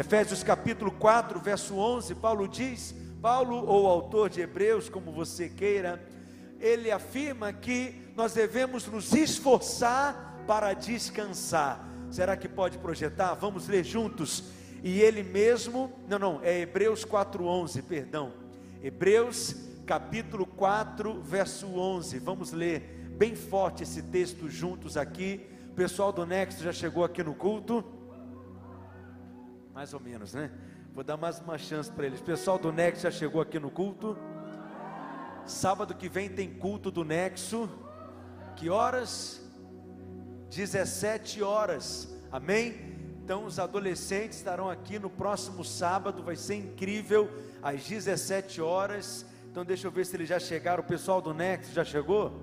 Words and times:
Efésios 0.00 0.42
capítulo 0.42 0.90
4, 0.92 1.38
verso 1.40 1.76
11, 1.76 2.14
Paulo 2.14 2.48
diz, 2.48 2.94
Paulo 3.20 3.54
ou 3.66 3.86
autor 3.86 4.30
de 4.30 4.40
Hebreus, 4.40 4.88
como 4.88 5.12
você 5.12 5.46
queira, 5.46 6.02
ele 6.58 6.90
afirma 6.90 7.52
que 7.52 8.10
nós 8.16 8.32
devemos 8.32 8.86
nos 8.86 9.12
esforçar 9.12 10.42
para 10.46 10.72
descansar. 10.72 11.86
Será 12.10 12.34
que 12.34 12.48
pode 12.48 12.78
projetar? 12.78 13.34
Vamos 13.34 13.68
ler 13.68 13.84
juntos. 13.84 14.44
E 14.82 15.02
ele 15.02 15.22
mesmo, 15.22 15.92
não, 16.08 16.18
não, 16.18 16.40
é 16.42 16.60
Hebreus 16.60 17.04
4:11, 17.04 17.82
perdão. 17.82 18.32
Hebreus 18.82 19.54
capítulo 19.84 20.46
4, 20.46 21.20
verso 21.20 21.66
11. 21.66 22.18
Vamos 22.20 22.52
ler 22.52 22.80
bem 23.18 23.34
forte 23.34 23.82
esse 23.82 24.00
texto 24.04 24.48
juntos 24.48 24.96
aqui. 24.96 25.46
O 25.72 25.74
pessoal 25.74 26.10
do 26.10 26.24
Nexo 26.24 26.62
já 26.62 26.72
chegou 26.72 27.04
aqui 27.04 27.22
no 27.22 27.34
culto? 27.34 27.99
Mais 29.80 29.94
ou 29.94 30.00
menos, 30.00 30.34
né? 30.34 30.50
Vou 30.92 31.02
dar 31.02 31.16
mais 31.16 31.40
uma 31.40 31.56
chance 31.56 31.90
para 31.90 32.04
eles. 32.04 32.20
Pessoal 32.20 32.58
do 32.58 32.70
Nexo 32.70 33.04
já 33.04 33.10
chegou 33.10 33.40
aqui 33.40 33.58
no 33.58 33.70
culto? 33.70 34.14
Sábado 35.46 35.94
que 35.94 36.06
vem 36.06 36.28
tem 36.28 36.52
culto 36.52 36.90
do 36.90 37.02
Nexo. 37.02 37.66
Que 38.56 38.68
horas? 38.68 39.40
17 40.50 41.42
horas. 41.42 42.14
Amém? 42.30 42.74
Então 43.24 43.46
os 43.46 43.58
adolescentes 43.58 44.36
estarão 44.36 44.68
aqui 44.68 44.98
no 44.98 45.08
próximo 45.08 45.64
sábado, 45.64 46.22
vai 46.22 46.36
ser 46.36 46.56
incrível, 46.56 47.30
às 47.62 47.82
17 47.82 48.60
horas. 48.60 49.24
Então 49.50 49.64
deixa 49.64 49.86
eu 49.86 49.90
ver 49.90 50.04
se 50.04 50.14
eles 50.14 50.28
já 50.28 50.38
chegaram. 50.38 50.82
O 50.82 50.86
pessoal 50.86 51.22
do 51.22 51.32
Nexo 51.32 51.72
já 51.72 51.86
chegou? 51.86 52.38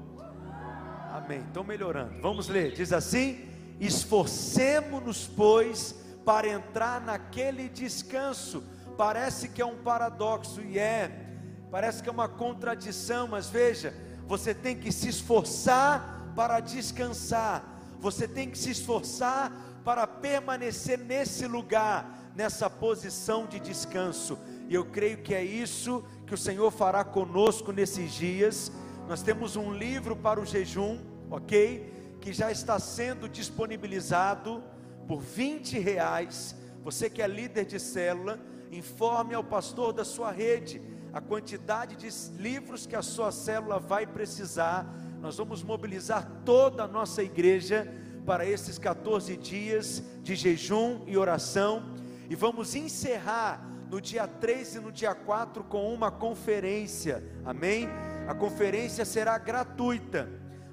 Amém. 1.13 1.41
Estão 1.41 1.63
melhorando. 1.63 2.19
Vamos 2.19 2.47
ler. 2.47 2.71
Diz 2.71 2.91
assim: 2.91 3.47
Esforcemos-nos, 3.79 5.27
pois, 5.27 6.06
para 6.27 6.49
entrar 6.49 6.99
naquele 6.99 7.69
descanso. 7.69 8.61
Parece 8.97 9.47
que 9.47 9.61
é 9.61 9.65
um 9.65 9.77
paradoxo 9.77 10.59
e 10.59 10.77
é. 10.77 11.25
Parece 11.71 12.03
que 12.03 12.09
é 12.09 12.11
uma 12.11 12.27
contradição, 12.27 13.29
mas 13.29 13.47
veja, 13.47 13.93
você 14.27 14.53
tem 14.53 14.75
que 14.75 14.91
se 14.91 15.07
esforçar 15.07 16.33
para 16.35 16.59
descansar. 16.59 17.63
Você 18.01 18.27
tem 18.27 18.49
que 18.49 18.57
se 18.57 18.71
esforçar 18.71 19.53
para 19.85 20.05
permanecer 20.05 20.99
nesse 20.99 21.47
lugar, 21.47 22.29
nessa 22.35 22.69
posição 22.69 23.45
de 23.45 23.57
descanso. 23.57 24.37
E 24.67 24.75
eu 24.75 24.83
creio 24.83 25.19
que 25.19 25.33
é 25.33 25.45
isso 25.45 26.03
que 26.25 26.33
o 26.33 26.37
Senhor 26.37 26.69
fará 26.71 27.05
conosco 27.05 27.71
nesses 27.71 28.11
dias. 28.11 28.69
Nós 29.07 29.23
temos 29.23 29.55
um 29.55 29.71
livro 29.71 30.13
para 30.13 30.41
o 30.41 30.45
jejum, 30.45 30.99
ok? 31.31 32.17
Que 32.19 32.33
já 32.33 32.51
está 32.51 32.77
sendo 32.79 33.29
disponibilizado 33.29 34.61
por 35.07 35.21
20 35.21 35.79
reais. 35.79 36.55
Você 36.83 37.09
que 37.09 37.21
é 37.21 37.27
líder 37.27 37.65
de 37.65 37.79
célula, 37.79 38.39
informe 38.71 39.33
ao 39.33 39.43
pastor 39.43 39.93
da 39.93 40.03
sua 40.03 40.31
rede 40.31 40.81
a 41.13 41.21
quantidade 41.21 41.95
de 41.95 42.09
livros 42.39 42.85
que 42.85 42.95
a 42.95 43.01
sua 43.01 43.31
célula 43.31 43.79
vai 43.79 44.05
precisar. 44.05 44.85
Nós 45.21 45.37
vamos 45.37 45.63
mobilizar 45.63 46.29
toda 46.45 46.83
a 46.83 46.87
nossa 46.87 47.23
igreja 47.23 47.91
para 48.25 48.45
esses 48.45 48.77
14 48.77 49.35
dias 49.37 50.03
de 50.21 50.35
jejum 50.35 51.01
e 51.07 51.17
oração 51.17 51.95
e 52.29 52.35
vamos 52.35 52.75
encerrar 52.75 53.65
no 53.89 54.01
dia 54.01 54.27
3 54.27 54.75
e 54.75 54.79
no 54.79 54.91
dia 54.91 55.15
4 55.15 55.63
com 55.63 55.93
uma 55.93 56.11
conferência. 56.11 57.23
Amém? 57.45 57.87
A 58.27 58.35
conferência 58.35 59.05
será 59.05 59.37
gratuita. 59.37 60.29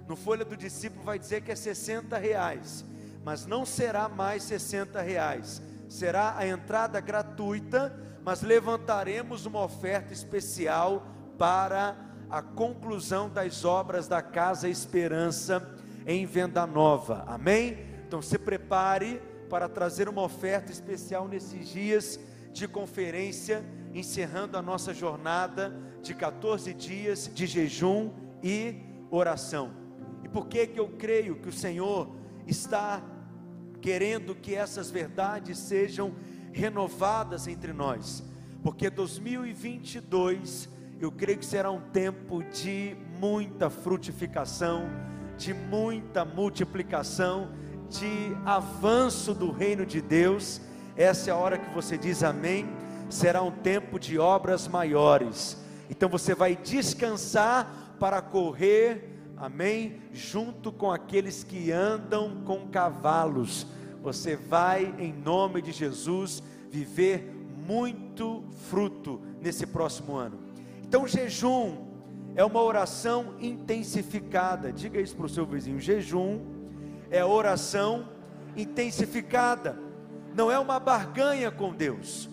No 0.09 0.17
Folha 0.17 0.45
do 0.45 0.57
Discípulo 0.57 1.05
vai 1.05 1.19
dizer 1.19 1.43
que 1.43 1.53
é 1.53 1.57
60 1.57 2.19
reais 2.19 2.85
mas 3.25 3.47
não 3.47 3.65
será 3.65 4.09
mais 4.09 4.43
60 4.43 5.01
reais, 5.01 5.63
será 5.89 6.37
a 6.37 6.47
entrada 6.47 7.01
gratuita, 7.01 7.99
mas 8.23 8.43
levantaremos 8.43 9.47
uma 9.47 9.63
oferta 9.63 10.13
especial 10.13 11.07
para 11.39 11.97
a 12.29 12.43
conclusão 12.43 13.29
das 13.31 13.65
obras 13.65 14.07
da 14.07 14.21
Casa 14.21 14.69
Esperança 14.69 15.75
em 16.07 16.27
Venda 16.27 16.67
Nova, 16.67 17.25
amém? 17.27 17.79
Então 18.07 18.21
se 18.21 18.39
prepare 18.39 19.21
para 19.49 19.69
trazer 19.69 20.09
uma 20.09 20.23
oferta 20.23 20.71
especial 20.71 21.27
nesses 21.27 21.69
dias 21.69 22.21
de 22.53 22.69
conferência, 22.69 23.65
encerrando 23.93 24.57
a 24.59 24.63
nossa 24.63 24.93
jornada 24.93 25.75
de 26.03 26.15
14 26.15 26.75
dias 26.75 27.31
de 27.33 27.47
jejum 27.47 28.11
e 28.43 28.77
oração. 29.11 29.71
E 30.23 30.29
por 30.29 30.47
que 30.47 30.67
que 30.67 30.79
eu 30.79 30.89
creio 30.89 31.37
que 31.37 31.49
o 31.49 31.53
Senhor 31.53 32.15
está 32.47 33.03
querendo 33.85 34.35
que 34.35 34.55
essas 34.55 34.91
verdades 34.91 35.59
sejam 35.59 36.15
renovadas 36.55 37.47
entre 37.47 37.71
nós, 37.71 38.25
porque 38.63 38.89
2022 38.89 40.71
eu 40.99 41.13
creio 41.13 41.37
que 41.37 41.45
será 41.45 41.71
um 41.71 41.83
tempo 41.93 42.43
de 42.45 42.97
muita 43.21 43.69
frutificação, 43.69 44.89
de 45.37 45.53
muita 45.53 46.25
multiplicação, 46.25 47.51
de 47.91 48.35
avanço 48.47 49.35
do 49.35 49.51
reino 49.51 49.85
de 49.85 50.01
Deus. 50.01 50.63
Essa 50.97 51.29
é 51.29 51.35
a 51.35 51.37
hora 51.37 51.59
que 51.59 51.75
você 51.75 51.99
diz 51.99 52.23
amém. 52.23 52.67
Será 53.11 53.43
um 53.43 53.51
tempo 53.51 53.99
de 53.99 54.19
obras 54.19 54.67
maiores. 54.67 55.63
Então 55.91 56.09
você 56.09 56.35
vai 56.35 56.57
descansar 56.57 57.97
para 58.01 58.23
correr 58.23 59.14
amém? 59.37 60.01
Junto 60.13 60.73
com 60.73 60.91
aqueles 60.91 61.45
que 61.45 61.71
andam 61.71 62.43
com 62.45 62.69
cavalos, 62.69 63.67
você 64.03 64.37
vai, 64.37 64.95
em 64.99 65.13
nome 65.13 65.63
de 65.63 65.73
Jesus, 65.73 66.43
viver 66.71 67.35
muito 67.67 68.45
fruto 68.69 69.21
nesse 69.41 69.67
próximo 69.67 70.17
ano. 70.17 70.39
Então, 70.83 71.09
jejum 71.09 71.87
é 72.37 72.45
uma 72.45 72.63
oração 72.63 73.35
intensificada. 73.41 74.73
Diga 74.73 75.01
isso 75.01 75.17
para 75.17 75.27
o 75.27 75.29
seu 75.29 75.47
vizinho: 75.47 75.81
jejum 75.81 76.41
é 77.11 77.25
oração 77.25 78.09
intensificada, 78.57 79.79
não 80.35 80.51
é 80.51 80.59
uma 80.59 80.79
barganha 80.79 81.51
com 81.51 81.73
Deus. 81.73 82.29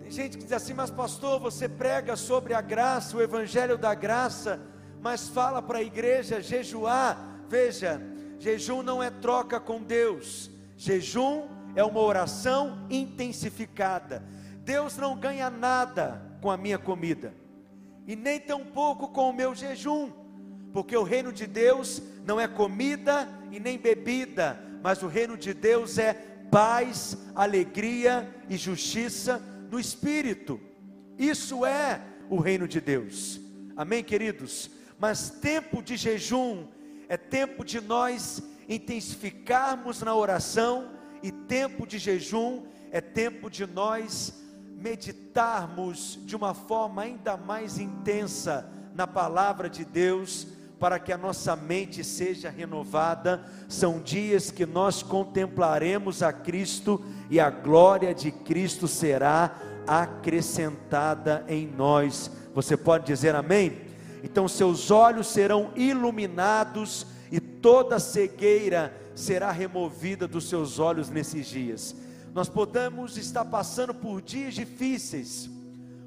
Tem 0.00 0.10
gente 0.10 0.36
que 0.36 0.44
diz 0.44 0.52
assim, 0.52 0.74
mas 0.74 0.90
pastor, 0.90 1.40
você 1.40 1.68
prega 1.68 2.16
sobre 2.16 2.52
a 2.52 2.60
graça, 2.60 3.16
o 3.16 3.22
evangelho 3.22 3.78
da 3.78 3.94
graça 3.94 4.60
mas 5.04 5.28
fala 5.28 5.60
para 5.60 5.80
a 5.80 5.82
igreja 5.82 6.40
jejuar. 6.40 7.44
Veja, 7.46 8.00
jejum 8.38 8.82
não 8.82 9.02
é 9.02 9.10
troca 9.10 9.60
com 9.60 9.82
Deus, 9.82 10.50
jejum 10.78 11.46
é 11.76 11.84
uma 11.84 12.00
oração 12.00 12.86
intensificada. 12.88 14.24
Deus 14.60 14.96
não 14.96 15.14
ganha 15.14 15.50
nada 15.50 16.22
com 16.40 16.50
a 16.50 16.56
minha 16.56 16.78
comida, 16.78 17.34
e 18.06 18.16
nem 18.16 18.40
tampouco 18.40 19.08
com 19.08 19.28
o 19.28 19.32
meu 19.34 19.54
jejum, 19.54 20.10
porque 20.72 20.96
o 20.96 21.02
reino 21.02 21.34
de 21.34 21.46
Deus 21.46 22.00
não 22.24 22.40
é 22.40 22.48
comida 22.48 23.28
e 23.52 23.60
nem 23.60 23.76
bebida, 23.76 24.58
mas 24.82 25.02
o 25.02 25.06
reino 25.06 25.36
de 25.36 25.52
Deus 25.52 25.98
é 25.98 26.14
paz, 26.50 27.14
alegria 27.34 28.26
e 28.48 28.56
justiça 28.56 29.38
no 29.70 29.78
espírito. 29.78 30.58
Isso 31.18 31.66
é 31.66 32.00
o 32.30 32.40
reino 32.40 32.66
de 32.66 32.80
Deus. 32.80 33.38
Amém, 33.76 34.02
queridos? 34.02 34.70
Mas 34.98 35.30
tempo 35.30 35.82
de 35.82 35.96
jejum 35.96 36.66
é 37.08 37.16
tempo 37.16 37.64
de 37.64 37.80
nós 37.80 38.42
intensificarmos 38.68 40.00
na 40.02 40.14
oração, 40.14 40.90
e 41.22 41.32
tempo 41.32 41.86
de 41.86 41.98
jejum 41.98 42.64
é 42.90 43.00
tempo 43.00 43.50
de 43.50 43.66
nós 43.66 44.34
meditarmos 44.76 46.18
de 46.24 46.36
uma 46.36 46.52
forma 46.52 47.02
ainda 47.02 47.36
mais 47.36 47.78
intensa 47.78 48.70
na 48.94 49.06
palavra 49.06 49.70
de 49.70 49.84
Deus, 49.84 50.46
para 50.78 50.98
que 50.98 51.12
a 51.12 51.16
nossa 51.16 51.56
mente 51.56 52.04
seja 52.04 52.50
renovada. 52.50 53.42
São 53.68 54.00
dias 54.00 54.50
que 54.50 54.66
nós 54.66 55.02
contemplaremos 55.02 56.22
a 56.22 56.32
Cristo 56.32 57.02
e 57.30 57.40
a 57.40 57.48
glória 57.48 58.14
de 58.14 58.30
Cristo 58.30 58.86
será 58.86 59.56
acrescentada 59.86 61.44
em 61.48 61.66
nós. 61.66 62.30
Você 62.54 62.76
pode 62.76 63.06
dizer 63.06 63.34
amém? 63.34 63.83
Então 64.24 64.48
seus 64.48 64.90
olhos 64.90 65.26
serão 65.26 65.70
iluminados 65.76 67.06
e 67.30 67.38
toda 67.38 67.98
cegueira 67.98 68.96
será 69.14 69.52
removida 69.52 70.26
dos 70.26 70.48
seus 70.48 70.78
olhos 70.78 71.10
nesses 71.10 71.46
dias. 71.46 71.94
Nós 72.32 72.48
podemos 72.48 73.18
estar 73.18 73.44
passando 73.44 73.92
por 73.92 74.22
dias 74.22 74.54
difíceis, 74.54 75.50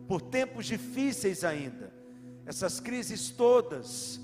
por 0.08 0.20
tempos 0.20 0.66
difíceis 0.66 1.44
ainda, 1.44 1.94
essas 2.44 2.80
crises 2.80 3.30
todas, 3.30 4.20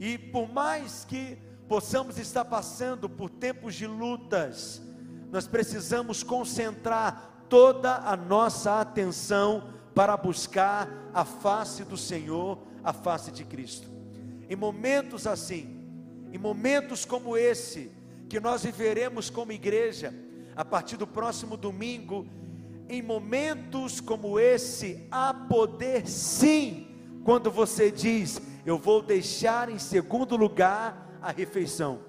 e 0.00 0.18
por 0.18 0.52
mais 0.52 1.04
que 1.04 1.38
possamos 1.68 2.18
estar 2.18 2.44
passando 2.44 3.08
por 3.08 3.30
tempos 3.30 3.76
de 3.76 3.86
lutas, 3.86 4.82
nós 5.30 5.46
precisamos 5.46 6.24
concentrar 6.24 7.44
toda 7.48 7.98
a 7.98 8.16
nossa 8.16 8.80
atenção 8.80 9.68
para 9.94 10.16
buscar 10.16 10.88
a 11.12 11.24
face 11.24 11.84
do 11.84 11.96
Senhor 11.96 12.58
a 12.84 12.92
face 12.92 13.30
de 13.30 13.44
Cristo. 13.44 13.88
Em 14.48 14.56
momentos 14.56 15.26
assim, 15.26 15.80
em 16.32 16.38
momentos 16.38 17.04
como 17.04 17.36
esse, 17.36 17.90
que 18.28 18.40
nós 18.40 18.64
viveremos 18.64 19.30
como 19.30 19.52
igreja, 19.52 20.14
a 20.56 20.64
partir 20.64 20.96
do 20.96 21.06
próximo 21.06 21.56
domingo, 21.56 22.26
em 22.88 23.02
momentos 23.02 24.00
como 24.00 24.38
esse, 24.38 25.06
há 25.10 25.32
poder 25.32 26.06
sim, 26.08 26.88
quando 27.24 27.50
você 27.50 27.90
diz: 27.90 28.40
Eu 28.66 28.78
vou 28.78 29.02
deixar 29.02 29.68
em 29.68 29.78
segundo 29.78 30.36
lugar 30.36 31.18
a 31.20 31.30
refeição, 31.30 32.00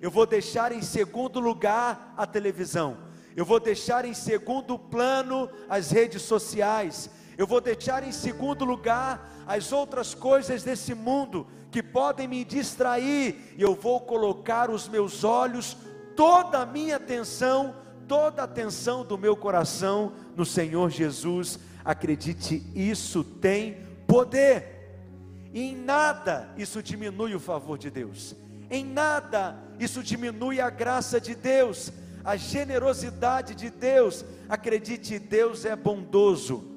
eu 0.00 0.10
vou 0.10 0.26
deixar 0.26 0.72
em 0.72 0.82
segundo 0.82 1.38
lugar 1.40 2.14
a 2.16 2.26
televisão, 2.26 2.96
eu 3.36 3.44
vou 3.44 3.60
deixar 3.60 4.04
em 4.04 4.14
segundo 4.14 4.78
plano 4.78 5.48
as 5.68 5.90
redes 5.90 6.22
sociais, 6.22 7.10
eu 7.42 7.46
vou 7.46 7.60
deixar 7.60 8.04
em 8.04 8.12
segundo 8.12 8.64
lugar 8.64 9.42
as 9.48 9.72
outras 9.72 10.14
coisas 10.14 10.62
desse 10.62 10.94
mundo 10.94 11.44
que 11.72 11.82
podem 11.82 12.28
me 12.28 12.44
distrair, 12.44 13.52
e 13.58 13.60
eu 13.60 13.74
vou 13.74 14.00
colocar 14.00 14.70
os 14.70 14.86
meus 14.86 15.24
olhos, 15.24 15.76
toda 16.14 16.58
a 16.58 16.66
minha 16.66 16.98
atenção, 16.98 17.74
toda 18.06 18.42
a 18.42 18.44
atenção 18.44 19.04
do 19.04 19.18
meu 19.18 19.34
coração 19.34 20.12
no 20.36 20.46
Senhor 20.46 20.88
Jesus. 20.88 21.58
Acredite, 21.84 22.62
isso 22.76 23.24
tem 23.24 23.78
poder. 24.06 25.50
Em 25.52 25.74
nada 25.74 26.48
isso 26.56 26.80
diminui 26.80 27.34
o 27.34 27.40
favor 27.40 27.76
de 27.76 27.90
Deus. 27.90 28.36
Em 28.70 28.84
nada 28.84 29.58
isso 29.80 30.00
diminui 30.00 30.60
a 30.60 30.70
graça 30.70 31.20
de 31.20 31.34
Deus, 31.34 31.90
a 32.24 32.36
generosidade 32.36 33.56
de 33.56 33.68
Deus. 33.68 34.24
Acredite, 34.48 35.18
Deus 35.18 35.64
é 35.64 35.74
bondoso. 35.74 36.70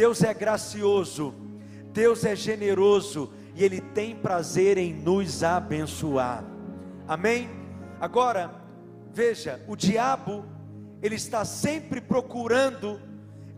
Deus 0.00 0.22
é 0.22 0.32
gracioso. 0.32 1.34
Deus 1.92 2.24
é 2.24 2.34
generoso 2.34 3.30
e 3.54 3.62
Ele 3.62 3.82
tem 3.82 4.16
prazer 4.16 4.78
em 4.78 4.94
nos 4.94 5.44
abençoar. 5.44 6.42
Amém? 7.06 7.50
Agora, 8.00 8.50
veja, 9.12 9.62
o 9.68 9.76
diabo, 9.76 10.46
ele 11.02 11.16
está 11.16 11.44
sempre 11.44 12.00
procurando 12.00 12.98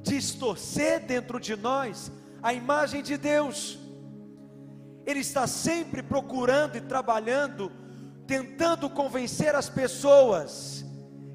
distorcer 0.03 1.07
dentro 1.07 1.39
de 1.39 1.55
nós 1.55 2.11
a 2.43 2.53
imagem 2.53 3.05
de 3.05 3.17
Deus. 3.17 3.79
Ele 5.07 5.21
está 5.21 5.47
sempre 5.47 6.03
procurando 6.03 6.75
e 6.75 6.81
trabalhando, 6.81 7.71
tentando 8.27 8.91
convencer 8.91 9.55
as 9.55 9.71
pessoas 9.71 10.85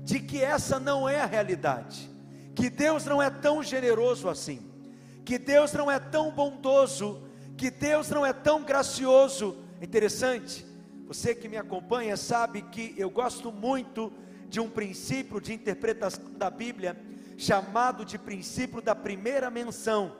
de 0.03 0.19
que 0.19 0.44
essa 0.44 0.81
não 0.81 1.07
é 1.07 1.21
a 1.21 1.25
realidade, 1.25 2.12
que 2.53 2.69
Deus 2.69 3.06
não 3.06 3.24
é 3.24 3.30
tão 3.30 3.63
generoso 3.63 4.27
assim, 4.27 4.66
que 5.27 5.38
Deus 5.38 5.74
não 5.74 5.91
é 5.91 6.00
tão 6.00 6.31
bondoso 6.31 7.21
que 7.57 7.69
Deus 7.69 8.09
não 8.09 8.25
é 8.25 8.31
tão 8.31 8.63
gracioso. 8.63 9.57
Interessante, 9.81 10.65
você 11.06 11.35
que 11.35 11.50
me 11.50 11.57
acompanha 11.57 12.15
sabe 12.15 12.62
que 12.62 12.95
eu 12.97 13.09
gosto 13.09 13.51
muito 13.51 14.13
de 14.47 14.62
um 14.62 14.69
princípio 14.69 15.41
de 15.41 15.53
interpretação 15.53 16.31
da 16.38 16.50
Bíblia 16.50 16.95
chamado 17.35 18.06
de 18.06 18.18
princípio 18.18 18.81
da 18.81 18.95
primeira 18.95 19.50
menção. 19.50 20.15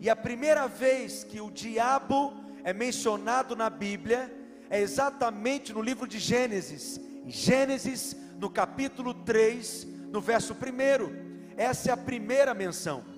E 0.00 0.10
a 0.10 0.16
primeira 0.16 0.66
vez 0.66 1.22
que 1.22 1.40
o 1.40 1.48
diabo 1.48 2.34
é 2.64 2.72
mencionado 2.72 3.54
na 3.54 3.70
Bíblia 3.70 4.28
é 4.68 4.80
exatamente 4.80 5.72
no 5.72 5.80
livro 5.80 6.08
de 6.08 6.18
Gênesis. 6.18 7.00
Em 7.24 7.30
Gênesis, 7.30 8.16
no 8.40 8.50
capítulo 8.50 9.14
3, 9.14 9.86
no 10.10 10.20
verso 10.20 10.52
1. 10.52 11.54
Essa 11.56 11.90
é 11.90 11.92
a 11.92 11.96
primeira 11.96 12.52
menção. 12.54 13.11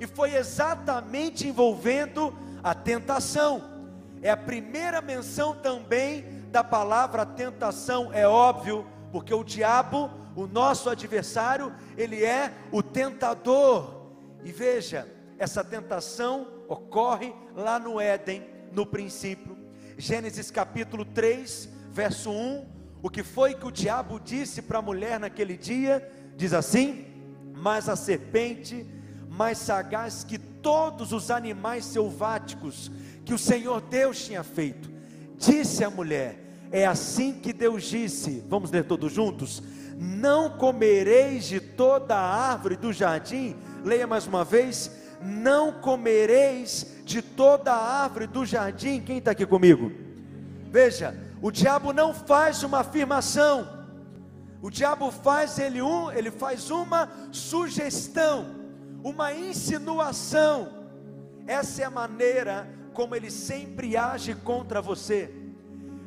E 0.00 0.06
foi 0.06 0.34
exatamente 0.34 1.46
envolvendo 1.46 2.34
a 2.64 2.74
tentação. 2.74 3.62
É 4.22 4.30
a 4.30 4.36
primeira 4.36 5.02
menção 5.02 5.54
também 5.54 6.24
da 6.50 6.64
palavra 6.64 7.24
tentação, 7.24 8.12
é 8.12 8.26
óbvio, 8.26 8.86
porque 9.12 9.32
o 9.32 9.44
diabo, 9.44 10.10
o 10.34 10.46
nosso 10.46 10.88
adversário, 10.90 11.72
ele 11.96 12.24
é 12.24 12.52
o 12.72 12.82
tentador. 12.82 14.08
E 14.42 14.50
veja, 14.50 15.06
essa 15.38 15.62
tentação 15.62 16.48
ocorre 16.66 17.34
lá 17.54 17.78
no 17.78 18.00
Éden, 18.00 18.46
no 18.72 18.86
princípio. 18.86 19.56
Gênesis 19.98 20.50
capítulo 20.50 21.04
3, 21.04 21.68
verso 21.90 22.30
1. 22.30 22.66
O 23.02 23.10
que 23.10 23.22
foi 23.22 23.54
que 23.54 23.66
o 23.66 23.70
diabo 23.70 24.18
disse 24.18 24.62
para 24.62 24.78
a 24.78 24.82
mulher 24.82 25.20
naquele 25.20 25.56
dia? 25.56 26.10
Diz 26.36 26.52
assim: 26.52 27.06
Mas 27.54 27.88
a 27.88 27.96
serpente, 27.96 28.86
mais 29.40 29.56
sagaz 29.56 30.22
que 30.22 30.36
todos 30.36 31.14
os 31.14 31.30
animais 31.30 31.86
selváticos 31.86 32.90
que 33.24 33.32
o 33.32 33.38
Senhor 33.38 33.80
Deus 33.80 34.22
tinha 34.22 34.44
feito. 34.44 34.90
Disse 35.38 35.82
a 35.82 35.88
mulher: 35.88 36.38
É 36.70 36.86
assim 36.86 37.32
que 37.32 37.50
Deus 37.50 37.84
disse, 37.84 38.44
vamos 38.50 38.70
ler 38.70 38.84
todos 38.84 39.10
juntos: 39.10 39.62
Não 39.96 40.58
comereis 40.58 41.46
de 41.46 41.58
toda 41.58 42.16
a 42.16 42.50
árvore 42.50 42.76
do 42.76 42.92
jardim. 42.92 43.56
Leia 43.82 44.06
mais 44.06 44.26
uma 44.26 44.44
vez: 44.44 44.90
Não 45.22 45.72
comereis 45.72 46.98
de 47.06 47.22
toda 47.22 47.72
a 47.72 48.02
árvore 48.02 48.26
do 48.26 48.44
jardim. 48.44 49.00
Quem 49.00 49.16
está 49.16 49.30
aqui 49.30 49.46
comigo? 49.46 49.90
Veja, 50.70 51.16
o 51.40 51.50
diabo 51.50 51.94
não 51.94 52.12
faz 52.12 52.62
uma 52.62 52.80
afirmação. 52.80 53.66
O 54.60 54.68
diabo 54.68 55.10
faz 55.10 55.58
ele 55.58 55.80
um, 55.80 56.12
ele 56.12 56.30
faz 56.30 56.70
uma 56.70 57.08
sugestão 57.32 58.59
uma 59.02 59.32
insinuação. 59.32 60.80
Essa 61.46 61.82
é 61.82 61.84
a 61.84 61.90
maneira 61.90 62.68
como 62.92 63.14
ele 63.14 63.30
sempre 63.30 63.96
age 63.96 64.34
contra 64.34 64.82
você. 64.82 65.34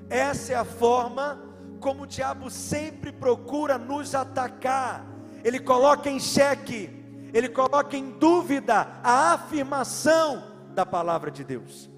Essa 0.09 0.53
é 0.53 0.55
a 0.55 0.65
forma 0.65 1.41
como 1.79 2.03
o 2.03 2.07
diabo 2.07 2.49
sempre 2.49 3.11
procura 3.11 3.77
nos 3.77 4.15
atacar. 4.15 5.05
Ele 5.43 5.59
coloca 5.59 6.09
em 6.09 6.19
xeque, 6.19 6.89
ele 7.33 7.49
coloca 7.49 7.97
em 7.97 8.11
dúvida 8.11 8.87
a 9.03 9.33
afirmação 9.33 10.43
da 10.73 10.85
palavra 10.85 11.29
de 11.29 11.43
Deus. 11.43 11.89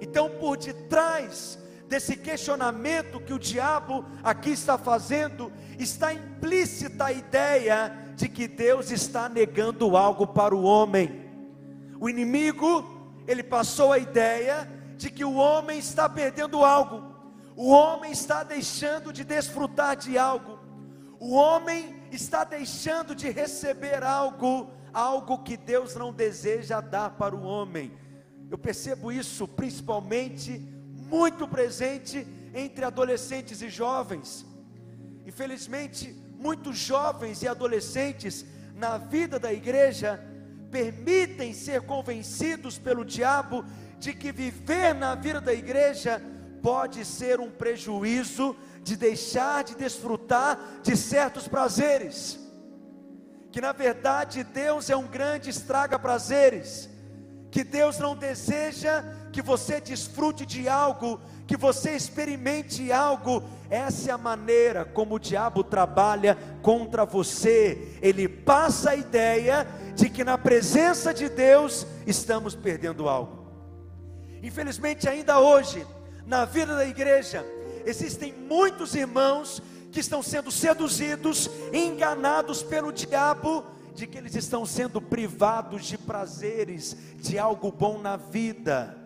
Então, 0.00 0.30
por 0.30 0.56
detrás 0.56 1.58
desse 1.88 2.16
questionamento 2.16 3.20
que 3.20 3.32
o 3.32 3.38
diabo 3.38 4.04
aqui 4.22 4.50
está 4.50 4.78
fazendo, 4.78 5.52
está 5.76 6.14
implícita 6.14 7.06
a 7.06 7.12
ideia 7.12 8.09
de 8.20 8.28
que 8.28 8.46
Deus 8.46 8.90
está 8.90 9.30
negando 9.30 9.96
algo 9.96 10.26
para 10.26 10.54
o 10.54 10.62
homem. 10.62 11.24
O 11.98 12.06
inimigo, 12.06 13.22
ele 13.26 13.42
passou 13.42 13.94
a 13.94 13.98
ideia 13.98 14.70
de 14.98 15.10
que 15.10 15.24
o 15.24 15.36
homem 15.36 15.78
está 15.78 16.06
perdendo 16.06 16.62
algo, 16.62 17.14
o 17.56 17.70
homem 17.70 18.12
está 18.12 18.42
deixando 18.42 19.10
de 19.10 19.24
desfrutar 19.24 19.96
de 19.96 20.18
algo, 20.18 20.58
o 21.18 21.32
homem 21.32 21.96
está 22.12 22.44
deixando 22.44 23.14
de 23.14 23.30
receber 23.30 24.02
algo, 24.02 24.70
algo 24.92 25.42
que 25.42 25.56
Deus 25.56 25.96
não 25.96 26.12
deseja 26.12 26.82
dar 26.82 27.12
para 27.12 27.34
o 27.34 27.42
homem. 27.42 27.90
Eu 28.50 28.58
percebo 28.58 29.10
isso 29.10 29.48
principalmente 29.48 30.58
muito 30.92 31.48
presente 31.48 32.26
entre 32.52 32.84
adolescentes 32.84 33.62
e 33.62 33.70
jovens. 33.70 34.44
Infelizmente, 35.24 36.19
muitos 36.40 36.78
jovens 36.78 37.42
e 37.42 37.48
adolescentes 37.48 38.46
na 38.74 38.96
vida 38.96 39.38
da 39.38 39.52
igreja 39.52 40.18
permitem 40.70 41.52
ser 41.52 41.82
convencidos 41.82 42.78
pelo 42.78 43.04
diabo 43.04 43.64
de 43.98 44.14
que 44.14 44.32
viver 44.32 44.94
na 44.94 45.14
vida 45.14 45.40
da 45.40 45.52
igreja 45.52 46.22
pode 46.62 47.04
ser 47.04 47.40
um 47.40 47.50
prejuízo 47.50 48.56
de 48.82 48.96
deixar 48.96 49.62
de 49.62 49.74
desfrutar 49.74 50.58
de 50.82 50.96
certos 50.96 51.46
prazeres. 51.46 52.40
Que 53.52 53.60
na 53.60 53.72
verdade 53.72 54.42
Deus 54.42 54.88
é 54.88 54.96
um 54.96 55.06
grande 55.06 55.50
estraga 55.50 55.98
prazeres. 55.98 56.88
Que 57.50 57.62
Deus 57.64 57.98
não 57.98 58.16
deseja 58.16 59.02
que 59.32 59.42
você 59.42 59.80
desfrute 59.80 60.46
de 60.46 60.68
algo 60.68 61.20
que 61.50 61.56
você 61.56 61.96
experimente 61.96 62.92
algo. 62.92 63.42
Essa 63.68 64.10
é 64.10 64.12
a 64.12 64.18
maneira 64.18 64.84
como 64.84 65.16
o 65.16 65.18
diabo 65.18 65.64
trabalha 65.64 66.38
contra 66.62 67.04
você. 67.04 67.96
Ele 68.00 68.28
passa 68.28 68.90
a 68.90 68.94
ideia 68.94 69.66
de 69.96 70.08
que 70.08 70.22
na 70.22 70.38
presença 70.38 71.12
de 71.12 71.28
Deus 71.28 71.84
estamos 72.06 72.54
perdendo 72.54 73.08
algo. 73.08 73.50
Infelizmente, 74.40 75.08
ainda 75.08 75.40
hoje, 75.40 75.84
na 76.24 76.44
vida 76.44 76.76
da 76.76 76.86
igreja, 76.86 77.44
existem 77.84 78.32
muitos 78.32 78.94
irmãos 78.94 79.60
que 79.90 79.98
estão 79.98 80.22
sendo 80.22 80.52
seduzidos, 80.52 81.50
enganados 81.72 82.62
pelo 82.62 82.92
diabo, 82.92 83.64
de 83.92 84.06
que 84.06 84.18
eles 84.18 84.36
estão 84.36 84.64
sendo 84.64 85.02
privados 85.02 85.84
de 85.84 85.98
prazeres, 85.98 86.96
de 87.16 87.40
algo 87.40 87.72
bom 87.72 87.98
na 87.98 88.16
vida 88.16 88.99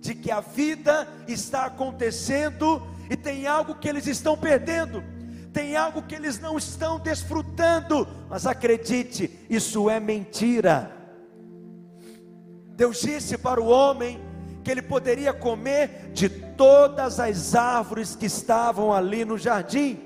de 0.00 0.14
que 0.14 0.30
a 0.30 0.40
vida 0.40 1.08
está 1.26 1.66
acontecendo 1.66 2.86
e 3.10 3.16
tem 3.16 3.46
algo 3.46 3.74
que 3.74 3.88
eles 3.88 4.06
estão 4.06 4.36
perdendo, 4.36 5.02
tem 5.52 5.76
algo 5.76 6.02
que 6.02 6.14
eles 6.14 6.38
não 6.38 6.56
estão 6.56 6.98
desfrutando, 6.98 8.06
mas 8.28 8.46
acredite, 8.46 9.46
isso 9.48 9.88
é 9.90 9.98
mentira. 9.98 10.94
Deus 12.76 13.00
disse 13.00 13.36
para 13.36 13.60
o 13.60 13.66
homem 13.66 14.20
que 14.62 14.70
ele 14.70 14.82
poderia 14.82 15.32
comer 15.32 16.10
de 16.12 16.28
todas 16.28 17.18
as 17.18 17.54
árvores 17.54 18.14
que 18.14 18.26
estavam 18.26 18.92
ali 18.92 19.24
no 19.24 19.38
jardim, 19.38 20.00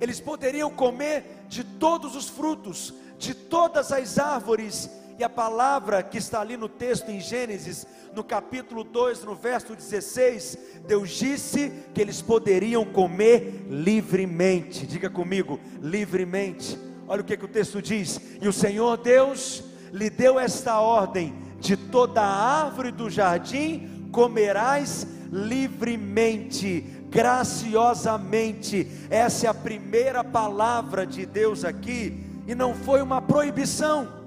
eles 0.00 0.20
poderiam 0.20 0.70
comer 0.70 1.44
de 1.48 1.62
todos 1.62 2.16
os 2.16 2.28
frutos, 2.28 2.94
de 3.18 3.34
todas 3.34 3.92
as 3.92 4.18
árvores. 4.18 4.88
E 5.20 5.22
a 5.22 5.28
palavra 5.28 6.02
que 6.02 6.16
está 6.16 6.40
ali 6.40 6.56
no 6.56 6.66
texto 6.66 7.10
em 7.10 7.20
Gênesis, 7.20 7.86
no 8.14 8.24
capítulo 8.24 8.82
2, 8.82 9.22
no 9.22 9.34
verso 9.34 9.76
16, 9.76 10.56
Deus 10.86 11.10
disse 11.10 11.70
que 11.92 12.00
eles 12.00 12.22
poderiam 12.22 12.86
comer 12.86 13.66
livremente. 13.68 14.86
Diga 14.86 15.10
comigo, 15.10 15.60
livremente. 15.78 16.78
Olha 17.06 17.20
o 17.20 17.24
que, 17.24 17.36
que 17.36 17.44
o 17.44 17.48
texto 17.48 17.82
diz: 17.82 18.18
E 18.40 18.48
o 18.48 18.52
Senhor 18.52 18.96
Deus 18.96 19.62
lhe 19.92 20.08
deu 20.08 20.40
esta 20.40 20.80
ordem: 20.80 21.34
de 21.60 21.76
toda 21.76 22.22
árvore 22.22 22.90
do 22.90 23.10
jardim 23.10 24.08
comerás 24.10 25.06
livremente, 25.30 26.80
graciosamente. 27.10 28.90
Essa 29.10 29.48
é 29.48 29.50
a 29.50 29.54
primeira 29.54 30.24
palavra 30.24 31.06
de 31.06 31.26
Deus 31.26 31.62
aqui, 31.62 32.24
e 32.46 32.54
não 32.54 32.74
foi 32.74 33.02
uma 33.02 33.20
proibição. 33.20 34.19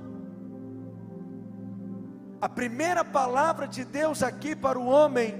A 2.44 2.50
primeira 2.50 3.06
palavra 3.06 3.66
de 3.66 3.86
Deus 3.86 4.22
aqui 4.22 4.54
para 4.54 4.78
o 4.78 4.86
homem 4.86 5.34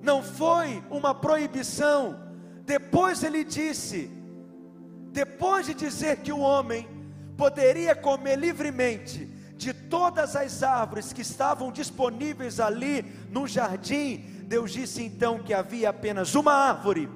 não 0.00 0.22
foi 0.22 0.80
uma 0.88 1.12
proibição. 1.12 2.16
Depois 2.64 3.24
ele 3.24 3.42
disse, 3.42 4.08
depois 5.10 5.66
de 5.66 5.74
dizer 5.74 6.18
que 6.18 6.32
o 6.32 6.38
homem 6.38 6.88
poderia 7.36 7.92
comer 7.96 8.38
livremente 8.38 9.26
de 9.56 9.72
todas 9.72 10.36
as 10.36 10.62
árvores 10.62 11.12
que 11.12 11.22
estavam 11.22 11.72
disponíveis 11.72 12.60
ali 12.60 13.02
no 13.32 13.44
jardim, 13.44 14.24
Deus 14.44 14.70
disse 14.70 15.02
então 15.02 15.40
que 15.40 15.52
havia 15.52 15.90
apenas 15.90 16.36
uma 16.36 16.52
árvore 16.52 17.08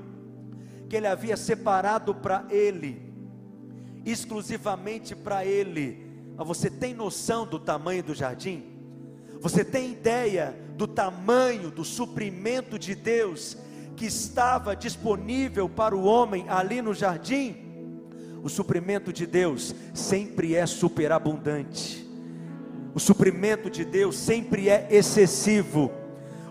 que 0.89 0.97
ele 0.97 1.07
havia 1.07 1.37
separado 1.37 2.13
para 2.13 2.45
ele, 2.51 3.15
exclusivamente 4.05 5.15
para 5.15 5.45
ele. 5.45 6.11
Você 6.39 6.69
tem 6.69 6.93
noção 6.93 7.47
do 7.47 7.61
tamanho 7.61 8.03
do 8.03 8.17
jardim? 8.17 8.72
Você 9.43 9.65
tem 9.65 9.91
ideia 9.91 10.55
do 10.77 10.87
tamanho 10.87 11.69
do 11.69 11.85
suprimento 11.85 12.79
de 12.79 12.95
Deus 12.95 13.57
que 13.97 14.07
estava 14.07 14.77
disponível 14.77 15.69
para 15.69 15.97
o 15.97 16.05
homem 16.05 16.47
ali 16.49 16.81
no 16.81 16.95
jardim? 16.95 17.57
O 18.41 18.49
suprimento 18.49 19.13
de 19.13 19.27
Deus 19.27 19.75
sempre 19.93 20.55
é 20.55 20.65
superabundante. 20.65 22.09
O 22.95 23.01
suprimento 23.01 23.69
de 23.69 23.85
Deus 23.85 24.17
sempre 24.17 24.69
é 24.69 24.87
excessivo. 24.89 25.91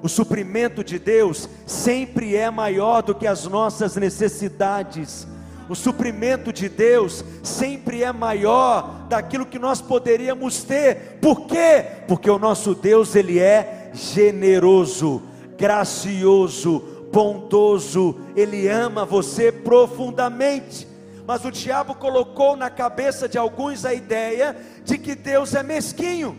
O 0.03 0.09
suprimento 0.09 0.83
de 0.83 0.99
Deus 0.99 1.47
sempre 1.65 2.35
é 2.35 2.51
maior 2.51 3.01
do 3.01 3.15
que 3.15 3.25
as 3.25 3.45
nossas 3.45 3.95
necessidades. 3.95 5.25
O 5.71 5.75
suprimento 5.75 6.51
de 6.51 6.67
Deus 6.67 7.23
sempre 7.41 8.03
é 8.03 8.11
maior 8.11 9.05
daquilo 9.07 9.45
que 9.45 9.57
nós 9.57 9.79
poderíamos 9.79 10.63
ter. 10.63 11.17
Por 11.21 11.45
quê? 11.47 11.85
Porque 12.09 12.29
o 12.29 12.37
nosso 12.37 12.75
Deus, 12.75 13.15
ele 13.15 13.39
é 13.39 13.89
generoso, 13.93 15.21
gracioso, 15.57 17.07
bondoso, 17.09 18.19
ele 18.35 18.67
ama 18.67 19.05
você 19.05 19.49
profundamente. 19.49 20.85
Mas 21.25 21.45
o 21.45 21.51
diabo 21.51 21.95
colocou 21.95 22.57
na 22.57 22.69
cabeça 22.69 23.29
de 23.29 23.37
alguns 23.37 23.85
a 23.85 23.93
ideia 23.93 24.57
de 24.83 24.97
que 24.97 25.15
Deus 25.15 25.55
é 25.55 25.63
mesquinho, 25.63 26.37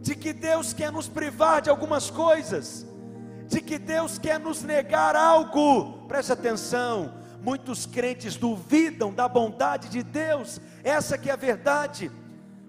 de 0.00 0.14
que 0.14 0.32
Deus 0.32 0.72
quer 0.72 0.90
nos 0.90 1.08
privar 1.08 1.60
de 1.60 1.68
algumas 1.68 2.08
coisas, 2.08 2.86
de 3.48 3.60
que 3.60 3.78
Deus 3.78 4.16
quer 4.16 4.40
nos 4.40 4.62
negar 4.62 5.14
algo. 5.14 6.06
Preste 6.08 6.32
atenção 6.32 7.22
Muitos 7.44 7.84
crentes 7.84 8.36
duvidam 8.36 9.12
da 9.12 9.28
bondade 9.28 9.90
de 9.90 10.02
Deus, 10.02 10.58
essa 10.82 11.18
que 11.18 11.28
é 11.28 11.32
a 11.34 11.36
verdade. 11.36 12.10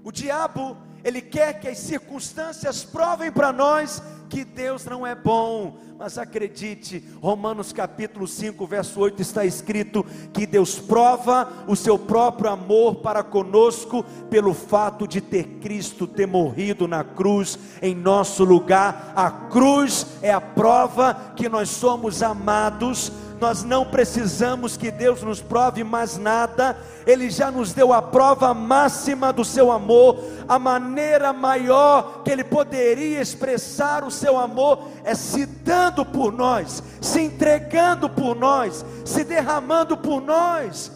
O 0.03 0.11
diabo, 0.11 0.75
ele 1.01 1.21
quer 1.21 1.61
que 1.61 1.69
as 1.69 1.77
circunstâncias 1.77 2.83
provem 2.83 3.31
para 3.31 3.53
nós 3.53 4.03
que 4.29 4.43
Deus 4.43 4.83
não 4.83 5.07
é 5.07 5.15
bom, 5.15 5.77
mas 5.97 6.17
acredite, 6.17 7.01
Romanos 7.21 7.71
capítulo 7.71 8.27
5, 8.27 8.67
verso 8.67 8.99
8 8.99 9.21
está 9.21 9.45
escrito 9.45 10.05
que 10.33 10.45
Deus 10.45 10.77
prova 10.77 11.47
o 11.69 11.75
seu 11.75 11.97
próprio 11.97 12.49
amor 12.49 12.95
para 12.95 13.23
conosco 13.23 14.03
pelo 14.29 14.53
fato 14.53 15.07
de 15.07 15.21
ter 15.21 15.45
Cristo 15.61 16.05
ter 16.05 16.27
morrido 16.27 16.85
na 16.85 17.01
cruz 17.01 17.57
em 17.81 17.95
nosso 17.95 18.43
lugar. 18.43 19.13
A 19.15 19.31
cruz 19.31 20.05
é 20.21 20.33
a 20.33 20.41
prova 20.41 21.33
que 21.37 21.47
nós 21.47 21.69
somos 21.69 22.21
amados 22.21 23.09
nós 23.39 23.63
não 23.63 23.85
precisamos 23.85 24.77
que 24.77 24.91
Deus 24.91 25.21
nos 25.21 25.41
prove 25.41 25.83
mais 25.83 26.17
nada, 26.17 26.77
Ele 27.05 27.29
já 27.29 27.51
nos 27.51 27.73
deu 27.73 27.91
a 27.93 28.01
prova 28.01 28.53
máxima 28.53 29.31
do 29.33 29.43
seu 29.43 29.71
amor, 29.71 30.19
a 30.47 30.59
maneira 30.59 31.33
maior 31.33 32.23
que 32.23 32.31
Ele 32.31 32.43
poderia 32.43 33.21
expressar 33.21 34.03
o 34.03 34.11
seu 34.11 34.37
amor 34.37 34.87
é 35.03 35.15
se 35.15 35.45
dando 35.45 36.05
por 36.05 36.31
nós, 36.31 36.83
se 37.01 37.21
entregando 37.21 38.09
por 38.09 38.35
nós, 38.35 38.85
se 39.03 39.23
derramando 39.23 39.97
por 39.97 40.21
nós. 40.21 40.91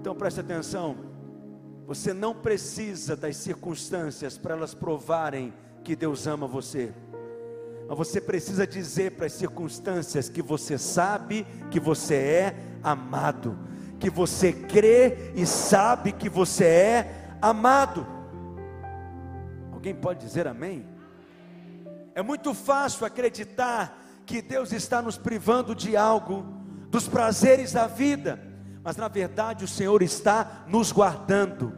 Então 0.00 0.14
preste 0.14 0.40
atenção, 0.40 0.96
você 1.86 2.12
não 2.12 2.34
precisa 2.34 3.14
das 3.14 3.36
circunstâncias 3.36 4.38
para 4.38 4.54
elas 4.54 4.74
provarem 4.74 5.52
que 5.82 5.94
Deus 5.94 6.26
ama 6.26 6.46
você. 6.46 6.92
Mas 7.88 7.98
você 7.98 8.20
precisa 8.20 8.66
dizer 8.66 9.12
para 9.12 9.26
as 9.26 9.32
circunstâncias 9.32 10.28
que 10.28 10.42
você 10.42 10.78
sabe 10.78 11.46
que 11.70 11.78
você 11.78 12.14
é 12.14 12.56
amado, 12.82 13.58
que 13.98 14.08
você 14.08 14.52
crê 14.52 15.32
e 15.34 15.46
sabe 15.46 16.12
que 16.12 16.28
você 16.28 16.64
é 16.64 17.36
amado. 17.40 18.06
Alguém 19.72 19.94
pode 19.94 20.20
dizer 20.20 20.46
amém? 20.46 20.86
É 22.14 22.22
muito 22.22 22.54
fácil 22.54 23.04
acreditar 23.04 24.00
que 24.24 24.40
Deus 24.40 24.72
está 24.72 25.02
nos 25.02 25.18
privando 25.18 25.74
de 25.74 25.96
algo, 25.96 26.46
dos 26.88 27.06
prazeres 27.06 27.72
da 27.72 27.86
vida, 27.86 28.40
mas 28.82 28.96
na 28.96 29.08
verdade 29.08 29.64
o 29.64 29.68
Senhor 29.68 30.02
está 30.02 30.64
nos 30.66 30.90
guardando, 30.90 31.72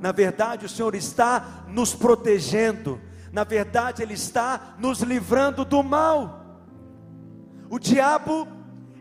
na 0.00 0.12
verdade 0.12 0.66
o 0.66 0.68
Senhor 0.68 0.94
está 0.94 1.64
nos 1.66 1.94
protegendo 1.94 3.00
na 3.32 3.44
verdade, 3.44 4.02
Ele 4.02 4.14
está 4.14 4.74
nos 4.78 5.00
livrando 5.00 5.64
do 5.64 5.82
mal. 5.82 6.40
O 7.70 7.78
diabo, 7.78 8.48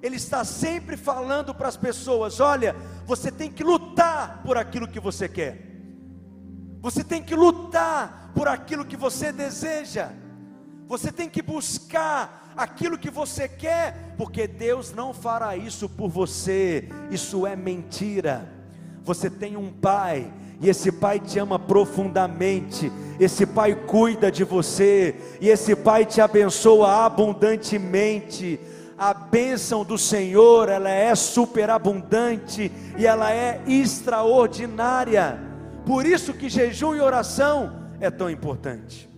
ele 0.01 0.15
está 0.15 0.43
sempre 0.45 0.95
falando 0.95 1.53
para 1.53 1.67
as 1.67 1.77
pessoas: 1.77 2.39
olha, 2.39 2.75
você 3.05 3.31
tem 3.31 3.51
que 3.51 3.63
lutar 3.63 4.41
por 4.43 4.57
aquilo 4.57 4.87
que 4.87 4.99
você 4.99 5.27
quer, 5.27 5.59
você 6.79 7.03
tem 7.03 7.21
que 7.21 7.35
lutar 7.35 8.31
por 8.33 8.47
aquilo 8.47 8.85
que 8.85 8.95
você 8.95 9.31
deseja, 9.31 10.11
você 10.87 11.11
tem 11.11 11.27
que 11.29 11.41
buscar 11.41 12.53
aquilo 12.55 12.97
que 12.97 13.09
você 13.09 13.47
quer, 13.47 14.13
porque 14.17 14.47
Deus 14.47 14.93
não 14.93 15.13
fará 15.13 15.55
isso 15.57 15.89
por 15.89 16.09
você, 16.09 16.87
isso 17.09 17.45
é 17.47 17.55
mentira. 17.55 18.57
Você 19.03 19.29
tem 19.29 19.57
um 19.57 19.71
pai 19.71 20.31
e 20.61 20.69
esse 20.69 20.91
pai 20.91 21.19
te 21.19 21.39
ama 21.39 21.57
profundamente, 21.57 22.91
esse 23.19 23.45
pai 23.45 23.75
cuida 23.75 24.31
de 24.31 24.43
você, 24.43 25.15
e 25.39 25.49
esse 25.49 25.75
pai 25.75 26.05
te 26.05 26.19
abençoa 26.19 27.05
abundantemente. 27.05 28.59
A 28.97 29.13
bênção 29.13 29.85
do 29.85 29.97
Senhor, 29.97 30.67
ela 30.67 30.89
é 30.89 31.15
superabundante 31.15 32.69
e 32.97 33.05
ela 33.05 33.31
é 33.31 33.61
extraordinária. 33.65 35.39
Por 35.85 36.05
isso 36.05 36.33
que 36.33 36.49
jejum 36.49 36.93
e 36.95 36.99
oração 36.99 37.89
é 38.01 38.11
tão 38.11 38.29
importante. 38.29 39.09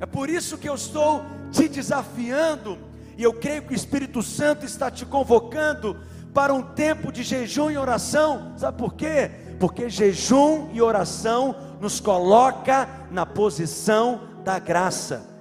É 0.00 0.06
por 0.06 0.30
isso 0.30 0.56
que 0.56 0.68
eu 0.68 0.74
estou 0.74 1.22
te 1.52 1.68
desafiando, 1.68 2.78
e 3.16 3.22
eu 3.22 3.32
creio 3.34 3.62
que 3.62 3.72
o 3.72 3.76
Espírito 3.76 4.22
Santo 4.22 4.64
está 4.64 4.90
te 4.90 5.04
convocando 5.04 5.96
para 6.32 6.52
um 6.52 6.62
tempo 6.62 7.12
de 7.12 7.22
jejum 7.22 7.70
e 7.70 7.76
oração. 7.76 8.54
Sabe 8.56 8.76
por 8.76 8.94
quê? 8.94 9.30
Porque 9.58 9.88
jejum 9.88 10.68
e 10.72 10.80
oração 10.82 11.54
nos 11.80 12.00
coloca 12.00 12.88
na 13.10 13.24
posição 13.26 14.20
da 14.44 14.58
graça. 14.58 15.34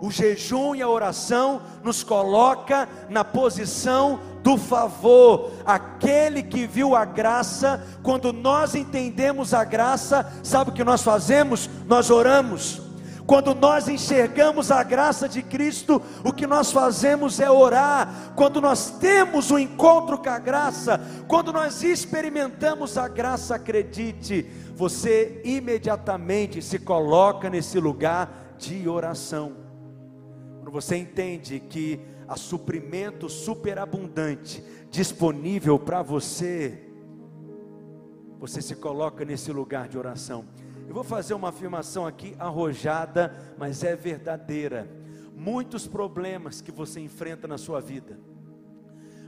O 0.00 0.10
jejum 0.10 0.74
e 0.74 0.80
a 0.80 0.88
oração 0.88 1.60
nos 1.84 2.02
coloca 2.02 2.88
na 3.08 3.22
posição 3.22 4.18
do 4.42 4.56
favor. 4.56 5.50
Aquele 5.64 6.42
que 6.42 6.66
viu 6.66 6.96
a 6.96 7.04
graça, 7.04 7.86
quando 8.02 8.32
nós 8.32 8.74
entendemos 8.74 9.52
a 9.52 9.62
graça, 9.62 10.32
sabe 10.42 10.70
o 10.70 10.72
que 10.72 10.82
nós 10.82 11.02
fazemos? 11.02 11.68
Nós 11.86 12.10
oramos. 12.10 12.89
Quando 13.30 13.54
nós 13.54 13.86
enxergamos 13.86 14.72
a 14.72 14.82
graça 14.82 15.28
de 15.28 15.40
Cristo, 15.40 16.02
o 16.24 16.32
que 16.32 16.48
nós 16.48 16.72
fazemos 16.72 17.38
é 17.38 17.48
orar. 17.48 18.32
Quando 18.34 18.60
nós 18.60 18.98
temos 18.98 19.52
o 19.52 19.54
um 19.54 19.58
encontro 19.60 20.18
com 20.18 20.28
a 20.28 20.36
graça, 20.36 21.00
quando 21.28 21.52
nós 21.52 21.84
experimentamos 21.84 22.98
a 22.98 23.06
graça, 23.06 23.54
acredite, 23.54 24.50
você 24.74 25.40
imediatamente 25.44 26.60
se 26.60 26.80
coloca 26.80 27.48
nesse 27.48 27.78
lugar 27.78 28.56
de 28.58 28.88
oração. 28.88 29.52
Quando 30.56 30.72
você 30.72 30.96
entende 30.96 31.60
que 31.60 32.00
há 32.26 32.34
suprimento 32.34 33.28
superabundante 33.28 34.60
disponível 34.90 35.78
para 35.78 36.02
você, 36.02 36.82
você 38.40 38.60
se 38.60 38.74
coloca 38.74 39.24
nesse 39.24 39.52
lugar 39.52 39.86
de 39.86 39.96
oração. 39.96 40.44
Eu 40.90 40.94
vou 40.94 41.04
fazer 41.04 41.34
uma 41.34 41.50
afirmação 41.50 42.04
aqui 42.04 42.34
arrojada, 42.36 43.32
mas 43.56 43.84
é 43.84 43.94
verdadeira. 43.94 44.90
Muitos 45.36 45.86
problemas 45.86 46.60
que 46.60 46.72
você 46.72 46.98
enfrenta 46.98 47.46
na 47.46 47.56
sua 47.56 47.80
vida, 47.80 48.18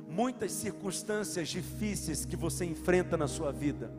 muitas 0.09 0.51
circunstâncias 0.51 1.49
difíceis 1.49 2.25
que 2.25 2.35
você 2.35 2.65
enfrenta 2.65 3.17
na 3.17 3.29
sua 3.29 3.53
vida, 3.53 3.93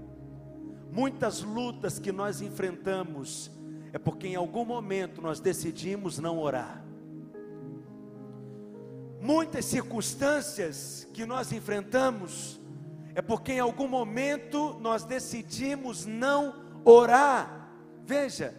muitas 0.91 1.41
lutas 1.41 2.00
que 2.00 2.12
nós 2.12 2.41
enfrentamos, 2.41 3.50
é 3.93 3.98
porque 3.98 4.27
em 4.27 4.36
algum 4.36 4.65
momento 4.65 5.22
nós 5.22 5.39
decidimos 5.39 6.20
não 6.20 6.39
orar. 6.39 6.84
Muitas 9.22 9.63
circunstâncias 9.63 11.08
que 11.13 11.25
nós 11.25 11.53
enfrentamos, 11.53 12.60
é 13.15 13.22
porque 13.22 13.53
em 13.53 13.60
algum 13.62 13.88
momento 13.88 14.77
nós 14.82 15.05
decidimos 15.05 16.05
não 16.05 16.48
orar. 16.48 16.62
Veja, 18.06 18.54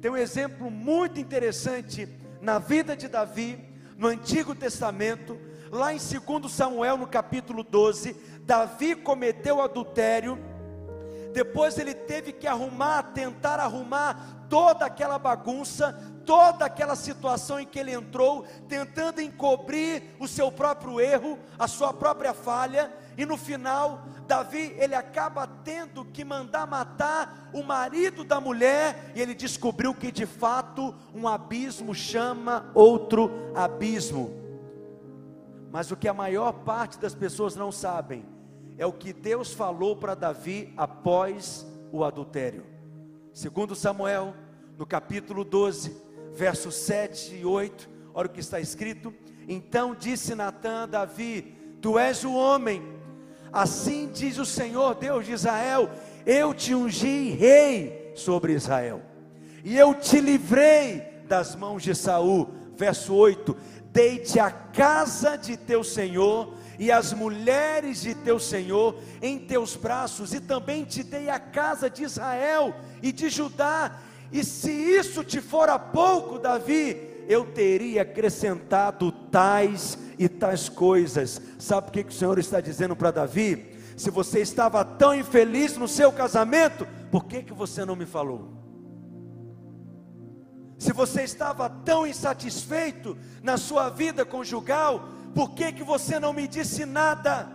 tem 0.00 0.10
um 0.10 0.16
exemplo 0.16 0.70
muito 0.70 1.18
interessante 1.18 2.08
na 2.40 2.58
vida 2.58 2.96
de 2.96 3.08
Davi, 3.08 3.58
no 3.96 4.06
Antigo 4.06 4.54
Testamento, 4.54 5.38
lá 5.70 5.92
em 5.92 5.98
2 5.98 6.52
Samuel, 6.52 6.96
no 6.96 7.06
capítulo 7.06 7.62
12, 7.62 8.14
Davi 8.42 8.94
cometeu 8.96 9.62
adultério, 9.62 10.38
depois 11.32 11.78
ele 11.78 11.94
teve 11.94 12.32
que 12.32 12.46
arrumar, 12.46 13.02
tentar 13.14 13.60
arrumar 13.60 14.46
toda 14.48 14.84
aquela 14.84 15.18
bagunça, 15.18 15.92
toda 16.26 16.64
aquela 16.64 16.96
situação 16.96 17.60
em 17.60 17.66
que 17.66 17.78
ele 17.78 17.92
entrou, 17.92 18.44
tentando 18.68 19.20
encobrir 19.20 20.02
o 20.18 20.26
seu 20.26 20.50
próprio 20.50 21.00
erro, 21.00 21.38
a 21.58 21.68
sua 21.68 21.92
própria 21.92 22.34
falha, 22.34 22.92
e 23.16 23.26
no 23.26 23.36
final, 23.36 24.04
Davi, 24.26 24.74
ele 24.78 24.94
acaba 24.94 25.46
tendo 25.46 26.04
que 26.04 26.24
mandar 26.24 26.66
matar 26.66 27.50
o 27.52 27.62
marido 27.62 28.24
da 28.24 28.40
mulher, 28.40 29.12
e 29.14 29.20
ele 29.20 29.34
descobriu 29.34 29.94
que 29.94 30.10
de 30.12 30.26
fato 30.26 30.94
um 31.14 31.26
abismo 31.26 31.94
chama 31.94 32.70
outro 32.74 33.30
abismo. 33.54 34.38
Mas 35.70 35.90
o 35.90 35.96
que 35.96 36.08
a 36.08 36.14
maior 36.14 36.52
parte 36.52 36.98
das 36.98 37.14
pessoas 37.14 37.54
não 37.54 37.70
sabem 37.70 38.24
é 38.76 38.86
o 38.86 38.92
que 38.92 39.12
Deus 39.12 39.52
falou 39.52 39.94
para 39.94 40.14
Davi 40.14 40.72
após 40.76 41.66
o 41.92 42.02
adultério. 42.02 42.64
Segundo 43.32 43.74
Samuel, 43.74 44.34
no 44.76 44.86
capítulo 44.86 45.44
12, 45.44 45.96
versos 46.32 46.74
7 46.74 47.36
e 47.36 47.44
8, 47.44 47.88
olha 48.14 48.26
o 48.26 48.30
que 48.30 48.40
está 48.40 48.58
escrito: 48.58 49.14
Então 49.46 49.94
disse 49.94 50.34
Natã 50.34 50.84
a 50.84 50.86
Davi: 50.86 51.54
Tu 51.80 51.98
és 51.98 52.24
o 52.24 52.32
homem 52.32 52.99
Assim 53.52 54.10
diz 54.12 54.38
o 54.38 54.44
Senhor, 54.44 54.94
Deus 54.94 55.26
de 55.26 55.32
Israel: 55.32 55.90
Eu 56.24 56.54
te 56.54 56.74
ungi 56.74 57.30
rei 57.30 58.12
sobre 58.14 58.52
Israel, 58.52 59.02
e 59.64 59.76
eu 59.76 59.94
te 59.94 60.20
livrei 60.20 61.02
das 61.26 61.54
mãos 61.54 61.82
de 61.82 61.94
Saul. 61.94 62.48
Verso 62.76 63.14
8: 63.14 63.56
Deite 63.92 64.38
a 64.38 64.50
casa 64.50 65.36
de 65.36 65.56
teu 65.56 65.82
Senhor 65.82 66.54
e 66.78 66.90
as 66.90 67.12
mulheres 67.12 68.00
de 68.00 68.14
teu 68.14 68.38
Senhor 68.38 68.96
em 69.20 69.38
teus 69.38 69.76
braços, 69.76 70.32
e 70.32 70.40
também 70.40 70.84
te 70.84 71.02
dei 71.02 71.28
a 71.28 71.38
casa 71.38 71.90
de 71.90 72.04
Israel 72.04 72.74
e 73.02 73.12
de 73.12 73.28
Judá. 73.28 73.98
E 74.32 74.44
se 74.44 74.70
isso 74.70 75.22
te 75.24 75.40
fora 75.40 75.78
pouco, 75.78 76.38
Davi, 76.38 77.09
eu 77.30 77.44
teria 77.44 78.02
acrescentado 78.02 79.12
tais 79.12 79.96
e 80.18 80.28
tais 80.28 80.68
coisas. 80.68 81.40
Sabe 81.60 81.88
o 81.88 81.92
que, 81.92 82.02
que 82.02 82.10
o 82.10 82.12
Senhor 82.12 82.36
está 82.40 82.60
dizendo 82.60 82.96
para 82.96 83.12
Davi? 83.12 83.70
Se 83.96 84.10
você 84.10 84.40
estava 84.40 84.84
tão 84.84 85.14
infeliz 85.14 85.76
no 85.76 85.86
seu 85.86 86.10
casamento, 86.10 86.88
por 87.08 87.26
que, 87.26 87.44
que 87.44 87.52
você 87.52 87.84
não 87.84 87.94
me 87.94 88.04
falou? 88.04 88.50
Se 90.76 90.92
você 90.92 91.22
estava 91.22 91.70
tão 91.70 92.04
insatisfeito 92.04 93.16
na 93.44 93.56
sua 93.56 93.90
vida 93.90 94.24
conjugal, 94.24 95.08
por 95.32 95.52
que, 95.52 95.70
que 95.70 95.84
você 95.84 96.18
não 96.18 96.32
me 96.32 96.48
disse 96.48 96.84
nada? 96.84 97.48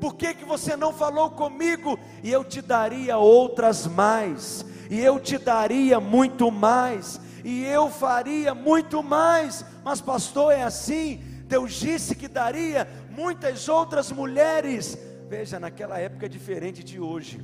Por 0.00 0.14
que, 0.14 0.32
que 0.32 0.46
você 0.46 0.78
não 0.78 0.94
falou 0.94 1.30
comigo? 1.30 1.98
E 2.22 2.32
eu 2.32 2.42
te 2.42 2.62
daria 2.62 3.18
outras 3.18 3.86
mais, 3.86 4.64
e 4.88 4.98
eu 4.98 5.20
te 5.20 5.36
daria 5.36 6.00
muito 6.00 6.50
mais, 6.50 7.20
e 7.44 7.62
eu 7.62 7.90
faria 7.90 8.54
muito 8.54 9.02
mais. 9.02 9.64
Mas, 9.84 10.00
pastor, 10.00 10.52
é 10.52 10.62
assim. 10.62 11.22
Deus 11.46 11.74
disse 11.74 12.14
que 12.14 12.26
daria 12.26 12.88
muitas 13.10 13.68
outras 13.68 14.10
mulheres. 14.10 14.98
Veja, 15.28 15.60
naquela 15.60 15.98
época 15.98 16.24
é 16.24 16.28
diferente 16.28 16.82
de 16.82 16.98
hoje. 16.98 17.38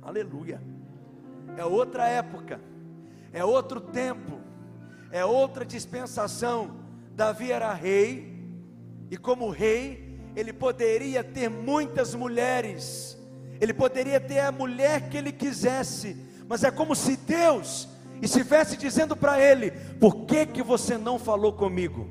Aleluia. 0.00 0.60
É 1.56 1.64
outra 1.64 2.08
época, 2.08 2.58
é 3.30 3.44
outro 3.44 3.78
tempo, 3.78 4.40
é 5.10 5.22
outra 5.22 5.66
dispensação. 5.66 6.80
Davi 7.14 7.52
era 7.52 7.74
rei, 7.74 8.42
e 9.10 9.18
como 9.18 9.50
rei, 9.50 10.18
ele 10.34 10.52
poderia 10.52 11.22
ter 11.22 11.50
muitas 11.50 12.14
mulheres, 12.14 13.18
ele 13.60 13.74
poderia 13.74 14.18
ter 14.18 14.40
a 14.40 14.50
mulher 14.50 15.10
que 15.10 15.16
ele 15.18 15.30
quisesse, 15.30 16.16
mas 16.48 16.64
é 16.64 16.70
como 16.70 16.96
se 16.96 17.18
Deus 17.18 17.86
estivesse 18.22 18.76
dizendo 18.76 19.16
para 19.16 19.38
ele: 19.40 19.72
Por 20.00 20.24
que, 20.24 20.46
que 20.46 20.62
você 20.62 20.96
não 20.96 21.18
falou 21.18 21.52
comigo? 21.52 22.08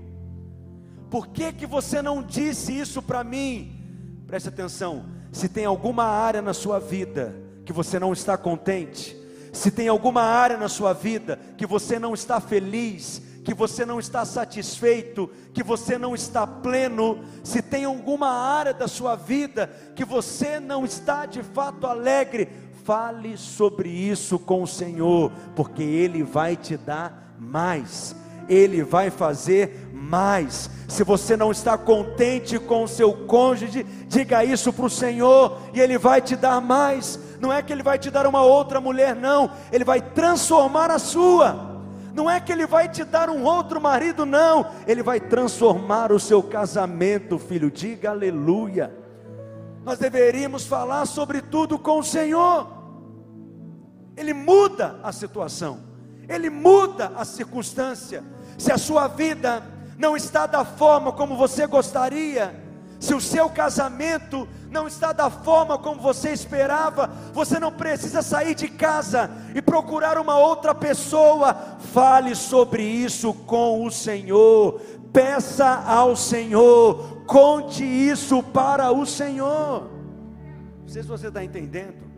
Por 1.09 1.27
que, 1.27 1.51
que 1.51 1.65
você 1.65 2.01
não 2.01 2.21
disse 2.21 2.77
isso 2.77 3.01
para 3.01 3.23
mim? 3.23 4.23
Preste 4.27 4.49
atenção: 4.49 5.05
se 5.31 5.49
tem 5.49 5.65
alguma 5.65 6.03
área 6.03 6.41
na 6.41 6.53
sua 6.53 6.79
vida 6.79 7.35
que 7.65 7.73
você 7.73 7.97
não 7.97 8.13
está 8.13 8.37
contente, 8.37 9.17
se 9.53 9.71
tem 9.71 9.87
alguma 9.87 10.21
área 10.21 10.57
na 10.57 10.69
sua 10.69 10.93
vida 10.93 11.39
que 11.57 11.65
você 11.65 11.97
não 11.97 12.13
está 12.13 12.39
feliz, 12.39 13.21
que 13.43 13.53
você 13.53 13.85
não 13.85 13.99
está 13.99 14.23
satisfeito, 14.23 15.29
que 15.53 15.63
você 15.63 15.97
não 15.97 16.13
está 16.13 16.45
pleno, 16.45 17.23
se 17.43 17.61
tem 17.61 17.85
alguma 17.85 18.29
área 18.29 18.73
da 18.73 18.87
sua 18.87 19.15
vida 19.15 19.67
que 19.95 20.05
você 20.05 20.59
não 20.59 20.85
está 20.85 21.25
de 21.25 21.41
fato 21.41 21.87
alegre, 21.87 22.49
fale 22.83 23.37
sobre 23.37 23.89
isso 23.89 24.39
com 24.39 24.63
o 24.63 24.67
Senhor, 24.67 25.31
porque 25.55 25.83
Ele 25.83 26.23
vai 26.23 26.55
te 26.55 26.77
dar 26.77 27.35
mais, 27.39 28.15
Ele 28.49 28.83
vai 28.83 29.09
fazer 29.09 29.89
mais. 29.93 30.69
Se 30.87 31.03
você 31.03 31.37
não 31.37 31.51
está 31.51 31.77
contente 31.77 32.59
com 32.59 32.83
o 32.83 32.87
seu 32.87 33.13
cônjuge, 33.13 33.85
diga 34.07 34.43
isso 34.43 34.73
para 34.73 34.85
o 34.85 34.89
Senhor 34.89 35.57
e 35.73 35.79
Ele 35.79 35.97
vai 35.97 36.21
te 36.21 36.35
dar 36.35 36.59
mais. 36.59 37.19
Não 37.39 37.51
é 37.51 37.61
que 37.61 37.71
Ele 37.71 37.83
vai 37.83 37.97
te 37.97 38.09
dar 38.09 38.27
uma 38.27 38.43
outra 38.43 38.81
mulher, 38.81 39.15
não, 39.15 39.51
Ele 39.71 39.83
vai 39.83 40.01
transformar 40.01 40.91
a 40.91 40.99
sua. 40.99 41.69
Não 42.13 42.29
é 42.29 42.41
que 42.41 42.51
Ele 42.51 42.67
vai 42.67 42.89
te 42.89 43.05
dar 43.05 43.29
um 43.29 43.43
outro 43.43 43.79
marido, 43.79 44.25
não, 44.25 44.65
Ele 44.85 45.01
vai 45.01 45.19
transformar 45.19 46.11
o 46.11 46.19
seu 46.19 46.43
casamento, 46.43 47.39
filho. 47.39 47.71
Diga 47.71 48.09
aleluia. 48.09 49.00
Nós 49.83 49.97
deveríamos 49.97 50.65
falar 50.65 51.05
sobre 51.05 51.41
tudo 51.41 51.79
com 51.79 51.99
o 51.99 52.03
Senhor. 52.03 52.67
Ele 54.15 54.33
muda 54.33 54.99
a 55.01 55.11
situação, 55.11 55.79
Ele 56.27 56.49
muda 56.49 57.11
a 57.15 57.25
circunstância. 57.25 58.23
Se 58.57 58.71
a 58.71 58.77
sua 58.77 59.07
vida 59.07 59.63
não 59.97 60.15
está 60.15 60.45
da 60.45 60.63
forma 60.63 61.11
como 61.11 61.35
você 61.35 61.65
gostaria, 61.65 62.53
se 62.99 63.15
o 63.15 63.19
seu 63.19 63.49
casamento 63.49 64.47
não 64.69 64.87
está 64.87 65.11
da 65.11 65.27
forma 65.27 65.75
como 65.79 65.99
você 65.99 66.31
esperava, 66.31 67.09
você 67.33 67.59
não 67.59 67.71
precisa 67.71 68.21
sair 68.21 68.53
de 68.53 68.67
casa 68.67 69.31
e 69.55 69.61
procurar 69.61 70.19
uma 70.19 70.37
outra 70.37 70.75
pessoa. 70.75 71.55
Fale 71.91 72.35
sobre 72.35 72.83
isso 72.83 73.33
com 73.33 73.83
o 73.83 73.89
Senhor, 73.89 74.79
peça 75.11 75.67
ao 75.67 76.15
Senhor, 76.15 77.23
conte 77.25 77.83
isso 77.83 78.41
para 78.41 78.91
o 78.91 79.05
Senhor. 79.05 79.89
Não 80.81 80.87
sei 80.87 81.01
se 81.01 81.07
você 81.07 81.27
está 81.27 81.43
entendendo. 81.43 82.09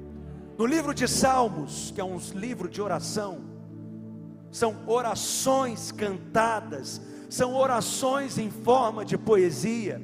No 0.57 0.65
livro 0.65 0.93
de 0.93 1.07
Salmos, 1.07 1.91
que 1.93 1.99
é 1.99 2.03
um 2.03 2.17
livro 2.35 2.69
de 2.69 2.81
oração, 2.81 3.41
são 4.51 4.77
orações 4.87 5.91
cantadas 5.91 7.01
são 7.33 7.55
orações 7.55 8.37
em 8.37 8.51
forma 8.51 9.03
de 9.03 9.17
poesia. 9.17 9.99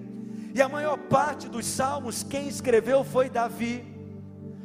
E 0.55 0.59
a 0.59 0.67
maior 0.67 0.97
parte 0.97 1.47
dos 1.47 1.63
salmos, 1.63 2.23
quem 2.23 2.47
escreveu 2.47 3.03
foi 3.03 3.29
Davi. 3.29 3.85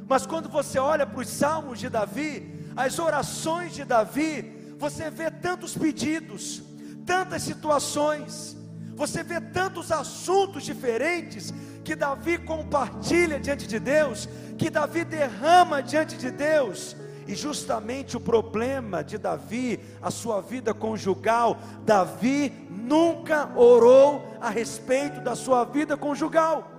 Mas 0.09 0.25
quando 0.25 0.49
você 0.49 0.79
olha 0.79 1.07
para 1.07 1.21
os 1.21 1.29
salmos 1.29 1.79
de 1.79 1.91
Davi, 1.91 2.65
as 2.75 2.99
orações 2.99 3.75
de 3.75 3.85
Davi, 3.85 4.75
você 4.79 5.11
vê 5.11 5.31
tantos 5.31 5.77
pedidos, 5.77 6.63
tantas 7.05 7.43
situações, 7.43 8.57
você 8.95 9.23
vê 9.23 9.40
tantos 9.40 9.90
assuntos 9.90 10.62
diferentes 10.62 11.53
que 11.85 11.95
Davi 11.95 12.38
compartilha 12.38 13.38
diante 13.38 13.67
de 13.67 13.79
Deus, 13.79 14.29
que 14.57 14.71
Davi 14.71 15.05
derrama 15.05 15.83
diante 15.83 16.17
de 16.17 16.31
Deus. 16.31 16.97
E 17.27 17.35
justamente 17.35 18.17
o 18.17 18.21
problema 18.21 19.03
de 19.03 19.17
Davi, 19.17 19.81
a 20.03 20.11
sua 20.11 20.40
vida 20.40 20.75
conjugal, 20.75 21.59
Davi 21.85 22.53
nunca 22.71 23.51
orou 23.57 24.37
a 24.40 24.51
respeito 24.51 25.21
da 25.21 25.35
sua 25.35 25.64
vida 25.64 25.97
conjugal. 25.97 26.71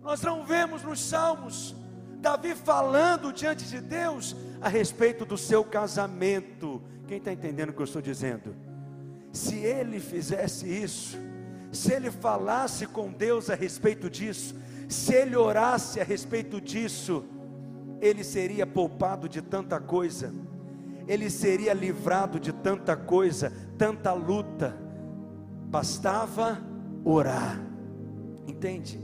Nós 0.00 0.22
não 0.22 0.44
vemos 0.44 0.82
nos 0.82 1.00
Salmos 1.00 1.74
Davi 2.22 2.54
falando 2.54 3.32
diante 3.32 3.64
de 3.64 3.80
Deus 3.80 4.36
a 4.60 4.68
respeito 4.68 5.24
do 5.24 5.36
seu 5.36 5.64
casamento. 5.64 6.80
Quem 7.12 7.18
está 7.18 7.30
entendendo 7.30 7.68
o 7.68 7.72
que 7.74 7.82
eu 7.82 7.84
estou 7.84 8.00
dizendo? 8.00 8.56
Se 9.34 9.56
ele 9.56 10.00
fizesse 10.00 10.66
isso, 10.66 11.18
se 11.70 11.92
ele 11.92 12.10
falasse 12.10 12.86
com 12.86 13.12
Deus 13.12 13.50
a 13.50 13.54
respeito 13.54 14.08
disso, 14.08 14.56
se 14.88 15.12
ele 15.12 15.36
orasse 15.36 16.00
a 16.00 16.04
respeito 16.04 16.58
disso, 16.58 17.22
ele 18.00 18.24
seria 18.24 18.66
poupado 18.66 19.28
de 19.28 19.42
tanta 19.42 19.78
coisa, 19.78 20.32
ele 21.06 21.28
seria 21.28 21.74
livrado 21.74 22.40
de 22.40 22.50
tanta 22.50 22.96
coisa, 22.96 23.52
tanta 23.76 24.14
luta. 24.14 24.74
Bastava 25.66 26.62
orar, 27.04 27.60
entende? 28.46 28.98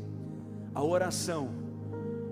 A 0.74 0.82
oração 0.82 1.50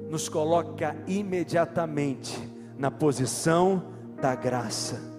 nos 0.08 0.26
coloca 0.26 0.96
imediatamente 1.06 2.34
na 2.78 2.90
posição 2.90 3.92
da 4.18 4.34
graça. 4.34 5.15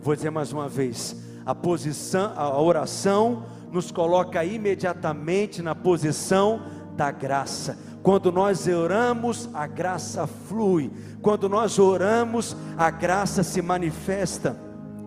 Vou 0.00 0.14
dizer 0.14 0.30
mais 0.30 0.52
uma 0.52 0.68
vez: 0.68 1.16
a 1.44 1.54
posição, 1.54 2.32
a 2.36 2.60
oração 2.60 3.44
nos 3.70 3.90
coloca 3.90 4.44
imediatamente 4.44 5.62
na 5.62 5.74
posição 5.74 6.62
da 6.96 7.10
graça. 7.10 7.78
Quando 8.02 8.32
nós 8.32 8.66
oramos, 8.66 9.48
a 9.52 9.66
graça 9.66 10.26
flui. 10.26 10.90
Quando 11.20 11.48
nós 11.48 11.78
oramos, 11.78 12.56
a 12.76 12.90
graça 12.90 13.42
se 13.42 13.60
manifesta 13.60 14.56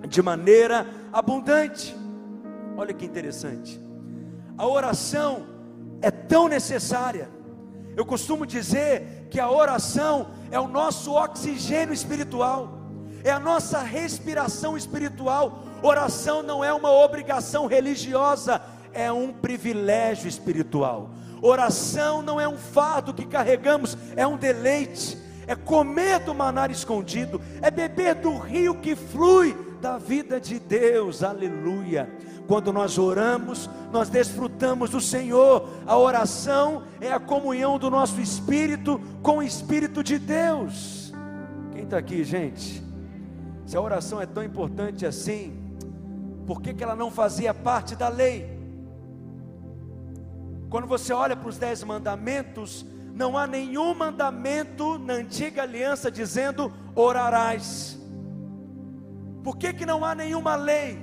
de 0.08 0.22
maneira 0.22 0.86
abundante. 1.12 1.96
Olha 2.78 2.94
que 2.94 3.06
interessante. 3.06 3.80
A 4.58 4.68
oração 4.68 5.44
é 6.02 6.12
tão 6.12 6.48
necessária 6.48 7.42
eu 7.96 8.06
costumo 8.06 8.46
dizer 8.46 9.28
que 9.30 9.40
a 9.40 9.52
oração 9.52 10.28
é 10.50 10.60
o 10.60 10.68
nosso 10.68 11.14
oxigênio 11.14 11.94
espiritual, 11.94 12.81
é 13.24 13.32
a 13.32 13.40
nossa 13.40 13.80
respiração 13.80 14.78
espiritual. 14.78 15.64
Oração 15.82 16.44
não 16.44 16.64
é 16.64 16.74
uma 16.74 16.92
obrigação 16.92 17.66
religiosa, 17.66 18.62
é 18.94 19.12
um 19.12 19.32
privilégio 19.32 20.28
espiritual. 20.28 21.10
Oração 21.42 22.22
não 22.22 22.40
é 22.40 22.48
um 22.48 22.58
fardo 22.58 23.14
que 23.14 23.26
carregamos, 23.26 23.98
é 24.16 24.28
um 24.28 24.38
deleite, 24.38 25.18
é 25.48 25.56
comer 25.56 26.20
do 26.20 26.36
manar 26.36 26.70
escondido, 26.70 27.42
é 27.62 27.72
beber 27.72 28.16
do 28.16 28.38
rio 28.38 28.76
que 28.76 28.96
flui 28.96 29.58
da 29.82 29.98
vida 29.98 30.40
de 30.40 30.60
Deus, 30.60 31.24
aleluia. 31.24 32.08
Quando 32.48 32.72
nós 32.72 32.98
oramos, 32.98 33.70
nós 33.92 34.10
desfrutamos 34.10 34.90
do 34.90 35.02
Senhor. 35.02 35.68
A 35.88 35.98
oração 35.98 36.84
é 37.00 37.12
a 37.12 37.20
comunhão 37.20 37.80
do 37.80 37.90
nosso 37.90 38.20
espírito 38.20 39.00
com 39.24 39.38
o 39.38 39.44
Espírito 39.44 40.04
de 40.04 40.20
Deus. 40.20 41.14
Quem 41.72 41.84
está 41.84 41.98
aqui, 41.98 42.24
gente? 42.24 42.81
Se 43.72 43.78
a 43.78 43.82
oração 43.82 44.22
é 44.22 44.26
tão 44.26 44.44
importante 44.44 45.06
assim, 45.06 45.58
por 46.46 46.62
que, 46.62 46.74
que 46.74 46.84
ela 46.84 46.94
não 46.94 47.10
fazia 47.10 47.54
parte 47.54 47.96
da 47.96 48.10
lei? 48.10 48.60
Quando 50.70 50.88
você 50.88 51.14
olha 51.14 51.38
para 51.38 51.48
os 51.48 51.58
dez 51.58 51.82
mandamentos, 51.82 52.86
não 53.16 53.38
há 53.38 53.48
nenhum 53.48 53.96
mandamento 53.96 55.00
na 55.00 55.14
antiga 55.14 55.62
aliança 55.64 56.12
dizendo 56.12 56.70
orarás. 56.94 57.98
Por 59.42 59.56
que, 59.56 59.72
que 59.72 59.86
não 59.86 60.04
há 60.04 60.14
nenhuma 60.14 60.58
lei? 60.58 61.00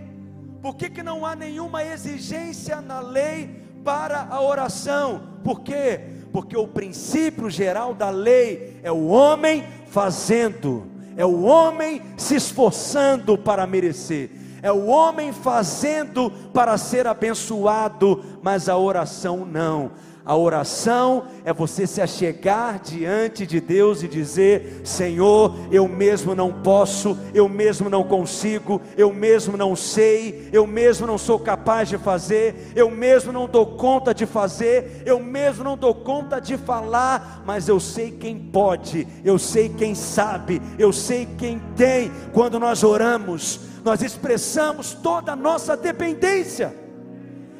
Por 0.60 0.76
que, 0.76 0.90
que 0.90 1.02
não 1.02 1.24
há 1.24 1.34
nenhuma 1.34 1.82
exigência 1.82 2.82
na 2.82 3.00
lei 3.00 3.62
para 3.82 4.26
a 4.28 4.42
oração? 4.42 5.38
Por 5.42 5.62
quê? 5.62 6.02
Porque 6.30 6.54
o 6.54 6.68
princípio 6.68 7.48
geral 7.48 7.94
da 7.94 8.10
lei 8.10 8.78
é 8.82 8.92
o 8.92 9.06
homem 9.06 9.64
fazendo, 9.86 10.86
é 11.18 11.26
o 11.26 11.42
homem 11.42 12.00
se 12.16 12.36
esforçando 12.36 13.36
para 13.36 13.66
merecer, 13.66 14.30
é 14.62 14.70
o 14.70 14.86
homem 14.86 15.32
fazendo 15.32 16.30
para 16.30 16.78
ser 16.78 17.08
abençoado, 17.08 18.24
mas 18.40 18.68
a 18.68 18.78
oração 18.78 19.44
não. 19.44 19.90
A 20.28 20.36
oração 20.36 21.24
é 21.42 21.54
você 21.54 21.86
se 21.86 22.02
achegar 22.02 22.78
diante 22.80 23.46
de 23.46 23.62
Deus 23.62 24.02
e 24.02 24.08
dizer: 24.08 24.82
Senhor, 24.84 25.54
eu 25.72 25.88
mesmo 25.88 26.34
não 26.34 26.52
posso, 26.52 27.16
eu 27.32 27.48
mesmo 27.48 27.88
não 27.88 28.04
consigo, 28.04 28.78
eu 28.94 29.10
mesmo 29.10 29.56
não 29.56 29.74
sei, 29.74 30.50
eu 30.52 30.66
mesmo 30.66 31.06
não 31.06 31.16
sou 31.16 31.38
capaz 31.38 31.88
de 31.88 31.96
fazer, 31.96 32.72
eu 32.76 32.90
mesmo 32.90 33.32
não 33.32 33.46
dou 33.46 33.64
conta 33.78 34.12
de 34.12 34.26
fazer, 34.26 35.02
eu 35.06 35.18
mesmo 35.18 35.64
não 35.64 35.78
dou 35.78 35.94
conta 35.94 36.38
de 36.38 36.58
falar, 36.58 37.42
mas 37.46 37.66
eu 37.66 37.80
sei 37.80 38.10
quem 38.10 38.38
pode, 38.38 39.08
eu 39.24 39.38
sei 39.38 39.70
quem 39.70 39.94
sabe, 39.94 40.60
eu 40.78 40.92
sei 40.92 41.26
quem 41.38 41.58
tem. 41.74 42.12
Quando 42.34 42.60
nós 42.60 42.84
oramos, 42.84 43.60
nós 43.82 44.02
expressamos 44.02 44.92
toda 44.92 45.32
a 45.32 45.36
nossa 45.36 45.74
dependência 45.74 46.87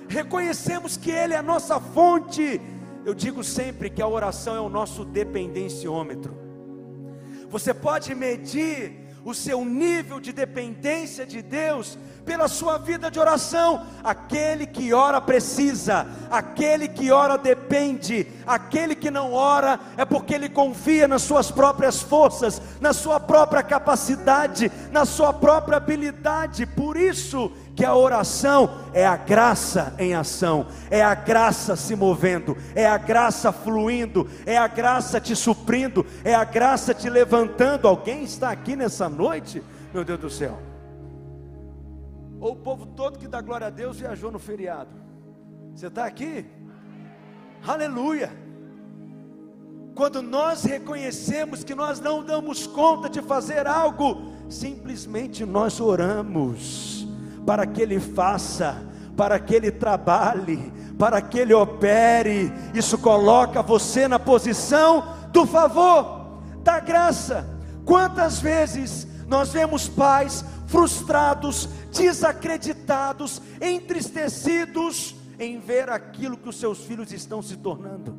reconhecemos 0.08 0.96
que 0.96 1.10
Ele 1.10 1.34
é 1.34 1.38
a 1.38 1.42
nossa 1.42 1.78
fonte. 1.78 2.60
Eu 3.04 3.14
digo 3.14 3.44
sempre 3.44 3.90
que 3.90 4.02
a 4.02 4.08
oração 4.08 4.56
é 4.56 4.60
o 4.60 4.68
nosso 4.68 5.04
dependenciômetro. 5.04 6.36
Você 7.50 7.72
pode 7.72 8.14
medir 8.14 9.08
o 9.24 9.34
seu 9.34 9.64
nível 9.64 10.20
de 10.20 10.32
dependência 10.32 11.26
de 11.26 11.42
Deus 11.42 11.98
pela 12.24 12.48
sua 12.48 12.78
vida 12.78 13.10
de 13.10 13.18
oração. 13.18 13.86
Aquele 14.02 14.66
que 14.66 14.92
ora 14.92 15.20
precisa, 15.20 16.06
aquele 16.30 16.88
que 16.88 17.10
ora 17.10 17.36
depende, 17.36 18.26
aquele 18.46 18.94
que 18.94 19.10
não 19.10 19.32
ora 19.32 19.78
é 19.96 20.04
porque 20.04 20.34
ele 20.34 20.48
confia 20.48 21.08
nas 21.08 21.22
suas 21.22 21.50
próprias 21.50 22.00
forças, 22.00 22.60
na 22.80 22.92
sua 22.92 23.20
própria 23.20 23.62
capacidade, 23.62 24.70
na 24.90 25.04
sua 25.04 25.32
própria 25.32 25.76
habilidade. 25.76 26.66
Por 26.66 26.96
isso 26.96 27.52
que 27.78 27.84
a 27.84 27.94
oração 27.94 28.70
é 28.92 29.06
a 29.06 29.16
graça 29.16 29.94
em 30.00 30.12
ação, 30.12 30.66
é 30.90 31.00
a 31.00 31.14
graça 31.14 31.76
se 31.76 31.94
movendo, 31.94 32.56
é 32.74 32.84
a 32.84 32.98
graça 32.98 33.52
fluindo, 33.52 34.28
é 34.44 34.58
a 34.58 34.66
graça 34.66 35.20
te 35.20 35.36
suprindo, 35.36 36.04
é 36.24 36.34
a 36.34 36.42
graça 36.42 36.92
te 36.92 37.08
levantando. 37.08 37.86
Alguém 37.86 38.24
está 38.24 38.50
aqui 38.50 38.74
nessa 38.74 39.08
noite, 39.08 39.62
meu 39.94 40.04
Deus 40.04 40.18
do 40.18 40.28
céu? 40.28 40.58
Ou 42.40 42.54
o 42.54 42.56
povo 42.56 42.84
todo 42.84 43.16
que 43.16 43.28
dá 43.28 43.40
glória 43.40 43.68
a 43.68 43.70
Deus 43.70 44.00
viajou 44.00 44.32
no 44.32 44.40
feriado? 44.40 44.90
Você 45.72 45.86
está 45.86 46.04
aqui? 46.04 46.46
Aleluia! 47.64 48.32
Quando 49.94 50.20
nós 50.20 50.64
reconhecemos 50.64 51.62
que 51.62 51.76
nós 51.76 52.00
não 52.00 52.24
damos 52.24 52.66
conta 52.66 53.08
de 53.08 53.22
fazer 53.22 53.68
algo, 53.68 54.32
simplesmente 54.48 55.46
nós 55.46 55.78
oramos 55.80 56.97
para 57.48 57.66
que 57.66 57.80
Ele 57.80 57.98
faça, 57.98 58.76
para 59.16 59.38
que 59.38 59.54
Ele 59.54 59.70
trabalhe, 59.70 60.70
para 60.98 61.22
que 61.22 61.38
Ele 61.38 61.54
opere. 61.54 62.52
Isso 62.74 62.98
coloca 62.98 63.62
você 63.62 64.06
na 64.06 64.18
posição 64.18 65.16
do 65.32 65.46
favor, 65.46 66.42
da 66.62 66.78
graça. 66.78 67.48
Quantas 67.86 68.38
vezes 68.38 69.08
nós 69.26 69.50
vemos 69.50 69.88
pais 69.88 70.44
frustrados, 70.66 71.70
desacreditados, 71.90 73.40
entristecidos 73.62 75.16
em 75.38 75.58
ver 75.58 75.88
aquilo 75.88 76.36
que 76.36 76.50
os 76.50 76.60
seus 76.60 76.84
filhos 76.84 77.10
estão 77.14 77.40
se 77.40 77.56
tornando, 77.56 78.14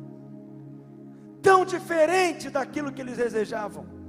tão 1.40 1.64
diferente 1.64 2.50
daquilo 2.50 2.90
que 2.90 3.00
eles 3.00 3.16
desejavam 3.16 3.99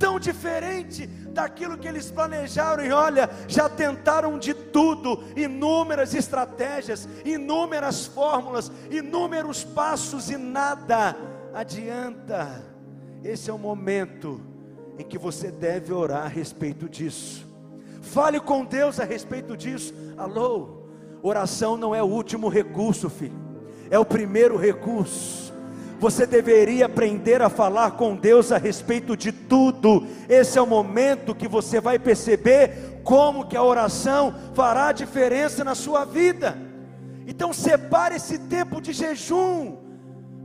tão 0.00 0.18
diferente 0.18 1.06
daquilo 1.06 1.76
que 1.76 1.86
eles 1.86 2.10
planejaram. 2.10 2.84
E 2.84 2.90
olha, 2.90 3.28
já 3.46 3.68
tentaram 3.68 4.38
de 4.38 4.54
tudo, 4.54 5.22
inúmeras 5.36 6.14
estratégias, 6.14 7.06
inúmeras 7.24 8.06
fórmulas, 8.06 8.72
inúmeros 8.90 9.62
passos 9.62 10.30
e 10.30 10.38
nada 10.38 11.14
adianta. 11.54 12.64
Esse 13.22 13.50
é 13.50 13.52
o 13.52 13.58
momento 13.58 14.40
em 14.98 15.04
que 15.04 15.18
você 15.18 15.50
deve 15.50 15.92
orar 15.92 16.24
a 16.24 16.28
respeito 16.28 16.88
disso. 16.88 17.46
Fale 18.00 18.40
com 18.40 18.64
Deus 18.64 18.98
a 18.98 19.04
respeito 19.04 19.54
disso. 19.54 19.94
Alô, 20.16 20.86
oração 21.22 21.76
não 21.76 21.94
é 21.94 22.02
o 22.02 22.06
último 22.06 22.48
recurso, 22.48 23.10
filho, 23.10 23.38
é 23.90 23.98
o 23.98 24.04
primeiro 24.04 24.56
recurso 24.56 25.49
você 26.00 26.26
deveria 26.26 26.86
aprender 26.86 27.42
a 27.42 27.50
falar 27.50 27.92
com 27.92 28.16
Deus 28.16 28.50
a 28.50 28.56
respeito 28.56 29.14
de 29.14 29.30
tudo. 29.30 30.06
Esse 30.28 30.58
é 30.58 30.62
o 30.62 30.66
momento 30.66 31.34
que 31.34 31.46
você 31.46 31.78
vai 31.78 31.98
perceber 31.98 33.02
como 33.04 33.46
que 33.46 33.56
a 33.56 33.62
oração 33.62 34.34
fará 34.54 34.92
diferença 34.92 35.62
na 35.62 35.74
sua 35.74 36.06
vida. 36.06 36.56
Então 37.26 37.52
separe 37.52 38.16
esse 38.16 38.38
tempo 38.38 38.80
de 38.80 38.94
jejum 38.94 39.76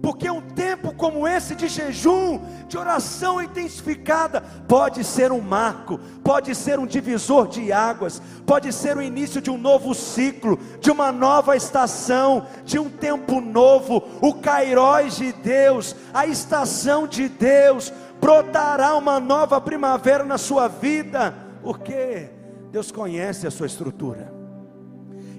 porque 0.05 0.29
um 0.29 0.39
tempo 0.39 0.93
como 0.93 1.27
esse 1.27 1.55
de 1.55 1.67
jejum, 1.67 2.39
de 2.67 2.77
oração 2.77 3.41
intensificada, 3.41 4.39
pode 4.67 5.03
ser 5.03 5.31
um 5.31 5.41
marco, 5.41 5.99
pode 6.23 6.53
ser 6.53 6.77
um 6.77 6.85
divisor 6.85 7.47
de 7.47 7.71
águas, 7.71 8.21
pode 8.45 8.71
ser 8.71 8.95
o 8.95 9.01
início 9.01 9.41
de 9.41 9.49
um 9.49 9.57
novo 9.57 9.95
ciclo, 9.95 10.59
de 10.79 10.91
uma 10.91 11.11
nova 11.11 11.57
estação, 11.57 12.45
de 12.63 12.77
um 12.77 12.87
tempo 12.87 13.41
novo, 13.41 14.03
o 14.21 14.35
Cairóis 14.35 15.15
de 15.15 15.33
Deus, 15.33 15.95
a 16.13 16.27
estação 16.27 17.07
de 17.07 17.27
Deus, 17.27 17.91
brotará 18.21 18.95
uma 18.95 19.19
nova 19.19 19.59
primavera 19.59 20.23
na 20.23 20.37
sua 20.37 20.67
vida, 20.67 21.33
porque 21.63 22.29
Deus 22.71 22.91
conhece 22.91 23.47
a 23.47 23.51
sua 23.51 23.65
estrutura, 23.65 24.31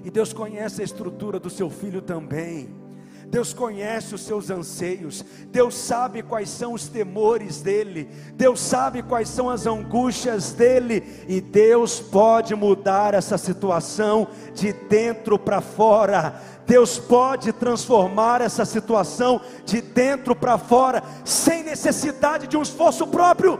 e 0.03 0.11
Deus 0.11 0.33
conhece 0.33 0.81
a 0.81 0.83
estrutura 0.83 1.39
do 1.39 1.49
seu 1.49 1.69
filho 1.69 2.01
também. 2.01 2.86
Deus 3.29 3.53
conhece 3.53 4.15
os 4.15 4.21
seus 4.21 4.49
anseios, 4.49 5.23
Deus 5.49 5.75
sabe 5.75 6.23
quais 6.23 6.49
são 6.49 6.73
os 6.73 6.87
temores 6.87 7.61
dele, 7.61 8.09
Deus 8.33 8.61
sabe 8.61 9.03
quais 9.03 9.27
são 9.27 9.49
as 9.49 9.65
angústias 9.65 10.53
dele, 10.53 11.03
e 11.27 11.41
Deus 11.41 11.99
pode 11.99 12.55
mudar 12.55 13.13
essa 13.13 13.37
situação 13.37 14.29
de 14.53 14.71
dentro 14.71 15.37
para 15.37 15.59
fora. 15.59 16.41
Deus 16.65 16.97
pode 16.97 17.51
transformar 17.51 18.41
essa 18.41 18.63
situação 18.63 19.41
de 19.65 19.81
dentro 19.81 20.33
para 20.35 20.57
fora, 20.57 21.03
sem 21.25 21.63
necessidade 21.63 22.47
de 22.47 22.55
um 22.55 22.61
esforço 22.61 23.05
próprio. 23.07 23.59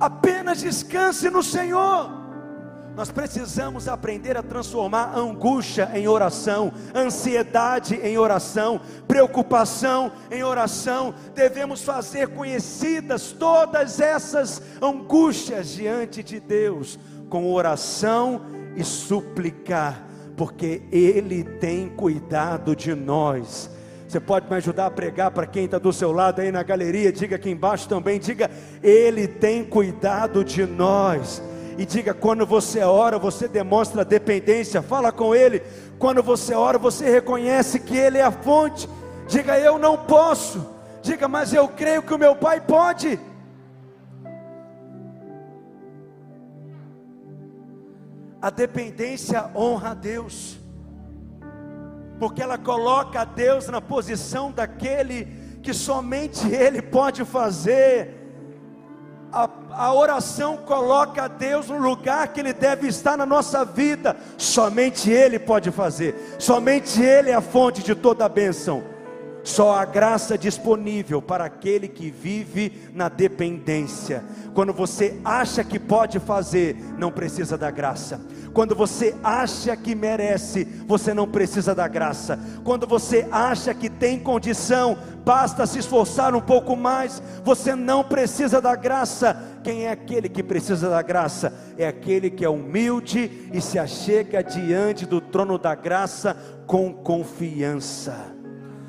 Apenas 0.00 0.60
descanse 0.60 1.30
no 1.30 1.42
Senhor. 1.42 2.23
Nós 2.96 3.10
precisamos 3.10 3.88
aprender 3.88 4.36
a 4.36 4.42
transformar 4.42 5.16
angústia 5.16 5.90
em 5.94 6.06
oração, 6.06 6.72
ansiedade 6.94 7.96
em 7.96 8.16
oração, 8.16 8.80
preocupação 9.08 10.12
em 10.30 10.44
oração. 10.44 11.12
Devemos 11.34 11.82
fazer 11.82 12.28
conhecidas 12.28 13.32
todas 13.32 14.00
essas 14.00 14.62
angústias 14.80 15.70
diante 15.70 16.22
de 16.22 16.38
Deus, 16.38 16.98
com 17.28 17.52
oração 17.52 18.42
e 18.76 18.84
suplicar, 18.84 20.06
porque 20.36 20.82
Ele 20.92 21.42
tem 21.42 21.88
cuidado 21.88 22.76
de 22.76 22.94
nós. 22.94 23.70
Você 24.06 24.20
pode 24.20 24.48
me 24.48 24.54
ajudar 24.54 24.86
a 24.86 24.90
pregar 24.90 25.32
para 25.32 25.48
quem 25.48 25.64
está 25.64 25.78
do 25.78 25.92
seu 25.92 26.12
lado 26.12 26.40
aí 26.40 26.52
na 26.52 26.62
galeria? 26.62 27.10
Diga 27.10 27.34
aqui 27.34 27.50
embaixo 27.50 27.88
também. 27.88 28.20
Diga, 28.20 28.48
Ele 28.80 29.26
tem 29.26 29.64
cuidado 29.64 30.44
de 30.44 30.64
nós 30.64 31.42
e 31.76 31.84
diga: 31.84 32.14
quando 32.14 32.46
você 32.46 32.80
ora, 32.80 33.18
você 33.18 33.48
demonstra 33.48 34.04
dependência, 34.04 34.82
fala 34.82 35.10
com 35.10 35.34
Ele. 35.34 35.62
Quando 35.98 36.22
você 36.22 36.54
ora, 36.54 36.78
você 36.78 37.10
reconhece 37.10 37.80
que 37.80 37.96
Ele 37.96 38.18
é 38.18 38.22
a 38.22 38.30
fonte. 38.30 38.88
Diga: 39.26 39.58
eu 39.58 39.78
não 39.78 39.96
posso. 39.96 40.64
Diga: 41.02 41.28
mas 41.28 41.52
eu 41.52 41.68
creio 41.68 42.02
que 42.02 42.14
o 42.14 42.18
meu 42.18 42.36
Pai 42.36 42.60
pode. 42.60 43.18
A 48.40 48.50
dependência 48.50 49.50
honra 49.54 49.92
a 49.92 49.94
Deus, 49.94 50.58
porque 52.18 52.42
ela 52.42 52.58
coloca 52.58 53.22
a 53.22 53.24
Deus 53.24 53.68
na 53.68 53.80
posição 53.80 54.52
daquele 54.52 55.24
que 55.62 55.72
somente 55.72 56.46
Ele 56.46 56.82
pode 56.82 57.24
fazer 57.24 58.23
a, 59.34 59.50
a 59.72 59.92
oração 59.92 60.56
coloca 60.56 61.28
Deus 61.28 61.68
no 61.68 61.78
lugar 61.78 62.28
que 62.28 62.38
Ele 62.38 62.52
deve 62.52 62.86
estar 62.86 63.16
na 63.16 63.26
nossa 63.26 63.64
vida. 63.64 64.16
Somente 64.38 65.10
Ele 65.10 65.38
pode 65.38 65.72
fazer, 65.72 66.36
somente 66.38 67.02
Ele 67.02 67.30
é 67.30 67.34
a 67.34 67.40
fonte 67.40 67.82
de 67.82 67.94
toda 67.94 68.24
a 68.24 68.28
bênção. 68.28 68.93
Só 69.44 69.74
a 69.74 69.84
graça 69.84 70.38
disponível 70.38 71.20
para 71.20 71.44
aquele 71.44 71.86
que 71.86 72.10
vive 72.10 72.88
na 72.94 73.10
dependência. 73.10 74.24
Quando 74.54 74.72
você 74.72 75.20
acha 75.22 75.62
que 75.62 75.78
pode 75.78 76.18
fazer, 76.18 76.76
não 76.96 77.12
precisa 77.12 77.58
da 77.58 77.70
graça. 77.70 78.18
Quando 78.54 78.74
você 78.74 79.14
acha 79.22 79.76
que 79.76 79.94
merece, 79.94 80.64
você 80.86 81.12
não 81.12 81.28
precisa 81.28 81.74
da 81.74 81.86
graça. 81.86 82.38
Quando 82.64 82.86
você 82.86 83.28
acha 83.30 83.74
que 83.74 83.90
tem 83.90 84.18
condição, 84.18 84.96
basta 85.22 85.66
se 85.66 85.78
esforçar 85.78 86.34
um 86.34 86.40
pouco 86.40 86.74
mais, 86.74 87.22
você 87.44 87.74
não 87.74 88.02
precisa 88.02 88.62
da 88.62 88.74
graça. 88.74 89.36
Quem 89.62 89.84
é 89.84 89.90
aquele 89.90 90.30
que 90.30 90.42
precisa 90.42 90.88
da 90.88 91.02
graça? 91.02 91.52
É 91.76 91.86
aquele 91.86 92.30
que 92.30 92.46
é 92.46 92.48
humilde 92.48 93.50
e 93.52 93.60
se 93.60 93.78
achega 93.78 94.42
diante 94.42 95.04
do 95.04 95.20
trono 95.20 95.58
da 95.58 95.74
graça 95.74 96.34
com 96.66 96.94
confiança. 96.94 98.33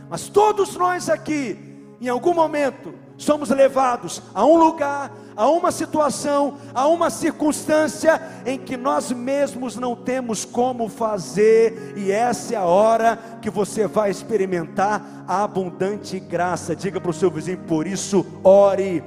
Mas 0.10 0.28
todos 0.28 0.76
nós 0.76 1.10
aqui, 1.10 1.58
em 2.00 2.08
algum 2.08 2.34
momento, 2.34 2.94
somos 3.18 3.50
levados 3.50 4.22
a 4.34 4.46
um 4.46 4.58
lugar, 4.58 5.12
a 5.36 5.50
uma 5.50 5.72
situação, 5.72 6.58
a 6.74 6.88
uma 6.88 7.10
circunstância 7.10 8.22
em 8.46 8.58
que 8.58 8.78
nós 8.78 9.12
mesmos 9.12 9.76
não 9.76 9.96
temos 9.96 10.46
como 10.46 10.88
fazer, 10.88 11.94
e 11.96 12.12
essa 12.12 12.54
é 12.54 12.58
a 12.58 12.64
hora 12.64 13.18
que 13.42 13.50
você 13.50 13.88
vai 13.88 14.12
experimentar 14.12 15.26
a 15.28 15.44
abundante 15.44 16.20
graça. 16.20 16.76
Diga 16.76 17.00
para 17.02 17.12
o 17.12 17.14
seu 17.14 17.32
vizinho, 17.32 17.60
por 17.60 17.88
isso, 17.88 18.26
ore. 18.44 19.04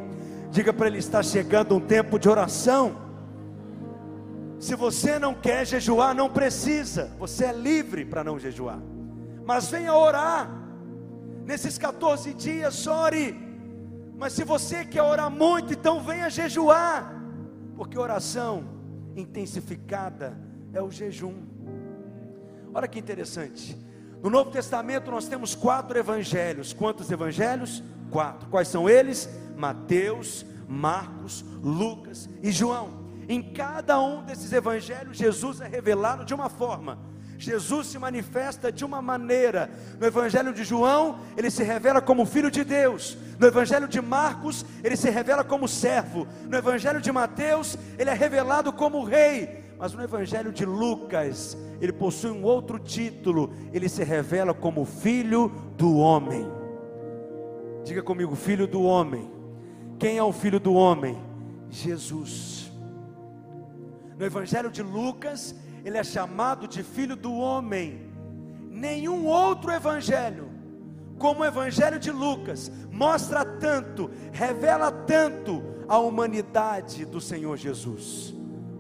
Diga 0.51 0.73
para 0.73 0.87
ele: 0.87 0.99
está 0.99 1.23
chegando 1.23 1.77
um 1.77 1.81
tempo 1.81 2.19
de 2.19 2.29
oração. 2.29 3.09
Se 4.59 4.75
você 4.75 5.21
não 5.21 5.35
quer 5.35 5.65
jejuar, 5.65 6.15
não 6.15 6.29
precisa, 6.29 7.13
você 7.17 7.45
é 7.45 7.53
livre 7.53 8.05
para 8.05 8.25
não 8.25 8.41
jejuar, 8.41 8.81
mas 9.45 9.69
venha 9.69 9.95
orar 9.95 10.58
nesses 11.49 11.79
14 11.79 12.35
dias, 12.35 12.87
ore. 12.87 13.35
Mas 14.19 14.35
se 14.35 14.45
você 14.45 14.85
quer 14.85 15.03
orar 15.03 15.31
muito, 15.31 15.73
então 15.73 16.03
venha 16.03 16.29
jejuar, 16.29 17.11
porque 17.75 17.99
oração 17.99 18.65
intensificada 19.17 20.39
é 20.75 20.83
o 20.83 20.91
jejum. 20.91 21.37
Olha 22.75 22.87
que 22.87 22.99
interessante. 22.99 23.79
No 24.23 24.29
Novo 24.29 24.51
Testamento 24.51 25.11
nós 25.11 25.27
temos 25.27 25.55
quatro 25.55 25.99
evangelhos. 25.99 26.75
Quantos 26.75 27.11
evangelhos? 27.11 27.83
Quatro. 28.11 28.51
Quais 28.51 28.69
são 28.69 28.87
eles? 28.87 29.27
Mateus, 29.57 30.45
Marcos, 30.69 31.43
Lucas 31.63 32.29
e 32.43 32.53
João. 32.53 33.09
Em 33.27 33.43
cada 33.43 33.99
um 33.99 34.23
desses 34.23 34.53
evangelhos, 34.53 35.17
Jesus 35.17 35.63
é 35.63 35.67
revelado 35.67 36.27
de 36.27 36.35
uma 36.35 36.51
forma. 36.51 36.99
Jesus 37.39 37.87
se 37.87 37.99
manifesta 38.01 38.73
de 38.73 38.85
uma 38.85 39.01
maneira. 39.01 39.71
No 40.01 40.07
Evangelho 40.07 40.53
de 40.53 40.65
João, 40.65 41.21
ele 41.37 41.51
se 41.51 41.63
revela 41.63 42.01
como 42.01 42.27
filho 42.27 42.51
de 42.51 42.65
Deus. 42.65 43.17
No 43.39 43.47
Evangelho 43.47 43.87
de 43.87 44.01
Marcos, 44.01 44.67
ele 44.83 44.97
se 44.97 45.09
revela 45.09 45.45
como 45.45 45.69
servo. 45.69 46.27
No 46.49 46.59
Evangelho 46.59 47.01
de 47.01 47.13
Mateus, 47.13 47.79
ele 47.97 48.11
é 48.11 48.15
revelado 48.15 48.73
como 48.73 49.05
rei. 49.05 49.61
Mas 49.79 49.95
no 49.95 50.03
Evangelho 50.03 50.53
de 50.53 50.67
Lucas, 50.67 51.57
ele 51.81 51.93
possui 51.93 52.33
um 52.33 52.43
outro 52.43 52.77
título. 52.77 53.55
Ele 53.73 53.89
se 53.89 54.03
revela 54.03 54.53
como 54.53 54.85
filho 54.85 55.53
do 55.77 55.97
homem. 55.97 56.51
Diga 57.85 58.03
comigo, 58.03 58.35
filho 58.35 58.67
do 58.67 58.83
homem. 58.83 59.31
Quem 59.97 60.19
é 60.19 60.23
o 60.23 60.33
filho 60.33 60.59
do 60.59 60.75
homem? 60.75 61.17
Jesus. 61.71 62.73
No 64.19 64.27
Evangelho 64.27 64.69
de 64.73 64.83
Lucas, 64.83 65.55
ele 65.85 65.99
é 65.99 66.05
chamado 66.05 66.67
de 66.67 66.83
filho 66.83 67.17
do 67.17 67.33
homem. 67.35 68.13
Nenhum 68.71 69.27
outro 69.27 69.71
evangelho, 69.71 70.51
como 71.19 71.41
o 71.41 71.45
evangelho 71.45 71.99
de 71.99 72.11
Lucas, 72.11 72.71
mostra 72.91 73.45
tanto, 73.45 74.11
revela 74.33 74.91
tanto 74.91 75.63
a 75.89 75.99
humanidade 75.99 77.05
do 77.05 77.21
Senhor 77.21 77.57
Jesus, 77.57 78.35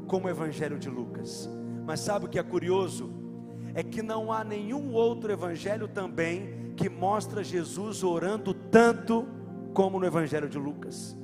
como 0.07 0.27
o 0.27 0.31
evangelho 0.31 0.79
de 0.79 0.89
Lucas. 0.89 1.49
Mas 1.85 2.01
sabe 2.01 2.27
o 2.27 2.29
que 2.29 2.39
é 2.39 2.43
curioso? 2.43 3.11
É 3.75 3.83
que 3.83 4.03
não 4.03 4.33
há 4.33 4.45
nenhum 4.45 4.93
outro 4.93 5.33
evangelho 5.33 5.89
também 5.89 6.73
que 6.77 6.89
mostra 6.89 7.43
Jesus 7.43 8.03
orando 8.03 8.53
tanto 8.55 9.27
como 9.73 9.99
no 9.99 10.07
evangelho 10.07 10.49
de 10.49 10.59
Lucas. 10.59 11.17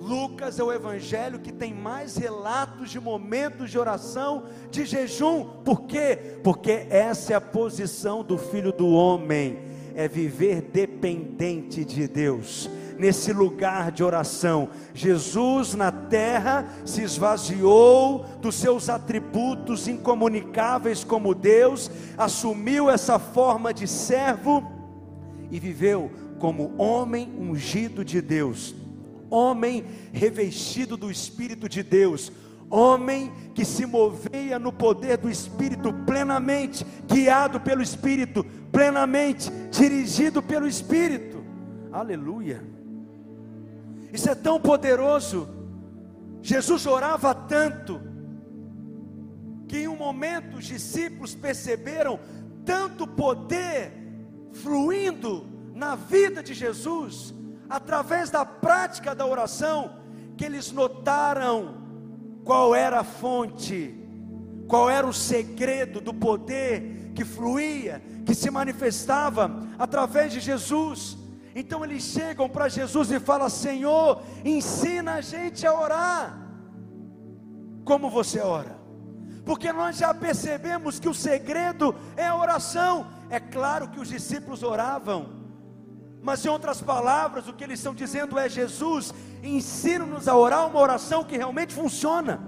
Lucas 0.00 0.58
é 0.58 0.62
o 0.62 0.72
evangelho 0.72 1.38
que 1.38 1.52
tem 1.52 1.72
mais 1.72 2.16
relatos 2.16 2.90
de 2.90 3.00
momentos 3.00 3.70
de 3.70 3.78
oração, 3.78 4.44
de 4.70 4.84
jejum. 4.84 5.44
Por 5.64 5.82
quê? 5.82 6.38
Porque 6.44 6.86
essa 6.90 7.32
é 7.32 7.36
a 7.36 7.40
posição 7.40 8.22
do 8.22 8.36
filho 8.36 8.72
do 8.72 8.88
homem, 8.88 9.58
é 9.94 10.06
viver 10.06 10.60
dependente 10.60 11.84
de 11.84 12.06
Deus. 12.06 12.68
Nesse 12.98 13.32
lugar 13.32 13.90
de 13.90 14.02
oração, 14.02 14.70
Jesus 14.94 15.74
na 15.74 15.90
terra 15.90 16.66
se 16.84 17.02
esvaziou 17.02 18.24
dos 18.40 18.54
seus 18.54 18.88
atributos 18.88 19.88
incomunicáveis 19.88 21.04
como 21.04 21.34
Deus, 21.34 21.90
assumiu 22.16 22.88
essa 22.90 23.18
forma 23.18 23.72
de 23.72 23.86
servo 23.86 24.64
e 25.50 25.58
viveu 25.58 26.10
como 26.38 26.74
homem 26.78 27.34
ungido 27.38 28.04
de 28.04 28.20
Deus 28.22 28.74
homem 29.30 29.84
revestido 30.12 30.96
do 30.96 31.10
Espírito 31.10 31.68
de 31.68 31.82
Deus, 31.82 32.32
homem 32.70 33.32
que 33.54 33.64
se 33.64 33.86
movia 33.86 34.58
no 34.58 34.72
poder 34.72 35.16
do 35.18 35.30
Espírito 35.30 35.92
plenamente, 36.04 36.84
guiado 37.06 37.60
pelo 37.60 37.82
Espírito 37.82 38.44
plenamente, 38.72 39.50
dirigido 39.70 40.42
pelo 40.42 40.66
Espírito. 40.66 41.44
Aleluia. 41.92 42.62
Isso 44.12 44.28
é 44.30 44.34
tão 44.34 44.60
poderoso. 44.60 45.48
Jesus 46.42 46.86
orava 46.86 47.34
tanto 47.34 48.00
que 49.68 49.78
em 49.78 49.88
um 49.88 49.96
momento 49.96 50.58
os 50.58 50.64
discípulos 50.64 51.34
perceberam 51.34 52.20
tanto 52.64 53.06
poder 53.06 53.92
fluindo 54.52 55.46
na 55.74 55.94
vida 55.94 56.42
de 56.42 56.54
Jesus, 56.54 57.34
através 57.68 58.30
da 58.30 58.44
prática 58.44 59.14
da 59.14 59.26
oração, 59.26 59.98
que 60.36 60.44
eles 60.44 60.72
notaram 60.72 61.82
qual 62.44 62.74
era 62.74 63.00
a 63.00 63.04
fonte, 63.04 63.94
qual 64.68 64.88
era 64.90 65.06
o 65.06 65.12
segredo 65.12 66.00
do 66.00 66.12
poder 66.12 67.12
que 67.14 67.24
fluía, 67.24 68.02
que 68.24 68.34
se 68.34 68.50
manifestava 68.50 69.50
através 69.78 70.32
de 70.32 70.40
Jesus. 70.40 71.16
Então 71.54 71.84
eles 71.84 72.02
chegam 72.02 72.48
para 72.48 72.68
Jesus 72.68 73.10
e 73.10 73.18
falam: 73.18 73.48
Senhor, 73.48 74.22
ensina 74.44 75.14
a 75.14 75.20
gente 75.20 75.66
a 75.66 75.72
orar. 75.72 76.38
Como 77.84 78.10
você 78.10 78.40
ora? 78.40 78.76
Porque 79.44 79.72
nós 79.72 79.96
já 79.96 80.12
percebemos 80.12 80.98
que 80.98 81.08
o 81.08 81.14
segredo 81.14 81.94
é 82.16 82.26
a 82.26 82.36
oração. 82.36 83.06
É 83.30 83.38
claro 83.38 83.88
que 83.88 84.00
os 84.00 84.08
discípulos 84.08 84.62
oravam, 84.62 85.35
mas 86.26 86.44
em 86.44 86.48
outras 86.48 86.82
palavras, 86.82 87.46
o 87.46 87.52
que 87.52 87.62
eles 87.62 87.78
estão 87.78 87.94
dizendo 87.94 88.36
é: 88.36 88.48
Jesus, 88.48 89.14
ensina-nos 89.44 90.26
a 90.26 90.36
orar 90.36 90.66
uma 90.66 90.80
oração 90.80 91.22
que 91.22 91.36
realmente 91.36 91.72
funciona. 91.72 92.40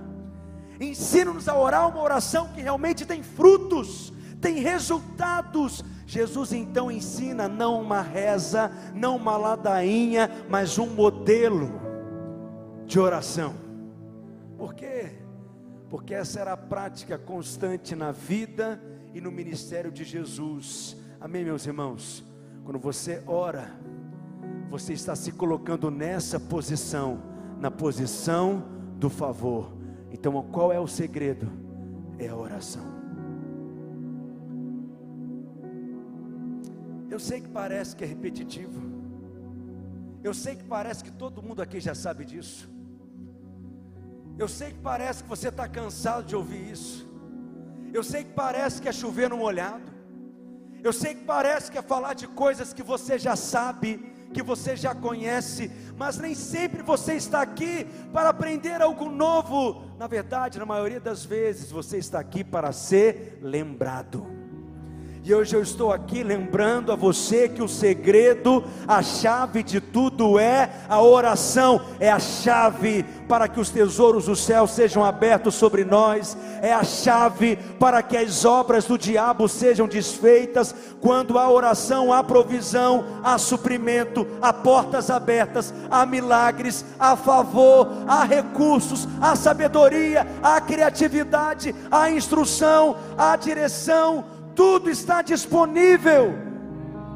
Ensina-nos 0.81 1.49
a 1.49 1.57
orar 1.57 1.88
uma 1.88 2.03
oração 2.03 2.49
que 2.49 2.61
realmente 2.61 3.07
tem 3.07 3.23
frutos, 3.23 4.12
tem 4.41 4.57
resultados. 4.57 5.85
Jesus 6.09 6.53
então 6.53 6.91
ensina 6.91 7.47
não 7.47 7.81
uma 7.81 8.03
reza, 8.03 8.73
não 8.97 9.14
uma 9.14 9.37
ladainha, 9.37 10.29
mas 10.51 10.77
um 10.77 10.88
modelo 10.88 11.71
de 12.85 12.99
oração. 12.99 13.55
Por 14.57 14.75
quê? 14.75 15.21
Porque 15.88 16.14
essa 16.14 16.41
era 16.41 16.55
a 16.55 16.57
prática 16.57 17.17
constante 17.17 17.95
na 17.95 18.11
vida 18.11 18.83
e 19.14 19.21
no 19.21 19.31
ministério 19.31 19.93
de 19.93 20.03
Jesus. 20.03 20.97
Amém, 21.21 21.45
meus 21.45 21.64
irmãos? 21.64 22.28
Quando 22.69 22.81
você 22.81 23.23
ora, 23.27 23.71
você 24.69 24.93
está 24.93 25.17
se 25.17 25.33
colocando 25.33 25.91
nessa 25.91 26.39
posição, 26.39 27.19
na 27.59 27.71
posição 27.71 28.63
do 28.99 29.09
favor. 29.09 29.73
Então, 30.13 30.43
qual 30.53 30.71
é 30.71 30.79
o 30.79 30.87
segredo? 30.87 31.51
É 32.19 32.29
a 32.29 32.37
oração. 32.37 32.85
Eu 37.09 37.19
sei 37.19 37.41
que 37.41 37.49
parece 37.49 37.97
que 37.97 38.05
é 38.05 38.07
repetitivo. 38.07 38.83
Eu 40.23 40.35
sei 40.35 40.55
que 40.55 40.65
parece 40.65 41.03
que 41.03 41.11
todo 41.11 41.43
mundo 41.43 41.63
aqui 41.63 41.81
já 41.81 41.95
sabe 41.95 42.27
disso. 42.27 42.69
Eu 44.37 44.47
sei 44.47 44.73
que 44.73 44.81
parece 44.81 45.23
que 45.23 45.29
você 45.31 45.49
está 45.49 45.67
cansado 45.67 46.27
de 46.27 46.37
ouvir 46.37 46.71
isso. 46.71 47.09
Eu 47.95 48.05
sei 48.05 48.25
que 48.25 48.35
parece 48.35 48.83
que 48.83 48.91
é 48.91 48.93
chover 48.93 49.31
no 49.31 49.39
molhado. 49.39 49.98
Eu 50.83 50.93
sei 50.93 51.14
que 51.14 51.25
parece 51.25 51.71
que 51.71 51.79
é 51.79 51.83
falar 51.83 52.14
de 52.14 52.27
coisas 52.27 52.73
que 52.73 52.83
você 52.83 53.19
já 53.19 53.35
sabe, 53.35 54.12
que 54.33 54.43
você 54.43 54.77
já 54.77 54.95
conhece, 54.95 55.71
mas 55.97 56.19
nem 56.19 56.35
sempre 56.35 56.83
você 56.83 57.14
está 57.14 57.43
aqui 57.43 57.87
para 58.12 58.29
aprender 58.29 58.81
algo 58.81 59.09
novo. 59.11 59.85
Na 59.99 60.07
verdade, 60.07 60.59
na 60.59 60.67
maioria 60.67 61.01
das 61.01 61.25
vezes, 61.25 61.71
você 61.71 61.99
está 61.99 62.21
aqui 62.21 62.45
para 62.45 62.73
ser 62.73 63.38
lembrado. 63.43 64.38
E 65.29 65.35
hoje 65.35 65.55
eu 65.55 65.61
estou 65.61 65.93
aqui 65.93 66.23
lembrando 66.23 66.91
a 66.91 66.97
você 66.97 67.51
que 67.51 67.62
o 67.62 67.69
segredo, 67.69 68.64
a 68.87 69.03
chave 69.03 69.62
de 69.62 69.79
tudo 69.79 70.38
é 70.38 70.71
a 70.88 71.03
oração, 71.03 71.83
é 72.01 72.11
a 72.11 72.19
chave 72.19 73.05
para 73.29 73.47
que 73.47 73.61
os 73.61 73.69
tesouros 73.69 74.25
do 74.25 74.35
céu 74.35 74.67
sejam 74.67 75.05
abertos 75.05 75.55
sobre 75.55 75.85
nós, 75.85 76.35
é 76.62 76.73
a 76.73 76.83
chave 76.83 77.57
para 77.79 78.03
que 78.03 78.17
as 78.17 78.47
obras 78.47 78.87
do 78.87 78.97
diabo 78.97 79.47
sejam 79.51 79.87
desfeitas. 79.87 80.75
Quando 80.99 81.38
há 81.38 81.51
oração, 81.51 82.11
há 82.11 82.25
provisão, 82.25 83.05
há 83.23 83.37
suprimento, 83.37 84.27
há 84.41 84.51
portas 84.51 85.11
abertas, 85.11 85.75
há 85.91 86.07
milagres, 86.07 86.87
há 86.99 87.14
favor, 87.14 87.87
há 88.09 88.25
recursos, 88.25 89.07
há 89.21 89.37
sabedoria, 89.37 90.27
há 90.43 90.59
criatividade, 90.59 91.75
há 91.91 92.11
instrução, 92.11 92.97
há 93.19 93.37
direção 93.37 94.38
tudo 94.59 94.90
está 94.90 95.23
disponível. 95.23 96.35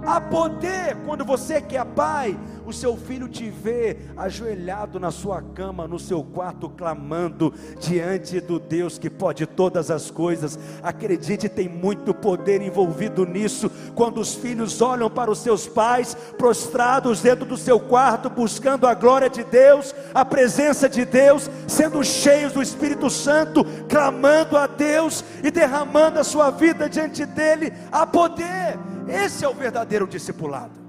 Há 0.07 0.21
poder 0.21 0.97
quando 1.05 1.25
você 1.25 1.61
que 1.61 1.77
é 1.77 1.85
pai, 1.85 2.39
o 2.67 2.73
seu 2.73 2.97
filho 2.97 3.29
te 3.29 3.51
vê 3.51 3.97
ajoelhado 4.17 4.99
na 5.01 5.11
sua 5.11 5.43
cama, 5.43 5.89
no 5.89 5.99
seu 5.99 6.23
quarto, 6.23 6.69
clamando 6.69 7.53
diante 7.81 8.41
do 8.41 8.59
Deus 8.59 8.99
que 8.99 9.11
pode 9.11 9.47
todas 9.47 9.91
as 9.91 10.11
coisas. 10.11 10.59
Acredite, 10.83 11.49
tem 11.49 11.69
muito 11.69 12.15
poder 12.15 12.63
envolvido 12.63 13.27
nisso. 13.27 13.71
Quando 13.95 14.21
os 14.21 14.35
filhos 14.35 14.81
olham 14.81 15.11
para 15.11 15.31
os 15.31 15.39
seus 15.39 15.67
pais, 15.67 16.15
prostrados 16.37 17.21
dentro 17.21 17.45
do 17.45 17.57
seu 17.57 17.79
quarto, 17.79 18.31
buscando 18.31 18.87
a 18.87 18.95
glória 18.95 19.29
de 19.29 19.45
Deus, 19.45 19.95
a 20.15 20.25
presença 20.25 20.89
de 20.89 21.05
Deus, 21.05 21.51
sendo 21.67 22.03
cheios 22.05 22.53
do 22.53 22.63
Espírito 22.63 23.11
Santo, 23.11 23.65
clamando 23.89 24.57
a 24.57 24.67
Deus 24.67 25.25
e 25.43 25.51
derramando 25.51 26.19
a 26.19 26.25
sua 26.25 26.51
vida 26.51 26.89
diante 26.89 27.25
dele, 27.27 27.73
há 27.91 28.07
poder. 28.07 28.79
Esse 29.09 29.45
é 29.45 29.49
o 29.49 29.55
verdadeiro 29.55 30.07
discipulado. 30.07 30.82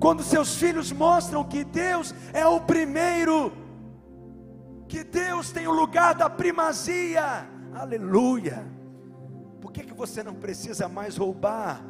Quando 0.00 0.22
seus 0.22 0.54
filhos 0.54 0.90
mostram 0.90 1.44
que 1.44 1.62
Deus 1.62 2.14
é 2.32 2.46
o 2.46 2.58
primeiro, 2.58 3.52
que 4.88 5.04
Deus 5.04 5.52
tem 5.52 5.66
o 5.66 5.72
lugar 5.72 6.14
da 6.14 6.30
primazia, 6.30 7.46
aleluia. 7.74 8.66
Por 9.60 9.70
que, 9.70 9.84
que 9.84 9.92
você 9.92 10.22
não 10.22 10.34
precisa 10.34 10.88
mais 10.88 11.18
roubar? 11.18 11.84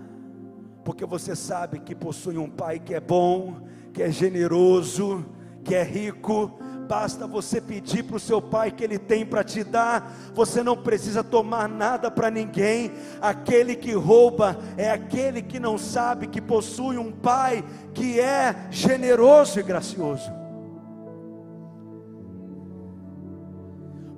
Porque 0.85 1.07
você 1.07 1.37
sabe 1.37 1.79
que 1.79 1.95
possui 1.95 2.37
um 2.37 2.51
pai 2.51 2.81
que 2.81 2.95
é 2.95 3.01
bom, 3.01 3.63
que 3.93 4.03
é 4.03 4.11
generoso, 4.11 5.25
que 5.63 5.77
é 5.77 5.85
rico, 5.85 6.59
basta 6.91 7.25
você 7.25 7.61
pedir 7.61 8.03
para 8.03 8.17
o 8.17 8.21
seu 8.21 8.43
pai 8.43 8.73
que 8.73 8.83
ele 8.83 8.99
tem 8.99 9.25
para 9.25 9.45
te 9.45 9.63
dar, 9.63 10.13
você 10.35 10.61
não 10.61 10.77
precisa 10.77 11.23
tomar 11.23 11.69
nada 11.69 12.11
para 12.11 12.33
ninguém. 12.33 12.91
Aquele 13.21 13.77
que 13.77 13.93
rouba 13.93 14.59
é 14.77 14.91
aquele 14.91 15.41
que 15.41 15.61
não 15.61 15.79
sabe 15.79 16.27
que 16.27 16.41
possui 16.41 16.99
um 16.99 17.13
pai 17.13 17.65
que 17.95 18.19
é 18.19 18.67
generoso 18.73 19.61
e 19.61 19.63
gracioso. 19.63 20.33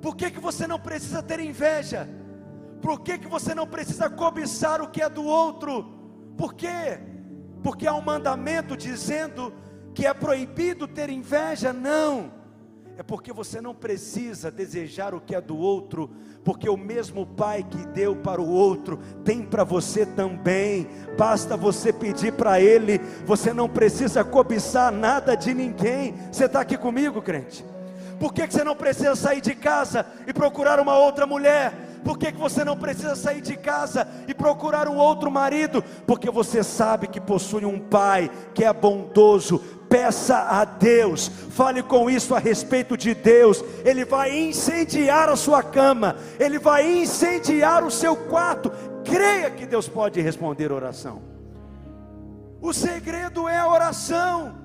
Por 0.01 0.15
que, 0.15 0.31
que 0.31 0.39
você 0.39 0.65
não 0.65 0.79
precisa 0.79 1.21
ter 1.21 1.39
inveja? 1.39 2.09
Por 2.81 3.01
que, 3.01 3.19
que 3.19 3.27
você 3.27 3.53
não 3.53 3.67
precisa 3.67 4.09
cobiçar 4.09 4.81
o 4.81 4.87
que 4.87 4.99
é 4.99 5.07
do 5.07 5.23
outro? 5.23 5.93
Por 6.35 6.55
quê? 6.55 6.99
Porque 7.61 7.85
há 7.85 7.93
um 7.93 8.01
mandamento 8.01 8.75
dizendo 8.75 9.53
que 9.93 10.07
é 10.07 10.13
proibido 10.13 10.87
ter 10.87 11.11
inveja? 11.11 11.71
Não 11.71 12.41
é 12.97 13.01
porque 13.01 13.33
você 13.33 13.59
não 13.59 13.73
precisa 13.73 14.51
desejar 14.51 15.15
o 15.15 15.21
que 15.21 15.33
é 15.33 15.41
do 15.41 15.57
outro, 15.57 16.09
porque 16.43 16.69
o 16.69 16.77
mesmo 16.77 17.25
Pai 17.25 17.63
que 17.63 17.87
deu 17.87 18.15
para 18.15 18.41
o 18.41 18.49
outro 18.49 18.99
tem 19.23 19.41
para 19.41 19.63
você 19.63 20.05
também. 20.05 20.87
Basta 21.17 21.57
você 21.57 21.91
pedir 21.91 22.33
para 22.33 22.59
Ele, 22.59 22.99
você 23.25 23.53
não 23.53 23.67
precisa 23.67 24.23
cobiçar 24.23 24.91
nada 24.91 25.35
de 25.35 25.53
ninguém. 25.53 26.13
Você 26.31 26.45
está 26.45 26.61
aqui 26.61 26.77
comigo, 26.77 27.21
crente? 27.21 27.65
Por 28.19 28.33
que, 28.33 28.47
que 28.47 28.53
você 28.53 28.63
não 28.63 28.75
precisa 28.75 29.15
sair 29.15 29.41
de 29.41 29.55
casa 29.55 30.05
e 30.27 30.33
procurar 30.33 30.79
uma 30.79 30.97
outra 30.97 31.25
mulher? 31.25 31.73
Por 32.03 32.17
que, 32.17 32.31
que 32.31 32.37
você 32.37 32.63
não 32.65 32.77
precisa 32.77 33.15
sair 33.15 33.41
de 33.41 33.55
casa 33.55 34.07
e 34.27 34.33
procurar 34.33 34.87
um 34.87 34.97
outro 34.97 35.31
marido? 35.31 35.83
Porque 36.05 36.29
você 36.29 36.61
sabe 36.61 37.07
que 37.07 37.19
possui 37.19 37.65
um 37.65 37.79
pai 37.79 38.29
que 38.53 38.63
é 38.63 38.73
bondoso, 38.73 39.61
peça 39.93 40.35
a 40.49 40.65
Deus, 40.65 41.27
fale 41.27 41.83
com 41.83 42.09
isso 42.09 42.33
a 42.33 42.39
respeito 42.39 42.97
de 42.97 43.13
Deus, 43.13 43.63
Ele 43.85 44.03
vai 44.03 44.35
incendiar 44.35 45.29
a 45.29 45.35
sua 45.35 45.61
cama, 45.61 46.15
Ele 46.39 46.57
vai 46.57 47.03
incendiar 47.03 47.83
o 47.83 47.91
seu 47.91 48.15
quarto. 48.15 48.71
Creia 49.05 49.51
que 49.51 49.67
Deus 49.67 49.87
pode 49.87 50.19
responder 50.19 50.71
oração. 50.71 51.21
O 52.59 52.73
segredo 52.73 53.47
é 53.47 53.59
a 53.59 53.69
oração. 53.69 54.55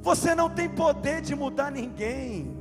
Você 0.00 0.34
não 0.34 0.48
tem 0.48 0.70
poder 0.70 1.20
de 1.20 1.34
mudar 1.34 1.70
ninguém. 1.70 2.56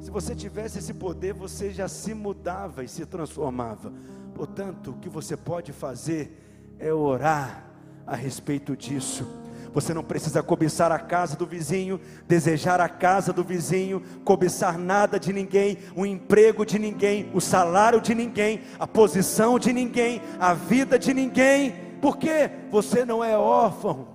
Se 0.00 0.10
você 0.10 0.34
tivesse 0.34 0.78
esse 0.78 0.94
poder, 0.94 1.34
você 1.34 1.72
já 1.72 1.88
se 1.88 2.14
mudava 2.14 2.82
e 2.82 2.88
se 2.88 3.04
transformava. 3.04 3.92
Portanto, 4.34 4.92
o 4.92 4.94
que 4.94 5.10
você 5.10 5.36
pode 5.36 5.74
fazer 5.74 6.74
é 6.78 6.90
orar 6.90 7.66
a 8.06 8.16
respeito 8.16 8.74
disso 8.74 9.39
Você 9.72 9.94
não 9.94 10.02
precisa 10.02 10.42
cobiçar 10.42 10.90
a 10.90 10.98
casa 10.98 11.36
do 11.36 11.46
vizinho, 11.46 12.00
desejar 12.26 12.80
a 12.80 12.88
casa 12.88 13.32
do 13.32 13.44
vizinho, 13.44 14.02
cobiçar 14.24 14.76
nada 14.76 15.18
de 15.18 15.32
ninguém, 15.32 15.78
o 15.94 16.04
emprego 16.04 16.66
de 16.66 16.78
ninguém, 16.78 17.30
o 17.32 17.40
salário 17.40 18.00
de 18.00 18.14
ninguém, 18.14 18.62
a 18.78 18.86
posição 18.86 19.58
de 19.58 19.72
ninguém, 19.72 20.20
a 20.40 20.54
vida 20.54 20.98
de 20.98 21.14
ninguém, 21.14 21.74
porque 22.00 22.50
você 22.70 23.04
não 23.04 23.22
é 23.22 23.38
órfão. 23.38 24.08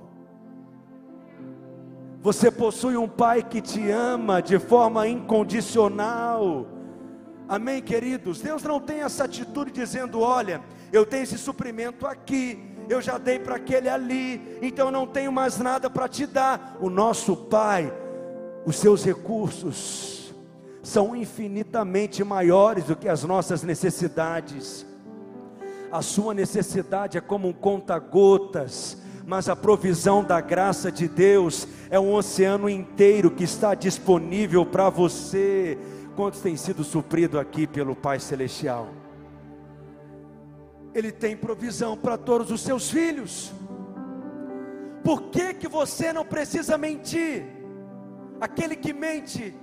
Você 2.21 2.49
possui 2.49 2.97
um 2.97 3.07
pai 3.07 3.43
que 3.43 3.61
te 3.61 3.89
ama 3.91 4.41
de 4.41 4.57
forma 4.57 5.07
incondicional. 5.07 6.67
Amém, 7.47 7.81
queridos? 7.81 8.41
Deus 8.41 8.63
não 8.63 8.79
tem 8.79 9.01
essa 9.01 9.25
atitude 9.25 9.71
dizendo: 9.71 10.19
olha, 10.21 10.59
eu 10.91 11.05
tenho 11.05 11.23
esse 11.23 11.37
suprimento 11.37 12.07
aqui, 12.07 12.74
eu 12.89 13.01
já 13.01 13.17
dei 13.17 13.39
para 13.39 13.55
aquele 13.55 13.89
ali, 13.89 14.59
então 14.61 14.88
eu 14.88 14.91
não 14.91 15.07
tenho 15.07 15.31
mais 15.31 15.57
nada 15.57 15.89
para 15.89 16.07
te 16.07 16.25
dar. 16.25 16.77
O 16.79 16.89
nosso 16.89 17.36
Pai, 17.36 17.91
os 18.65 18.75
seus 18.77 19.03
recursos 19.03 20.33
são 20.83 21.15
infinitamente 21.15 22.23
maiores 22.23 22.86
do 22.86 22.95
que 22.95 23.09
as 23.09 23.23
nossas 23.23 23.63
necessidades. 23.63 24.86
A 25.91 26.01
sua 26.01 26.33
necessidade 26.33 27.17
é 27.17 27.21
como 27.21 27.47
um 27.47 27.53
conta-gotas, 27.53 28.97
mas 29.25 29.49
a 29.49 29.55
provisão 29.55 30.23
da 30.23 30.39
graça 30.39 30.91
de 30.91 31.07
Deus 31.07 31.67
é 31.89 31.99
um 31.99 32.13
oceano 32.13 32.69
inteiro 32.69 33.31
que 33.31 33.43
está 33.43 33.73
disponível 33.73 34.65
para 34.65 34.89
você. 34.89 35.77
Quantos 36.15 36.39
tem 36.39 36.55
sido 36.55 36.83
suprido 36.83 37.39
aqui 37.39 37.65
pelo 37.65 37.95
Pai 37.95 38.19
Celestial? 38.19 39.04
Ele 40.95 41.11
tem 41.11 41.35
provisão 41.35 41.97
para 41.97 42.17
todos 42.17 42.49
os 42.49 42.61
seus 42.61 42.89
filhos. 42.89 43.51
Por 45.03 45.23
que, 45.23 45.53
que 45.53 45.67
você 45.67 46.13
não 46.13 46.25
precisa 46.25 46.77
mentir? 46.77 47.45
Aquele 48.39 48.77
que 48.77 48.93
mente 48.93 49.53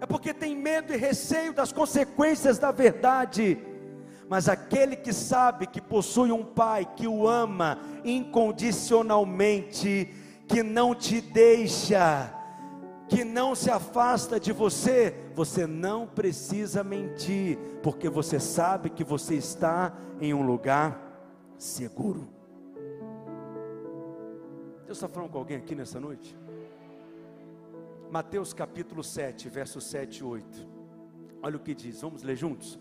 é 0.00 0.06
porque 0.06 0.32
tem 0.32 0.56
medo 0.56 0.94
e 0.94 0.96
receio 0.96 1.52
das 1.52 1.72
consequências 1.72 2.56
da 2.58 2.70
verdade. 2.70 3.58
Mas 4.28 4.48
aquele 4.48 4.94
que 4.94 5.12
sabe 5.12 5.66
que 5.66 5.80
possui 5.80 6.30
um 6.30 6.44
pai 6.44 6.88
que 6.96 7.08
o 7.08 7.26
ama 7.26 7.80
incondicionalmente, 8.04 10.14
que 10.46 10.62
não 10.62 10.94
te 10.94 11.20
deixa, 11.20 12.32
que 13.08 13.24
não 13.24 13.54
se 13.54 13.70
afasta 13.70 14.38
de 14.40 14.52
você, 14.52 15.14
você 15.34 15.66
não 15.66 16.06
precisa 16.06 16.82
mentir, 16.82 17.58
porque 17.82 18.08
você 18.08 18.40
sabe 18.40 18.90
que 18.90 19.04
você 19.04 19.34
está 19.36 19.96
em 20.20 20.34
um 20.34 20.42
lugar 20.42 21.00
seguro. 21.56 22.28
Deus 24.84 24.98
está 24.98 25.08
falando 25.08 25.30
com 25.30 25.38
alguém 25.38 25.56
aqui 25.56 25.74
nessa 25.74 26.00
noite? 26.00 26.36
Mateus 28.10 28.52
capítulo 28.52 29.02
7, 29.02 29.48
versos 29.48 29.84
7 29.84 30.18
e 30.18 30.24
8. 30.24 30.68
Olha 31.42 31.56
o 31.56 31.60
que 31.60 31.74
diz, 31.74 32.00
vamos 32.00 32.22
ler 32.22 32.36
juntos? 32.36 32.78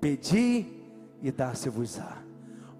Pedi 0.00 0.82
e 1.22 1.32
dá-se-vos-á, 1.32 2.22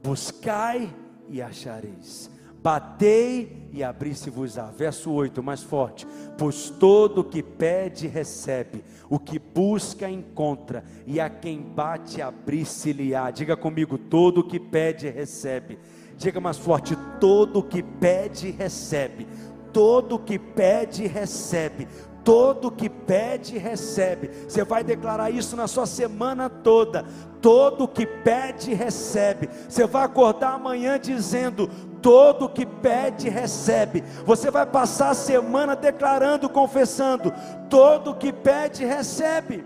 buscai 0.03 0.95
e 1.29 1.41
achareis 1.41 2.34
batei 2.65 3.69
e 3.75 3.85
abri-se-vos-á. 3.85 4.71
Verso 4.71 5.12
8, 5.12 5.43
mais 5.43 5.62
forte. 5.62 6.07
Pois 6.39 6.71
todo 6.71 7.19
o 7.19 7.25
que 7.25 7.43
pede, 7.43 8.09
recebe, 8.09 8.83
o 9.11 9.19
que 9.19 9.39
busca, 9.39 10.09
encontra, 10.09 10.83
e 11.07 11.21
a 11.21 11.29
quem 11.29 11.61
bate, 11.61 12.23
abri-se-lhe-á. 12.23 13.31
Diga 13.31 13.55
comigo: 13.55 13.99
todo 13.99 14.39
o 14.39 14.49
que 14.49 14.59
pede, 14.59 15.11
recebe. 15.11 15.79
Diga 16.17 16.41
mais 16.41 16.57
forte: 16.57 16.97
todo 17.21 17.59
o 17.59 17.62
que 17.62 17.83
pede, 17.83 18.51
recebe. 18.51 19.29
Todo 19.71 20.15
o 20.15 20.19
que 20.21 20.39
pede, 20.39 21.07
recebe 21.07 21.87
todo 22.25 22.70
que 22.70 22.89
pede 22.89 23.59
recebe. 23.59 24.31
Você 24.49 24.64
vai 24.64 24.83
declarar 24.83 25.31
isso 25.31 25.55
na 25.55 25.68
sua 25.68 25.87
semana 25.87 26.49
toda. 26.49 27.05
Todo 27.41 27.87
que 27.87 28.07
pede 28.07 28.72
recebe. 28.72 29.51
Você 29.68 29.87
vai 29.87 30.05
acordar 30.05 30.55
amanhã 30.55 30.99
dizendo: 30.99 31.68
todo 32.01 32.49
que 32.49 32.64
pede 32.64 33.29
recebe. 33.29 34.03
Você 34.25 34.51
vai 34.51 34.64
passar 34.64 35.11
a 35.11 35.14
semana 35.14 35.77
declarando, 35.77 36.49
confessando: 36.49 37.33
todo 37.68 38.14
que 38.14 38.33
pede 38.33 38.85
recebe. 38.85 39.64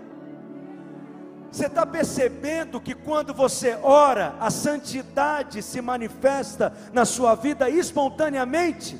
Você 1.51 1.65
está 1.65 1.85
percebendo 1.85 2.79
que 2.79 2.93
quando 2.93 3.33
você 3.33 3.79
ora, 3.81 4.35
a 4.39 4.51
santidade 4.51 5.63
se 5.63 5.81
manifesta 5.81 6.71
na 6.93 7.05
sua 7.05 7.33
vida 7.33 7.69
espontaneamente? 7.69 8.99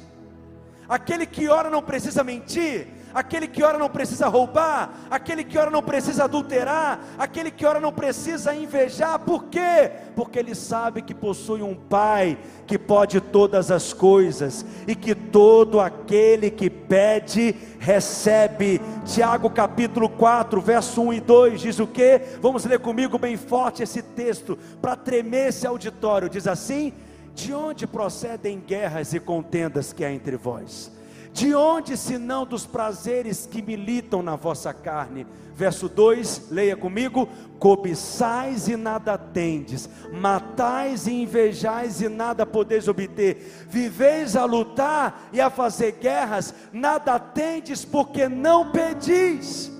Aquele 0.87 1.27
que 1.27 1.47
ora 1.47 1.69
não 1.69 1.83
precisa 1.83 2.23
mentir, 2.23 2.87
aquele 3.13 3.47
que 3.47 3.63
ora 3.63 3.77
não 3.77 3.89
precisa 3.89 4.27
roubar, 4.27 4.93
aquele 5.09 5.43
que 5.43 5.57
ora 5.57 5.71
não 5.71 5.81
precisa 5.81 6.25
adulterar, 6.25 6.99
aquele 7.17 7.51
que 7.51 7.65
ora 7.65 7.79
não 7.79 7.91
precisa 7.91 8.53
invejar, 8.53 9.19
por 9.19 9.45
quê? 9.45 9.91
Porque 10.15 10.39
ele 10.39 10.53
sabe 10.53 11.01
que 11.01 11.13
possui 11.13 11.61
um 11.61 11.75
Pai 11.75 12.37
que 12.67 12.77
pode 12.77 13.19
todas 13.19 13.71
as 13.71 13.93
coisas 13.93 14.65
e 14.87 14.95
que 14.95 15.15
todo 15.15 15.79
aquele 15.79 16.51
que 16.51 16.69
pede 16.69 17.55
recebe. 17.79 18.81
Tiago 19.05 19.49
capítulo 19.49 20.07
4, 20.09 20.61
verso 20.61 21.01
1 21.01 21.13
e 21.13 21.19
2 21.19 21.61
diz 21.61 21.79
o 21.79 21.87
que? 21.87 22.21
Vamos 22.41 22.65
ler 22.65 22.79
comigo 22.79 23.17
bem 23.17 23.37
forte 23.37 23.81
esse 23.81 24.01
texto 24.01 24.57
para 24.81 24.95
tremer 24.95 25.49
esse 25.49 25.65
auditório. 25.65 26.29
Diz 26.29 26.47
assim: 26.47 26.93
De 27.33 27.53
onde 27.53 27.87
procedem 27.87 28.59
guerras 28.59 29.13
e 29.13 29.19
contendas 29.19 29.91
que 29.91 30.05
há 30.05 30.11
entre 30.11 30.37
vós? 30.37 30.98
De 31.33 31.53
onde 31.53 31.95
senão 31.95 32.45
dos 32.45 32.65
prazeres 32.65 33.45
que 33.45 33.61
militam 33.61 34.21
na 34.21 34.35
vossa 34.35 34.73
carne? 34.73 35.25
Verso 35.55 35.89
2, 35.89 36.47
leia 36.49 36.77
comigo: 36.77 37.27
cobiçais 37.59 38.67
e 38.67 38.77
nada 38.77 39.17
tendes, 39.17 39.89
matais 40.11 41.05
e 41.05 41.11
invejais 41.11 42.01
e 42.01 42.09
nada 42.09 42.45
podeis 42.45 42.87
obter, 42.87 43.67
viveis 43.67 44.35
a 44.35 44.45
lutar 44.45 45.29
e 45.33 45.41
a 45.41 45.49
fazer 45.49 45.93
guerras, 45.93 46.53
nada 46.71 47.19
tendes 47.19 47.83
porque 47.83 48.27
não 48.27 48.71
pedis. 48.71 49.71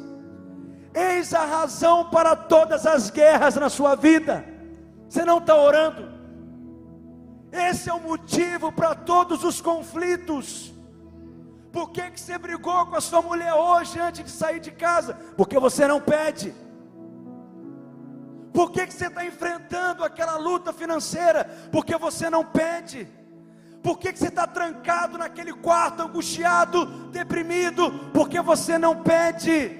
Eis 0.94 1.34
a 1.34 1.46
razão 1.46 2.10
para 2.10 2.36
todas 2.36 2.86
as 2.86 3.10
guerras 3.10 3.56
na 3.56 3.70
sua 3.70 3.96
vida. 3.96 4.44
Você 5.08 5.24
não 5.24 5.38
está 5.38 5.56
orando. 5.56 6.10
Esse 7.52 7.90
é 7.90 7.94
o 7.94 8.02
motivo 8.02 8.72
para 8.72 8.94
todos 8.94 9.44
os 9.44 9.62
conflitos. 9.62 10.69
Por 11.72 11.92
que, 11.92 12.10
que 12.12 12.20
você 12.20 12.38
brigou 12.38 12.86
com 12.88 12.96
a 12.96 13.02
sua 13.02 13.22
mulher 13.22 13.54
hoje 13.54 14.00
antes 14.00 14.24
de 14.24 14.32
sair 14.32 14.60
de 14.60 14.72
casa? 14.72 15.14
Porque 15.38 15.60
você 15.60 15.88
não 15.88 16.02
pede. 16.02 16.54
Por 18.52 18.72
que, 18.72 18.88
que 18.88 18.94
você 18.94 19.08
está 19.08 19.24
enfrentando 19.26 20.04
aquela 20.04 20.38
luta 20.38 20.74
financeira? 20.74 21.46
Porque 21.72 21.96
você 21.98 22.30
não 22.30 22.44
pede. 22.44 23.08
Por 23.84 23.98
que, 23.98 24.12
que 24.12 24.20
você 24.20 24.28
está 24.28 24.48
trancado 24.48 25.18
naquele 25.18 25.54
quarto, 25.54 26.02
angustiado, 26.02 26.86
deprimido? 27.12 27.92
Porque 28.14 28.42
você 28.42 28.78
não 28.78 29.04
pede. 29.04 29.78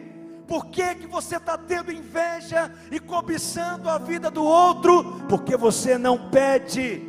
Por 0.48 0.68
que, 0.68 0.96
que 0.96 1.08
você 1.08 1.38
está 1.38 1.58
tendo 1.58 1.92
inveja 1.92 2.72
e 2.92 3.00
cobiçando 3.00 3.90
a 3.90 3.98
vida 3.98 4.32
do 4.32 4.44
outro? 4.44 5.26
Porque 5.28 5.58
você 5.58 5.98
não 5.98 6.30
pede. 6.30 7.09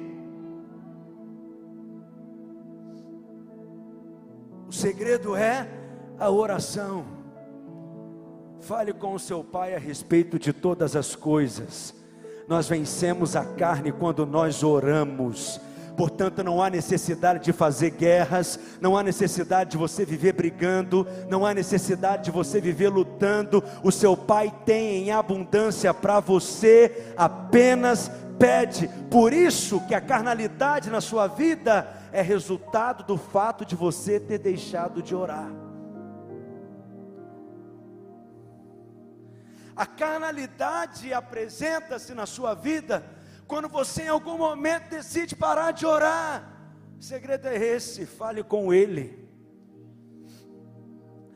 O 4.71 4.73
segredo 4.73 5.35
é 5.35 5.67
a 6.17 6.31
oração. 6.31 7.05
Fale 8.61 8.93
com 8.93 9.15
o 9.15 9.19
seu 9.19 9.43
pai 9.43 9.75
a 9.75 9.81
respeito 9.81 10.39
de 10.39 10.53
todas 10.53 10.95
as 10.95 11.17
coisas. 11.17 11.93
Nós 12.47 12.69
vencemos 12.69 13.35
a 13.35 13.45
carne 13.45 13.91
quando 13.91 14.25
nós 14.25 14.63
oramos. 14.63 15.61
Portanto, 15.97 16.45
não 16.45 16.63
há 16.63 16.71
necessidade 16.71 17.43
de 17.43 17.53
fazer 17.53 17.91
guerras, 17.91 18.61
não 18.81 18.97
há 18.97 19.03
necessidade 19.03 19.73
de 19.73 19.77
você 19.77 20.05
viver 20.05 20.35
brigando, 20.35 21.05
não 21.29 21.45
há 21.45 21.53
necessidade 21.53 22.27
de 22.27 22.31
você 22.31 22.61
viver 22.61 22.91
lutando. 22.91 23.65
O 23.83 23.91
seu 23.91 24.17
pai 24.17 24.55
tem 24.65 24.99
em 24.99 25.11
abundância 25.11 25.93
para 25.93 26.21
você, 26.21 27.13
apenas 27.17 28.09
pede. 28.41 28.89
Por 29.11 29.35
isso 29.35 29.87
que 29.87 29.95
a 29.95 30.01
carnalidade 30.01 30.89
na 30.89 31.03
sua 31.03 31.27
vida 31.27 31.95
é 32.11 32.23
resultado 32.23 33.05
do 33.05 33.19
fato 33.19 33.65
de 33.67 33.77
você 33.77 34.19
ter 34.19 34.39
deixado 34.39 35.03
de 35.03 35.15
orar. 35.15 35.53
A 39.77 39.87
carnalidade 39.87 41.13
apresenta-se 41.13 42.15
na 42.15 42.27
sua 42.27 42.55
vida 42.55 43.05
quando 43.47 43.69
você 43.69 44.05
em 44.05 44.09
algum 44.09 44.39
momento 44.39 44.91
decide 44.91 45.37
parar 45.37 45.73
de 45.73 45.85
orar. 45.85 46.51
O 46.99 47.03
segredo 47.03 47.47
é 47.47 47.57
esse: 47.57 48.07
fale 48.07 48.43
com 48.43 48.73
Ele. 48.73 49.29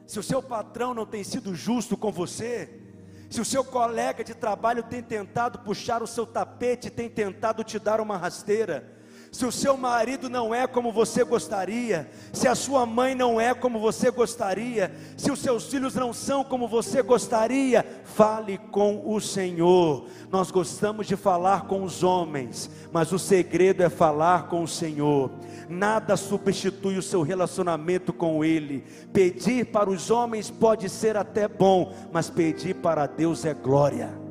Se 0.07 0.19
o 0.19 0.23
seu 0.23 0.43
patrão 0.43 0.95
não 0.95 1.07
tem 1.07 1.25
sido 1.25 1.55
justo 1.55 1.97
com 1.97 2.13
você, 2.13 2.84
se 3.31 3.41
o 3.41 3.45
seu 3.45 3.65
colega 3.65 4.23
de 4.23 4.35
trabalho 4.35 4.83
tem 4.83 5.03
tentado 5.03 5.59
puxar 5.61 6.03
o 6.03 6.07
seu 6.07 6.27
tapete, 6.27 6.91
tem 6.91 7.09
tentado 7.09 7.65
te 7.65 7.79
dar 7.79 8.01
uma 8.01 8.17
rasteira, 8.17 8.94
se 9.35 9.45
o 9.45 9.51
seu 9.51 9.77
marido 9.77 10.29
não 10.29 10.55
é 10.55 10.65
como 10.65 10.93
você 10.93 11.25
gostaria, 11.25 12.09
se 12.33 12.47
a 12.47 12.55
sua 12.55 12.87
mãe 12.87 13.17
não 13.17 13.41
é 13.41 13.53
como 13.53 13.81
você 13.81 14.09
gostaria, 14.09 14.95
se 15.17 15.29
os 15.29 15.41
seus 15.41 15.67
filhos 15.67 15.97
não 15.97 16.13
são 16.13 16.45
como 16.45 16.69
você 16.69 17.03
gostaria, 17.03 17.85
fale 18.05 18.59
com 18.71 19.03
o 19.05 19.21
Senhor. 19.21 20.07
Nós 20.31 20.53
gostamos 20.53 21.09
de 21.09 21.17
falar 21.17 21.63
com 21.67 21.83
os 21.83 22.05
homens, 22.05 22.71
mas 22.93 23.11
o 23.11 23.19
segredo 23.19 23.83
é 23.83 23.89
falar 23.89 24.47
com 24.47 24.63
o 24.63 24.69
Senhor. 24.69 25.33
Nada 25.69 26.17
substitui 26.17 26.97
o 26.97 27.03
seu 27.03 27.23
relacionamento 27.23 28.13
com 28.13 28.45
Ele. 28.45 28.85
Pedir 29.13 29.67
para 29.67 29.91
os 29.91 30.13
homens 30.13 30.49
pode 30.49 30.89
ser 30.89 31.17
até 31.17 31.49
bom, 31.49 31.93
mas 32.13 32.31
pedir 32.31 32.77
para 32.77 33.09
Deus 33.09 33.45
é 33.45 33.53
glória 33.53 34.24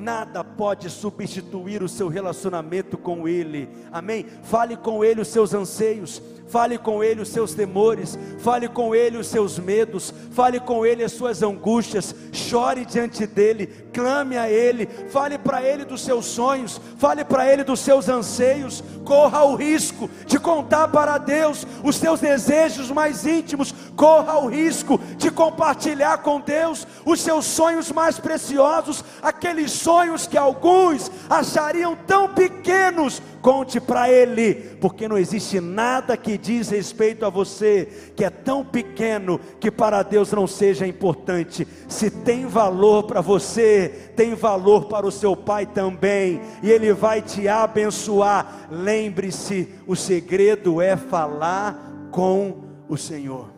nada 0.00 0.42
pode 0.42 0.88
substituir 0.88 1.82
o 1.82 1.88
seu 1.88 2.08
relacionamento 2.08 2.96
com 2.96 3.28
Ele, 3.28 3.68
amém? 3.92 4.24
Fale 4.42 4.76
com 4.76 5.04
Ele 5.04 5.20
os 5.20 5.28
seus 5.28 5.52
anseios, 5.52 6.22
fale 6.50 6.76
com 6.76 7.02
Ele 7.02 7.22
os 7.22 7.28
seus 7.28 7.54
temores, 7.54 8.18
fale 8.40 8.68
com 8.68 8.94
Ele 8.94 9.16
os 9.16 9.28
seus 9.28 9.58
medos, 9.58 10.12
fale 10.32 10.58
com 10.58 10.84
Ele 10.84 11.04
as 11.04 11.12
suas 11.12 11.42
angústias, 11.42 12.14
chore 12.32 12.84
diante 12.84 13.24
dEle, 13.26 13.68
clame 13.92 14.36
a 14.36 14.50
Ele, 14.50 14.86
fale 15.10 15.38
para 15.38 15.62
Ele 15.62 15.84
dos 15.84 16.02
seus 16.02 16.26
sonhos, 16.26 16.80
fale 16.98 17.24
para 17.24 17.50
Ele 17.50 17.62
dos 17.62 17.80
seus 17.80 18.08
anseios, 18.08 18.82
corra 19.04 19.44
o 19.44 19.54
risco 19.54 20.10
de 20.26 20.38
contar 20.38 20.88
para 20.88 21.18
Deus 21.18 21.64
os 21.84 21.96
seus 21.96 22.20
desejos 22.20 22.90
mais 22.90 23.24
íntimos, 23.24 23.72
corra 23.94 24.38
o 24.38 24.48
risco 24.48 24.98
de 25.16 25.30
compartilhar 25.30 26.18
com 26.18 26.40
Deus 26.40 26.86
os 27.04 27.20
seus 27.20 27.44
sonhos 27.44 27.92
mais 27.92 28.18
preciosos, 28.18 29.04
aqueles 29.22 29.70
sonhos 29.70 30.26
que 30.26 30.36
alguns 30.36 31.10
achariam 31.28 31.96
tão 32.06 32.28
pequenos, 32.28 33.22
conte 33.40 33.80
para 33.80 34.10
Ele, 34.10 34.54
porque 34.80 35.08
não 35.08 35.18
existe 35.18 35.60
nada 35.60 36.16
que 36.16 36.38
diz 36.38 36.68
respeito 36.70 37.24
a 37.24 37.30
você 37.30 38.12
que 38.14 38.24
é 38.24 38.30
tão 38.30 38.64
pequeno 38.64 39.40
que 39.58 39.70
para 39.70 40.02
Deus 40.02 40.32
não 40.32 40.46
seja 40.46 40.86
importante. 40.86 41.66
Se 41.88 42.10
tem 42.10 42.46
valor 42.46 43.04
para 43.04 43.20
você, 43.20 44.12
tem 44.16 44.34
valor 44.34 44.86
para 44.86 45.06
o 45.06 45.12
seu 45.12 45.36
Pai 45.36 45.66
também, 45.66 46.40
e 46.62 46.70
Ele 46.70 46.92
vai 46.92 47.22
te 47.22 47.48
abençoar. 47.48 48.68
Lembre-se: 48.70 49.68
o 49.86 49.96
segredo 49.96 50.80
é 50.80 50.96
falar 50.96 52.08
com 52.10 52.64
o 52.88 52.96
Senhor. 52.96 53.48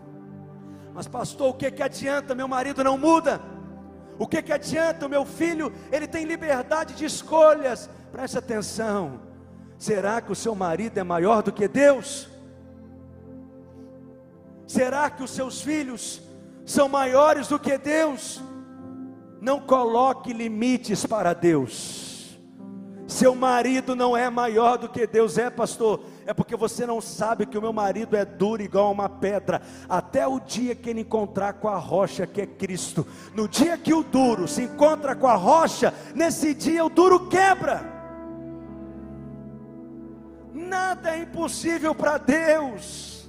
Mas, 0.94 1.08
pastor, 1.08 1.50
o 1.50 1.54
que, 1.54 1.70
que 1.70 1.82
adianta? 1.82 2.34
Meu 2.34 2.46
marido 2.46 2.84
não 2.84 2.98
muda. 2.98 3.40
O 4.18 4.26
que, 4.26 4.42
que 4.42 4.52
adianta? 4.52 5.06
O 5.06 5.08
meu 5.08 5.24
filho, 5.24 5.72
ele 5.90 6.06
tem 6.06 6.24
liberdade 6.24 6.94
de 6.94 7.04
escolhas. 7.04 7.88
Preste 8.12 8.38
atenção. 8.38 9.31
Será 9.82 10.20
que 10.20 10.30
o 10.30 10.36
seu 10.36 10.54
marido 10.54 10.96
é 10.98 11.02
maior 11.02 11.42
do 11.42 11.50
que 11.50 11.66
Deus? 11.66 12.28
Será 14.64 15.10
que 15.10 15.24
os 15.24 15.30
seus 15.32 15.60
filhos 15.60 16.22
são 16.64 16.88
maiores 16.88 17.48
do 17.48 17.58
que 17.58 17.76
Deus? 17.76 18.40
Não 19.40 19.58
coloque 19.58 20.32
limites 20.32 21.04
para 21.04 21.32
Deus. 21.32 22.38
Seu 23.08 23.34
marido 23.34 23.96
não 23.96 24.16
é 24.16 24.30
maior 24.30 24.78
do 24.78 24.88
que 24.88 25.04
Deus 25.04 25.36
é, 25.36 25.50
pastor. 25.50 26.04
É 26.26 26.32
porque 26.32 26.54
você 26.54 26.86
não 26.86 27.00
sabe 27.00 27.44
que 27.44 27.58
o 27.58 27.60
meu 27.60 27.72
marido 27.72 28.16
é 28.16 28.24
duro 28.24 28.62
igual 28.62 28.92
uma 28.92 29.08
pedra. 29.08 29.60
Até 29.88 30.24
o 30.28 30.38
dia 30.38 30.76
que 30.76 30.90
ele 30.90 31.00
encontrar 31.00 31.54
com 31.54 31.66
a 31.66 31.76
rocha 31.76 32.24
que 32.24 32.40
é 32.40 32.46
Cristo. 32.46 33.04
No 33.34 33.48
dia 33.48 33.76
que 33.76 33.92
o 33.92 34.04
duro 34.04 34.46
se 34.46 34.62
encontra 34.62 35.16
com 35.16 35.26
a 35.26 35.34
rocha, 35.34 35.92
nesse 36.14 36.54
dia 36.54 36.84
o 36.84 36.88
duro 36.88 37.26
quebra. 37.28 38.01
Nada 40.72 41.10
é 41.10 41.18
impossível 41.18 41.94
para 41.94 42.16
Deus. 42.16 43.28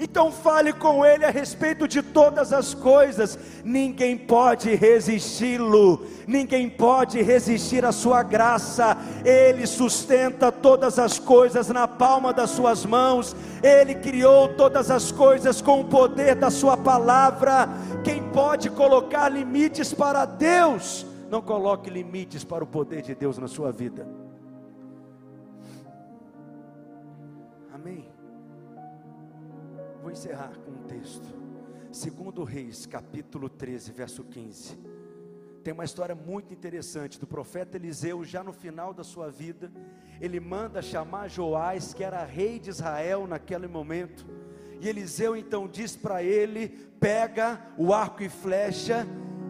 Então 0.00 0.32
fale 0.32 0.72
com 0.72 1.04
Ele 1.04 1.22
a 1.22 1.30
respeito 1.30 1.86
de 1.86 2.00
todas 2.00 2.50
as 2.50 2.72
coisas. 2.72 3.38
Ninguém 3.62 4.16
pode 4.16 4.74
resisti-lo, 4.74 6.06
ninguém 6.26 6.70
pode 6.70 7.20
resistir 7.20 7.84
à 7.84 7.92
Sua 7.92 8.22
graça. 8.22 8.96
Ele 9.22 9.66
sustenta 9.66 10.50
todas 10.50 10.98
as 10.98 11.18
coisas 11.18 11.68
na 11.68 11.86
palma 11.86 12.32
das 12.32 12.48
Suas 12.48 12.86
mãos. 12.86 13.36
Ele 13.62 13.94
criou 13.94 14.48
todas 14.48 14.90
as 14.90 15.12
coisas 15.12 15.60
com 15.60 15.82
o 15.82 15.84
poder 15.84 16.36
da 16.36 16.50
Sua 16.50 16.74
palavra. 16.74 17.68
Quem 18.02 18.22
pode 18.30 18.70
colocar 18.70 19.28
limites 19.28 19.92
para 19.92 20.24
Deus? 20.24 21.04
Não 21.30 21.42
coloque 21.42 21.90
limites 21.90 22.44
para 22.44 22.64
o 22.64 22.66
poder 22.66 23.02
de 23.02 23.14
Deus 23.14 23.36
na 23.36 23.46
sua 23.46 23.70
vida. 23.70 24.21
Encerrar 30.12 30.52
com 30.58 30.70
um 30.70 30.82
texto. 30.86 31.26
Segundo 31.90 32.44
Reis, 32.44 32.84
capítulo 32.84 33.48
13, 33.48 33.92
verso 33.92 34.22
15. 34.22 34.78
Tem 35.64 35.72
uma 35.72 35.84
história 35.84 36.14
muito 36.14 36.52
interessante 36.52 37.18
do 37.18 37.26
profeta 37.26 37.76
Eliseu, 37.76 38.22
já 38.24 38.42
no 38.42 38.52
final 38.52 38.92
da 38.92 39.02
sua 39.02 39.30
vida, 39.30 39.72
ele 40.20 40.38
manda 40.38 40.82
chamar 40.82 41.28
Joás, 41.28 41.94
que 41.94 42.04
era 42.04 42.24
rei 42.24 42.58
de 42.58 42.70
Israel 42.70 43.26
naquele 43.26 43.66
momento. 43.66 44.26
E 44.80 44.88
Eliseu 44.88 45.36
então 45.36 45.66
diz 45.66 45.96
para 45.96 46.22
ele: 46.22 46.68
pega 47.00 47.60
o 47.78 47.92
arco 47.92 48.22
e 48.22 48.28
flecha 48.28 49.06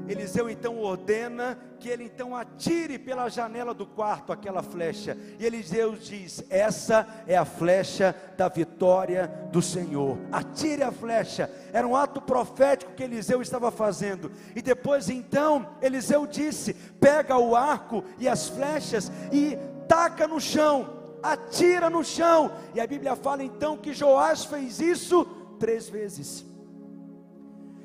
Eliseu 0.09 0.51
então 0.51 0.79
ordena 0.79 1.59
que 1.83 1.89
ele 1.89 2.05
então 2.05 2.37
atire 2.37 2.97
pela 2.97 3.29
janela 3.29 3.75
do 3.75 3.85
quarto 3.85 4.33
aquela 4.33 4.63
flecha. 4.63 5.19
E 5.37 5.45
Eliseu 5.45 5.97
diz: 5.97 6.45
Essa 6.49 7.25
é 7.27 7.37
a 7.37 7.45
flecha 7.45 8.15
da 8.37 8.49
vitória 8.49 9.27
do 9.51 9.61
Senhor. 9.61 10.17
Atire 10.31 10.85
a 10.85 10.93
flecha. 10.93 11.51
Era 11.73 11.87
um 11.87 11.97
ato 11.97 12.23
profético 12.23 12.93
que 12.93 13.03
Eliseu 13.03 13.43
estava 13.43 13.73
fazendo. 13.73 14.31
E 14.55 14.63
depois 14.63 15.11
então 15.11 15.75
Eliseu 15.83 16.25
disse: 16.25 16.73
Pega 16.73 17.37
o 17.37 17.57
arco 17.57 18.05
e 18.17 18.29
as 18.29 18.49
flechas 18.49 19.11
e 19.33 19.59
taca 19.89 20.29
no 20.29 20.41
chão. 20.41 21.03
Atira 21.21 21.91
no 21.91 22.05
chão. 22.05 22.53
E 22.75 22.81
a 22.81 22.87
Bíblia 22.87 23.17
fala 23.17 23.43
então 23.43 23.77
que 23.77 23.93
Joás 23.93 24.45
fez 24.45 24.81
isso 24.81 25.25
três 25.59 25.89
vezes. 25.89 26.52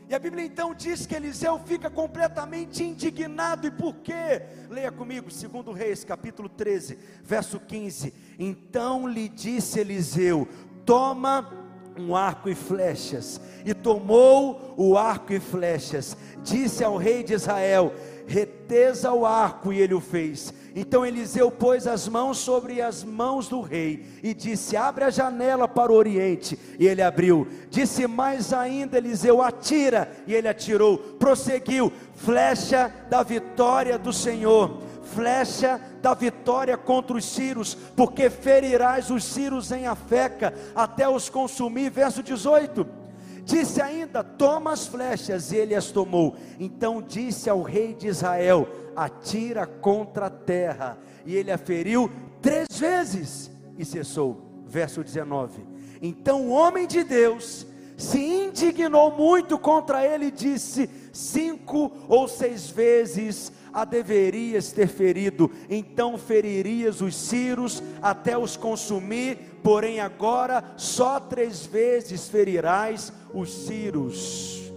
E 0.10 0.16
a 0.16 0.20
Bíblia 0.20 0.46
então 0.46 0.74
diz 0.74 1.06
que 1.06 1.16
Eliseu 1.16 1.60
fica 1.60 1.90
completamente 1.90 2.82
indignado. 2.82 3.68
E 3.68 3.72
por 3.72 3.96
quê? 3.96 4.42
Leia 4.70 4.92
comigo, 4.92 5.30
segundo 5.30 5.74
Reis, 5.74 6.06
capítulo 6.06 6.48
13, 6.48 6.98
verso 7.24 7.60
15. 7.60 8.14
Então 8.40 9.06
lhe 9.06 9.28
disse 9.28 9.82
Eliseu: 9.82 10.48
Toma 10.86 11.52
um 11.98 12.16
arco 12.16 12.50
e 12.50 12.56
flechas. 12.56 13.42
E 13.66 13.74
tomou 13.74 14.74
o 14.78 14.98
arco 14.98 15.34
e 15.34 15.42
flechas. 15.42 16.16
Disse 16.42 16.86
ao 16.86 16.96
rei 16.96 17.22
de 17.22 17.34
Israel: 17.34 17.94
reteza 18.28 19.12
o 19.14 19.26
arco, 19.26 19.72
e 19.72 19.80
ele 19.80 19.94
o 19.94 20.02
fez. 20.02 20.54
Então 20.80 21.04
Eliseu 21.04 21.50
pôs 21.50 21.88
as 21.88 22.08
mãos 22.08 22.38
sobre 22.38 22.84
as 22.84 23.04
mãos 23.04 23.48
do 23.48 23.62
rei 23.62 24.06
e 24.22 24.32
disse: 24.32 24.78
Abre 24.78 25.06
a 25.06 25.10
janela 25.10 25.68
para 25.68 25.92
o 25.92 25.96
oriente. 25.96 26.56
E 26.78 26.86
ele 26.86 27.02
abriu. 27.02 27.48
Disse 27.68 28.06
mais 28.06 28.54
ainda: 28.54 29.00
Eliseu, 29.00 29.42
atira. 29.42 30.08
E 30.28 30.36
ele 30.36 30.48
atirou. 30.48 31.00
Prosseguiu: 31.00 31.92
Flecha 32.14 32.94
da 33.10 33.24
vitória 33.24 33.98
do 33.98 34.14
Senhor. 34.14 34.78
Flecha 35.02 35.82
da 36.00 36.14
vitória 36.14 36.78
contra 36.78 37.18
os 37.18 37.26
ciros, 37.26 37.74
porque 37.96 38.30
ferirás 38.30 39.10
os 39.10 39.24
ciros 39.24 39.72
em 39.72 39.88
Afeca, 39.88 40.54
até 40.76 41.10
os 41.10 41.28
consumir. 41.28 41.90
Verso 41.90 42.22
18. 42.22 43.07
Disse 43.48 43.82
ainda: 43.82 44.26
Toma 44.26 44.74
as 44.74 44.88
flechas, 44.88 45.54
e 45.54 45.56
ele 45.56 45.74
as 45.74 45.90
tomou. 45.90 46.36
Então 46.60 47.02
disse 47.02 47.50
ao 47.50 47.62
rei 47.62 47.94
de 47.94 48.08
Israel: 48.08 48.68
Atira 48.94 49.66
contra 49.66 50.26
a 50.26 50.30
terra. 50.30 50.98
E 51.26 51.34
ele 51.34 51.50
a 51.50 51.58
feriu 51.58 52.12
três 52.42 52.68
vezes 52.78 53.50
e 53.78 53.86
cessou. 53.86 54.66
Verso 54.68 55.02
19. 55.02 55.66
Então 56.02 56.48
o 56.48 56.50
homem 56.50 56.86
de 56.86 57.06
Deus 57.06 57.66
se 57.96 58.20
indignou 58.20 59.12
muito 59.12 59.58
contra 59.58 60.06
ele 60.06 60.26
e 60.26 60.32
disse: 60.32 60.90
Cinco 61.14 61.90
ou 62.10 62.28
seis 62.28 62.70
vezes 62.70 63.50
a 63.74 63.86
deverias 63.86 64.72
ter 64.72 64.88
ferido, 64.88 65.52
então 65.70 66.18
feririas 66.18 67.02
os 67.02 67.16
ciros 67.16 67.82
até 68.02 68.38
os 68.38 68.58
consumir, 68.58 69.60
porém 69.64 70.00
agora 70.00 70.64
só 70.78 71.20
três 71.20 71.66
vezes 71.66 72.28
ferirás 72.28 73.12
os 73.34 73.52
ciros. 73.66 74.72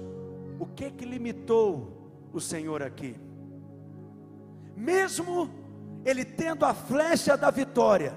O 0.59 0.67
que 0.67 0.91
que 0.91 1.05
limitou 1.05 2.29
o 2.33 2.41
Senhor 2.41 2.83
aqui? 2.83 3.17
Mesmo 4.77 5.51
ele 6.05 6.25
tendo 6.25 6.65
a 6.65 6.75
flecha 6.75 7.37
da 7.37 7.51
vitória, 7.51 8.15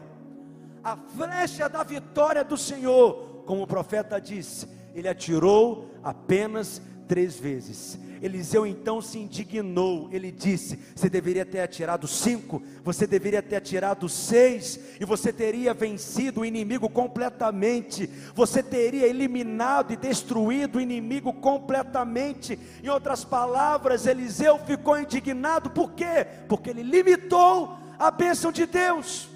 a 0.83 0.97
flecha 0.97 1.69
da 1.69 1.83
vitória 1.83 2.43
do 2.43 2.57
Senhor, 2.57 3.43
como 3.45 3.63
o 3.63 3.67
profeta 3.67 4.19
disse, 4.19 4.67
ele 4.93 5.07
atirou 5.07 5.89
apenas 6.03 6.81
três 7.07 7.37
vezes. 7.37 7.97
Eliseu 8.23 8.65
então 8.65 9.01
se 9.01 9.19
indignou, 9.19 10.07
ele 10.09 10.31
disse: 10.31 10.79
Você 10.95 11.09
deveria 11.09 11.45
ter 11.45 11.59
atirado 11.59 12.07
cinco, 12.07 12.63
você 12.81 13.05
deveria 13.05 13.41
ter 13.41 13.57
atirado 13.57 14.07
seis, 14.07 14.79
e 14.97 15.03
você 15.03 15.33
teria 15.33 15.73
vencido 15.73 16.39
o 16.39 16.45
inimigo 16.45 16.89
completamente, 16.89 18.09
você 18.33 18.63
teria 18.63 19.07
eliminado 19.07 19.91
e 19.91 19.97
destruído 19.97 20.77
o 20.77 20.81
inimigo 20.81 21.33
completamente. 21.33 22.57
Em 22.81 22.87
outras 22.87 23.25
palavras, 23.25 24.07
Eliseu 24.07 24.57
ficou 24.59 24.97
indignado, 24.97 25.69
por 25.71 25.91
quê? 25.91 26.25
Porque 26.47 26.69
ele 26.69 26.81
limitou 26.81 27.77
a 27.99 28.09
bênção 28.09 28.53
de 28.53 28.65
Deus. 28.65 29.27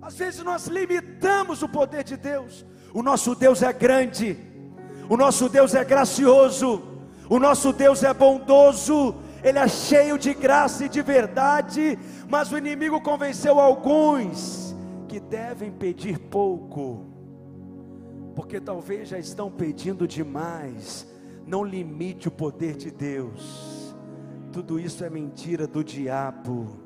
Às 0.00 0.14
vezes 0.14 0.42
nós 0.42 0.68
limitamos 0.68 1.62
o 1.62 1.68
poder 1.68 2.02
de 2.02 2.16
Deus. 2.16 2.64
O 2.94 3.02
nosso 3.02 3.34
Deus 3.34 3.62
é 3.62 3.72
grande, 3.74 4.38
o 5.08 5.16
nosso 5.16 5.48
Deus 5.48 5.74
é 5.74 5.84
gracioso, 5.84 6.82
o 7.28 7.38
nosso 7.38 7.72
Deus 7.72 8.02
é 8.02 8.12
bondoso, 8.12 9.14
Ele 9.42 9.58
é 9.58 9.68
cheio 9.68 10.18
de 10.18 10.34
graça 10.34 10.84
e 10.84 10.88
de 10.88 11.02
verdade, 11.02 11.98
mas 12.28 12.52
o 12.52 12.58
inimigo 12.58 13.00
convenceu 13.00 13.58
alguns 13.58 14.74
que 15.08 15.18
devem 15.20 15.70
pedir 15.70 16.18
pouco, 16.18 17.06
porque 18.34 18.60
talvez 18.60 19.08
já 19.08 19.18
estão 19.18 19.50
pedindo 19.50 20.06
demais. 20.06 21.10
Não 21.46 21.64
limite 21.64 22.28
o 22.28 22.30
poder 22.30 22.76
de 22.76 22.90
Deus, 22.90 23.94
tudo 24.52 24.78
isso 24.78 25.04
é 25.04 25.10
mentira 25.10 25.66
do 25.66 25.82
diabo. 25.82 26.78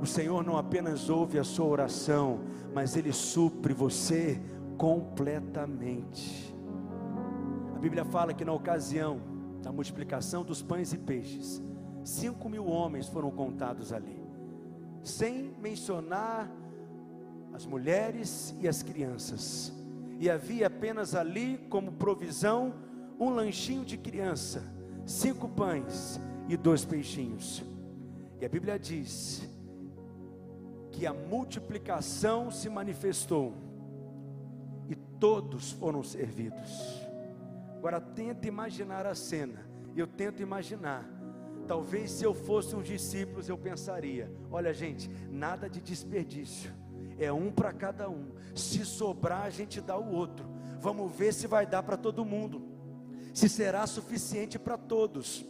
O 0.00 0.06
Senhor 0.06 0.44
não 0.44 0.58
apenas 0.58 1.08
ouve 1.08 1.38
a 1.38 1.44
sua 1.44 1.66
oração, 1.66 2.40
mas 2.74 2.96
Ele 2.96 3.12
supre 3.12 3.72
você 3.72 4.38
completamente. 4.76 6.55
A 7.76 7.78
Bíblia 7.78 8.06
fala 8.06 8.32
que 8.32 8.42
na 8.42 8.54
ocasião 8.54 9.20
da 9.62 9.70
multiplicação 9.70 10.42
dos 10.42 10.62
pães 10.62 10.94
e 10.94 10.98
peixes, 10.98 11.62
cinco 12.02 12.48
mil 12.48 12.66
homens 12.66 13.06
foram 13.06 13.30
contados 13.30 13.92
ali, 13.92 14.18
sem 15.02 15.54
mencionar 15.60 16.50
as 17.52 17.66
mulheres 17.66 18.56
e 18.62 18.66
as 18.66 18.82
crianças, 18.82 19.74
e 20.18 20.30
havia 20.30 20.68
apenas 20.68 21.14
ali 21.14 21.58
como 21.68 21.92
provisão 21.92 22.72
um 23.20 23.28
lanchinho 23.28 23.84
de 23.84 23.98
criança, 23.98 24.62
cinco 25.04 25.46
pães 25.46 26.18
e 26.48 26.56
dois 26.56 26.82
peixinhos. 26.82 27.62
E 28.40 28.46
a 28.46 28.48
Bíblia 28.48 28.78
diz 28.78 29.46
que 30.92 31.06
a 31.06 31.12
multiplicação 31.12 32.50
se 32.50 32.70
manifestou 32.70 33.52
e 34.88 34.94
todos 34.94 35.72
foram 35.72 36.02
servidos. 36.02 37.05
Agora 37.78 38.00
tenta 38.00 38.46
imaginar 38.46 39.06
a 39.06 39.14
cena. 39.14 39.66
Eu 39.96 40.06
tento 40.06 40.42
imaginar. 40.42 41.08
Talvez 41.66 42.10
se 42.12 42.24
eu 42.24 42.32
fosse 42.34 42.76
um 42.76 42.82
discípulos 42.82 43.48
eu 43.48 43.58
pensaria: 43.58 44.30
olha, 44.50 44.72
gente, 44.72 45.10
nada 45.30 45.68
de 45.68 45.80
desperdício. 45.80 46.72
É 47.18 47.32
um 47.32 47.50
para 47.50 47.72
cada 47.72 48.08
um. 48.08 48.32
Se 48.54 48.84
sobrar, 48.84 49.42
a 49.42 49.50
gente 49.50 49.80
dá 49.80 49.96
o 49.96 50.12
outro. 50.12 50.46
Vamos 50.80 51.12
ver 51.12 51.32
se 51.32 51.46
vai 51.46 51.66
dar 51.66 51.82
para 51.82 51.96
todo 51.96 52.24
mundo. 52.24 52.62
Se 53.32 53.48
será 53.48 53.86
suficiente 53.86 54.58
para 54.58 54.76
todos. 54.76 55.44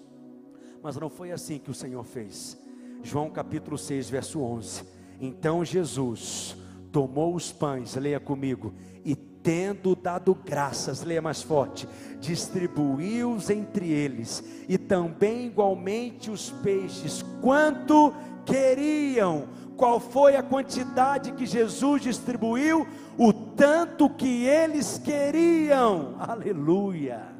Mas 0.83 0.97
não 0.97 1.11
foi 1.11 1.33
assim 1.33 1.59
que 1.59 1.71
o 1.71 1.75
Senhor 1.75 2.05
fez. 2.05 2.57
João 3.03 3.31
capítulo 3.31 3.77
6, 3.77 4.09
verso 4.09 4.41
11. 4.41 4.85
Então 5.21 5.65
Jesus 5.65 6.57
tomou 6.93 7.35
os 7.35 7.53
pães, 7.53 7.95
leia 7.95 8.21
comigo, 8.21 8.73
e 9.05 9.15
tendo 9.47 9.95
dado 9.95 10.35
graças, 10.35 11.05
leia 11.05 11.23
mais 11.23 11.41
forte, 11.41 11.89
distribuiu-os 12.19 13.49
entre 13.49 13.89
eles, 13.93 14.43
e 14.69 14.77
também 14.77 15.47
igualmente 15.47 16.33
os 16.33 16.51
peixes, 16.51 17.25
quanto 17.41 18.13
queriam. 18.45 19.47
Qual 19.77 20.01
foi 20.01 20.35
a 20.35 20.43
quantidade 20.43 21.31
que 21.31 21.47
Jesus 21.47 22.03
distribuiu? 22.03 22.89
O 23.17 23.33
tanto 23.33 24.11
que 24.11 24.45
eles 24.47 24.99
queriam. 24.99 26.17
Aleluia 26.19 27.36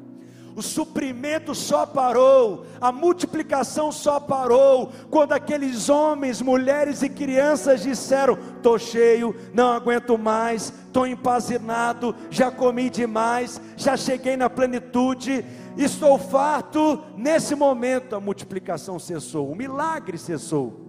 o 0.57 0.61
suprimento 0.63 1.53
só 1.53 1.85
parou, 1.85 2.65
a 2.81 2.91
multiplicação 2.91 3.91
só 3.91 4.19
parou, 4.19 4.91
quando 5.07 5.33
aqueles 5.33 5.87
homens, 5.87 6.41
mulheres 6.41 7.03
e 7.03 7.09
crianças 7.09 7.83
disseram: 7.83 8.35
estou 8.55 8.79
cheio, 8.79 9.35
não 9.53 9.67
aguento 9.71 10.17
mais, 10.17 10.73
estou 10.87 11.05
empazinado, 11.05 12.15
já 12.31 12.49
comi 12.49 12.89
demais, 12.89 13.61
já 13.75 13.95
cheguei 13.95 14.35
na 14.35 14.49
plenitude, 14.49 15.45
estou 15.77 16.17
farto. 16.17 17.03
Nesse 17.15 17.53
momento 17.53 18.15
a 18.15 18.19
multiplicação 18.19 18.97
cessou, 18.97 19.51
o 19.51 19.55
milagre 19.55 20.17
cessou. 20.17 20.87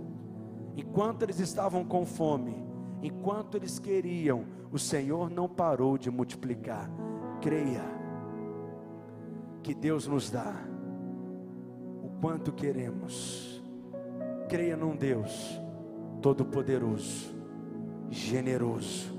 Enquanto 0.79 1.25
eles 1.25 1.41
estavam 1.41 1.85
com 1.85 2.07
fome, 2.07 2.57
enquanto 3.03 3.59
eles 3.59 3.79
queriam, 3.79 4.47
o 4.73 4.79
Senhor 4.79 5.29
não 5.29 5.47
parou 5.47 5.99
de 5.99 6.11
multiplicar. 6.11 6.91
Creia 7.43 7.98
que 9.69 9.75
Deus 9.75 10.07
nos 10.07 10.31
dá, 10.31 10.55
o 12.03 12.09
quanto 12.23 12.51
queremos. 12.51 13.63
Creia 14.49 14.75
num 14.79 14.97
Deus 14.97 15.61
todo-poderoso, 16.23 17.35
generoso, 18.09 19.13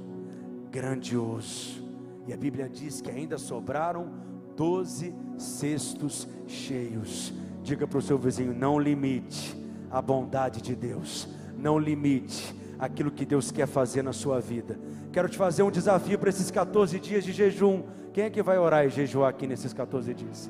grandioso. 0.72 1.88
E 2.28 2.34
a 2.34 2.38
Bíblia 2.38 2.68
diz 2.68 3.00
que 3.00 3.12
ainda 3.12 3.38
sobraram 3.38 4.10
doze 4.56 5.14
cestos 5.38 6.28
cheios. 6.48 7.32
Diga 7.62 7.86
para 7.86 8.00
o 8.00 8.02
seu 8.02 8.18
vizinho: 8.18 8.52
não 8.52 8.80
limite 8.80 9.56
a 9.92 10.02
bondade 10.02 10.64
de 10.64 10.76
Deus, 10.76 11.28
não 11.60 11.78
limite 11.78 12.56
aquilo 12.80 13.12
que 13.12 13.26
Deus 13.26 13.52
quer 13.52 13.68
fazer 13.68 14.02
na 14.02 14.14
sua 14.14 14.40
vida. 14.40 14.80
Quero 15.12 15.28
te 15.28 15.38
fazer 15.38 15.64
um 15.64 15.70
desafio 15.70 16.18
para 16.18 16.30
esses 16.30 16.50
14 16.50 17.00
dias 17.00 17.24
de 17.24 17.34
jejum. 17.34 17.84
Quem 18.14 18.24
é 18.24 18.30
que 18.30 18.42
vai 18.42 18.58
orar 18.58 18.86
e 18.86 18.90
jejuar 18.90 19.30
aqui 19.30 19.46
nesses 19.46 19.74
14 19.74 20.14
dias? 20.14 20.50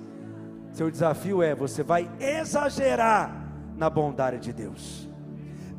Seu 0.72 0.92
desafio 0.92 1.42
é: 1.42 1.56
você 1.56 1.82
vai 1.82 2.10
exagerar 2.20 3.52
na 3.76 3.90
bondade 3.90 4.40
de 4.40 4.54
Deus. 4.54 5.10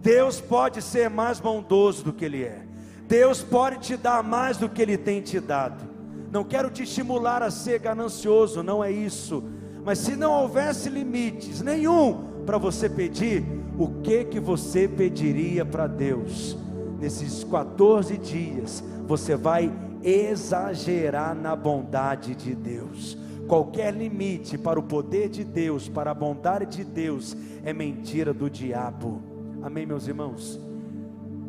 Deus 0.02 0.40
pode 0.40 0.82
ser 0.82 1.08
mais 1.08 1.38
bondoso 1.38 2.02
do 2.02 2.12
que 2.12 2.24
Ele 2.24 2.42
é. 2.42 2.62
Deus 3.06 3.42
pode 3.42 3.78
te 3.78 3.96
dar 3.96 4.22
mais 4.22 4.56
do 4.56 4.68
que 4.68 4.82
Ele 4.82 4.96
tem 4.96 5.20
te 5.20 5.38
dado. 5.38 5.88
Não 6.32 6.44
quero 6.44 6.70
te 6.70 6.84
estimular 6.84 7.42
a 7.42 7.50
ser 7.50 7.80
ganancioso, 7.80 8.62
não 8.62 8.82
é 8.82 8.90
isso. 8.90 9.42
Mas 9.84 9.98
se 9.98 10.16
não 10.16 10.32
houvesse 10.32 10.88
limites 10.88 11.60
nenhum 11.60 12.42
para 12.46 12.56
você 12.56 12.88
pedir, 12.88 13.44
o 13.80 14.02
que 14.02 14.26
que 14.26 14.38
você 14.38 14.86
pediria 14.86 15.64
para 15.64 15.86
Deus? 15.86 16.54
Nesses 17.00 17.42
14 17.44 18.18
dias, 18.18 18.84
você 19.06 19.34
vai 19.34 19.72
exagerar 20.02 21.34
na 21.34 21.56
bondade 21.56 22.34
de 22.34 22.54
Deus. 22.54 23.16
Qualquer 23.48 23.94
limite 23.94 24.58
para 24.58 24.78
o 24.78 24.82
poder 24.82 25.30
de 25.30 25.42
Deus, 25.42 25.88
para 25.88 26.10
a 26.10 26.14
bondade 26.14 26.76
de 26.76 26.84
Deus, 26.84 27.34
é 27.64 27.72
mentira 27.72 28.34
do 28.34 28.50
diabo. 28.50 29.22
Amém, 29.62 29.86
meus 29.86 30.06
irmãos? 30.06 30.60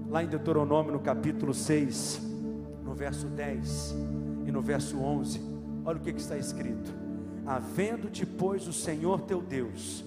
Lá 0.09 0.23
em 0.23 0.27
Deuteronômio, 0.27 0.93
no 0.93 0.99
capítulo 0.99 1.53
6, 1.53 2.21
no 2.86 2.93
verso 2.93 3.27
10 3.27 3.93
e 4.47 4.51
no 4.53 4.61
verso 4.61 4.97
11, 4.97 5.41
olha 5.84 5.97
o 5.97 6.01
que, 6.01 6.13
que 6.13 6.21
está 6.21 6.38
escrito: 6.38 6.93
Havendo-te, 7.45 8.25
pois, 8.25 8.69
o 8.69 8.73
Senhor 8.73 9.19
teu 9.21 9.41
Deus, 9.41 10.05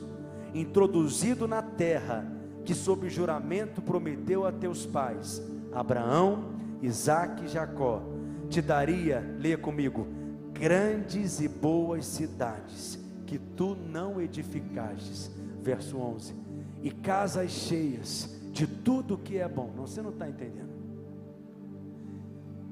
introduzido 0.55 1.48
na 1.48 1.61
terra 1.61 2.26
que, 2.64 2.74
sob 2.74 3.09
juramento, 3.11 3.82
prometeu 3.82 4.46
a 4.46 4.52
teus 4.52 4.86
pais, 4.86 5.42
Abraão, 5.72 6.55
Isaque 6.80 7.44
e 7.44 7.48
Jacó, 7.48 8.02
te 8.48 8.62
daria, 8.62 9.20
leia 9.38 9.59
comigo, 9.59 10.07
grandes 10.52 11.40
e 11.40 11.48
boas 11.48 12.07
cidades 12.07 12.98
que 13.26 13.38
tu 13.38 13.74
não 13.74 14.20
edificastes. 14.20 15.30
Verso 15.62 15.96
11: 15.98 16.44
e 16.84 16.90
casas 16.90 17.50
cheias 17.50 18.28
de 18.52 18.66
tudo 18.66 19.16
que 19.16 19.38
é 19.38 19.48
bom. 19.48 19.72
Não, 19.74 19.86
você 19.86 20.02
não 20.02 20.11
está 20.11 20.28
entendendo. 20.28 20.74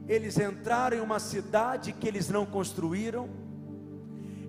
Eles 0.07 0.39
entraram 0.39 0.99
em 0.99 1.01
uma 1.01 1.19
cidade 1.19 1.95
que 1.95 2.07
eles 2.07 2.29
não 2.29 2.45
construíram, 2.45 3.31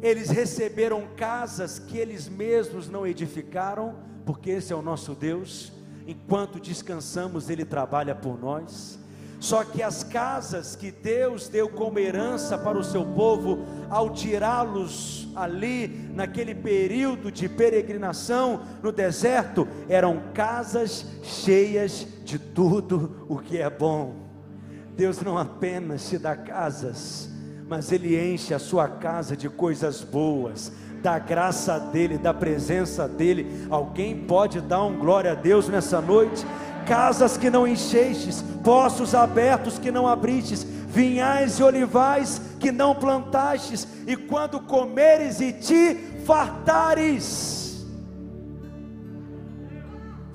eles 0.03 0.29
receberam 0.29 1.07
casas 1.15 1.79
que 1.79 1.97
eles 1.97 2.27
mesmos 2.27 2.89
não 2.89 3.07
edificaram, 3.07 3.95
porque 4.25 4.49
esse 4.49 4.73
é 4.73 4.75
o 4.75 4.81
nosso 4.81 5.15
Deus. 5.15 5.71
Enquanto 6.05 6.59
descansamos, 6.59 7.49
Ele 7.49 7.63
trabalha 7.63 8.13
por 8.13 8.37
nós. 8.37 8.99
Só 9.39 9.63
que 9.63 9.81
as 9.81 10.03
casas 10.03 10.75
que 10.75 10.91
Deus 10.91 11.47
deu 11.47 11.69
como 11.69 11.99
herança 11.99 12.57
para 12.57 12.77
o 12.77 12.83
seu 12.83 13.05
povo, 13.05 13.65
ao 13.89 14.09
tirá-los 14.09 15.29
ali, 15.35 15.87
naquele 16.13 16.53
período 16.53 17.31
de 17.31 17.47
peregrinação 17.47 18.61
no 18.81 18.91
deserto, 18.91 19.65
eram 19.87 20.21
casas 20.33 21.05
cheias 21.23 22.05
de 22.25 22.37
tudo 22.37 23.25
o 23.29 23.37
que 23.37 23.57
é 23.57 23.69
bom. 23.69 24.15
Deus 24.97 25.21
não 25.21 25.37
apenas 25.37 26.09
te 26.09 26.17
dá 26.17 26.35
casas, 26.35 27.29
mas 27.68 27.91
Ele 27.91 28.20
enche 28.20 28.53
a 28.53 28.59
sua 28.59 28.88
casa 28.88 29.36
de 29.36 29.49
coisas 29.49 30.01
boas, 30.01 30.72
da 31.01 31.20
graça 31.20 31.80
dEle, 31.80 32.18
da 32.18 32.34
presença 32.34 33.07
dEle. 33.07 33.68
Alguém 33.70 34.26
pode 34.26 34.61
dar 34.61 34.84
um 34.84 34.97
glória 34.97 35.32
a 35.34 35.36
Deus 35.36 35.68
nessa 35.68 36.01
noite? 36.01 36.45
Casas 36.86 37.38
que 37.38 37.49
não 37.49 37.68
enchestes, 37.68 38.43
poços 38.64 39.14
abertos 39.16 39.78
que 39.78 39.91
não 39.91 40.07
abristes, 40.07 40.64
vinhais 40.64 41.59
e 41.59 41.64
olivais 41.64 42.41
que 42.59 42.72
não 42.72 42.93
plantastes, 42.95 43.88
e 44.07 44.16
quando 44.16 44.59
comeres 44.59 45.41
e 45.41 45.51
te 45.51 45.95
fartares, 46.26 47.86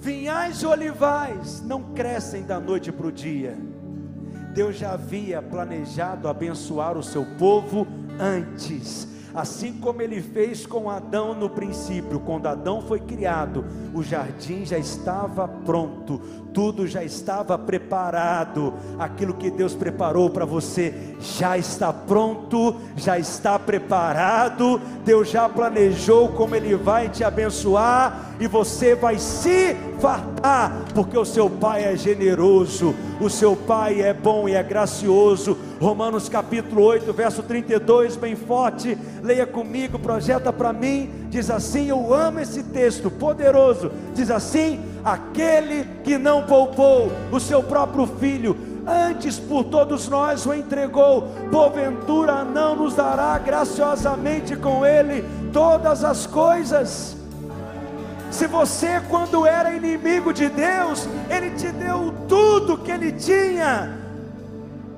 vinhais 0.01 0.63
e 0.63 0.67
olivais 0.67 1.63
não 1.63 1.95
crescem 1.95 2.43
da 2.43 2.59
noite 2.59 2.93
para 2.93 3.07
o 3.07 3.13
dia. 3.13 3.57
Deus 4.55 4.77
já 4.77 4.93
havia 4.93 5.41
planejado 5.41 6.29
abençoar 6.29 6.97
o 6.97 7.03
seu 7.03 7.25
povo 7.39 7.87
antes. 8.19 9.09
Assim 9.35 9.75
como 9.75 10.03
ele 10.03 10.21
fez 10.21 10.67
com 10.67 10.91
Adão 10.91 11.35
no 11.35 11.51
princípio, 11.51 12.19
quando 12.19 12.47
Adão 12.47 12.83
foi 12.83 12.99
criado, 12.99 13.65
o 13.95 14.03
jardim 14.03 14.65
já 14.65 14.79
estava 14.79 15.47
pronto, 15.47 16.21
tudo 16.53 16.87
já 16.87 17.05
estava 17.05 17.59
preparado, 17.59 18.75
aquilo 18.99 19.35
que 19.35 19.51
Deus 19.51 19.75
preparou 19.75 20.31
para 20.31 20.45
você 20.45 20.95
já 21.21 21.59
está 21.59 21.93
pronto, 21.93 22.77
já 22.97 23.19
está 23.19 23.59
preparado, 23.59 24.81
Deus 25.05 25.31
já 25.31 25.49
planejou 25.49 26.29
como 26.31 26.55
Ele 26.55 26.75
vai 26.75 27.09
te 27.09 27.25
abençoar 27.25 28.35
e 28.41 28.47
você 28.47 28.95
vai 28.95 29.19
se 29.19 29.77
fartar, 30.01 30.85
porque 30.95 31.19
o 31.19 31.25
seu 31.25 31.51
Pai 31.51 31.85
é 31.85 31.97
generoso, 31.97 32.95
o 33.21 33.29
seu 33.29 33.57
Pai 33.57 34.01
é 34.01 34.13
bom 34.13 34.49
e 34.49 34.55
é 34.55 34.63
gracioso. 34.63 35.57
Romanos 35.81 36.29
capítulo 36.29 36.83
8, 36.83 37.13
verso 37.13 37.43
32, 37.43 38.17
bem 38.17 38.35
forte, 38.35 38.97
leia 39.23 39.47
comigo, 39.47 39.99
projeta 39.99 40.53
para 40.53 40.73
mim, 40.73 41.11
diz 41.31 41.51
assim: 41.51 41.89
Eu 41.89 42.13
amo 42.13 42.41
esse 42.41 42.63
texto 42.65 43.11
poderoso, 43.11 43.91
diz 44.15 44.31
assim: 44.31 44.81
aquele 45.13 45.85
que 46.05 46.19
não 46.19 46.43
poupou 46.45 47.11
o 47.31 47.41
seu 47.41 47.63
próprio 47.63 48.07
filho, 48.07 48.57
antes 48.87 49.39
por 49.39 49.65
todos 49.65 50.09
nós 50.09 50.47
o 50.47 50.55
entregou, 50.55 51.29
porventura 51.51 52.45
não 52.45 52.77
nos 52.77 52.95
dará 52.95 53.39
graciosamente 53.39 54.57
com 54.57 54.85
ele 54.85 55.25
todas 55.53 56.05
as 56.05 56.27
coisas. 56.27 57.17
Se 58.31 58.47
você, 58.47 59.01
quando 59.09 59.47
era 59.47 59.75
inimigo 59.75 60.33
de 60.33 60.49
Deus, 60.49 61.09
Ele 61.31 61.51
te 61.51 61.69
deu 61.73 62.13
tudo 62.29 62.77
que 62.77 62.91
Ele 62.91 63.13
tinha, 63.13 63.99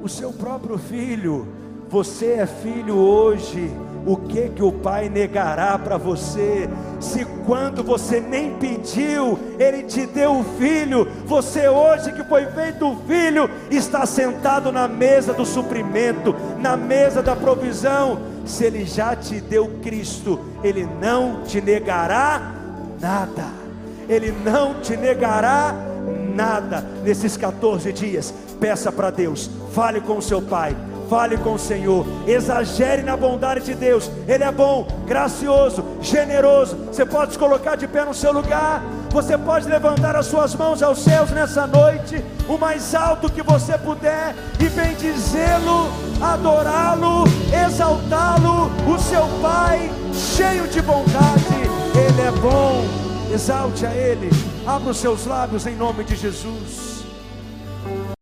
o 0.03 0.09
seu 0.09 0.33
próprio 0.33 0.77
filho, 0.77 1.47
você 1.89 2.33
é 2.35 2.47
filho 2.47 2.97
hoje, 2.97 3.71
o 4.07 4.17
que 4.17 4.49
que 4.49 4.63
o 4.63 4.73
Pai 4.73 5.09
negará 5.09 5.79
para 5.79 5.97
você? 5.97 6.69
Se 6.99 7.25
quando 7.47 7.83
você 7.83 8.21
nem 8.21 8.55
pediu, 8.55 9.39
Ele 9.59 9.83
te 9.83 10.07
deu 10.07 10.39
o 10.39 10.45
filho, 10.59 11.07
você 11.27 11.69
hoje 11.69 12.13
que 12.13 12.25
foi 12.25 12.47
feito 12.47 12.97
filho, 13.07 13.51
está 13.71 14.07
sentado 14.07 14.73
na 14.73 14.89
mesa 14.89 15.33
do 15.33 15.45
suprimento, 15.45 16.35
na 16.61 16.77
mesa 16.77 17.23
da 17.23 17.37
provisão. 17.37 18.19
Se 18.45 18.65
Ele 18.65 18.85
já 18.85 19.15
te 19.15 19.41
deu 19.41 19.69
Cristo, 19.83 20.41
Ele 20.63 20.89
não 21.01 21.43
te 21.43 21.61
negará 21.61 22.53
nada, 23.01 23.47
Ele 24.09 24.33
não 24.45 24.81
te 24.81 24.97
negará 24.97 25.75
nada 26.35 26.85
nesses 27.05 27.37
14 27.37 27.93
dias. 27.93 28.33
Peça 28.59 28.91
para 28.91 29.11
Deus, 29.11 29.51
fale 29.73 30.01
com 30.01 30.19
o 30.19 30.23
seu 30.23 30.43
Pai 30.43 30.77
fale 31.11 31.37
com 31.39 31.55
o 31.55 31.59
Senhor, 31.59 32.07
exagere 32.25 33.03
na 33.03 33.17
bondade 33.17 33.65
de 33.65 33.75
Deus, 33.75 34.09
Ele 34.29 34.45
é 34.45 34.53
bom, 34.53 34.87
gracioso, 35.09 35.85
generoso. 36.01 36.77
Você 36.87 37.05
pode 37.05 37.33
se 37.33 37.39
colocar 37.39 37.75
de 37.75 37.89
pé 37.89 38.05
no 38.05 38.15
seu 38.15 38.33
lugar, 38.33 38.81
você 39.11 39.37
pode 39.37 39.69
levantar 39.69 40.15
as 40.15 40.27
suas 40.27 40.55
mãos 40.55 40.81
aos 40.85 41.01
céus 41.01 41.33
nessa 41.33 41.67
noite, 41.67 42.25
o 42.49 42.57
mais 42.57 42.95
alto 42.95 43.29
que 43.29 43.43
você 43.43 43.77
puder, 43.77 44.37
e 44.61 44.69
bendizê-lo, 44.69 45.91
adorá-lo, 46.23 47.25
exaltá-lo, 47.67 48.71
o 48.89 48.99
seu 49.01 49.27
Pai, 49.43 49.91
cheio 50.13 50.69
de 50.69 50.81
bondade, 50.81 51.61
Ele 51.93 52.21
é 52.21 52.31
bom. 52.41 52.85
Exalte 53.33 53.87
a 53.87 53.95
Ele, 53.95 54.29
abra 54.67 54.91
os 54.91 54.99
seus 54.99 55.27
lábios 55.27 55.67
em 55.67 55.75
nome 55.75 56.05
de 56.05 56.15
Jesus. 56.15 56.90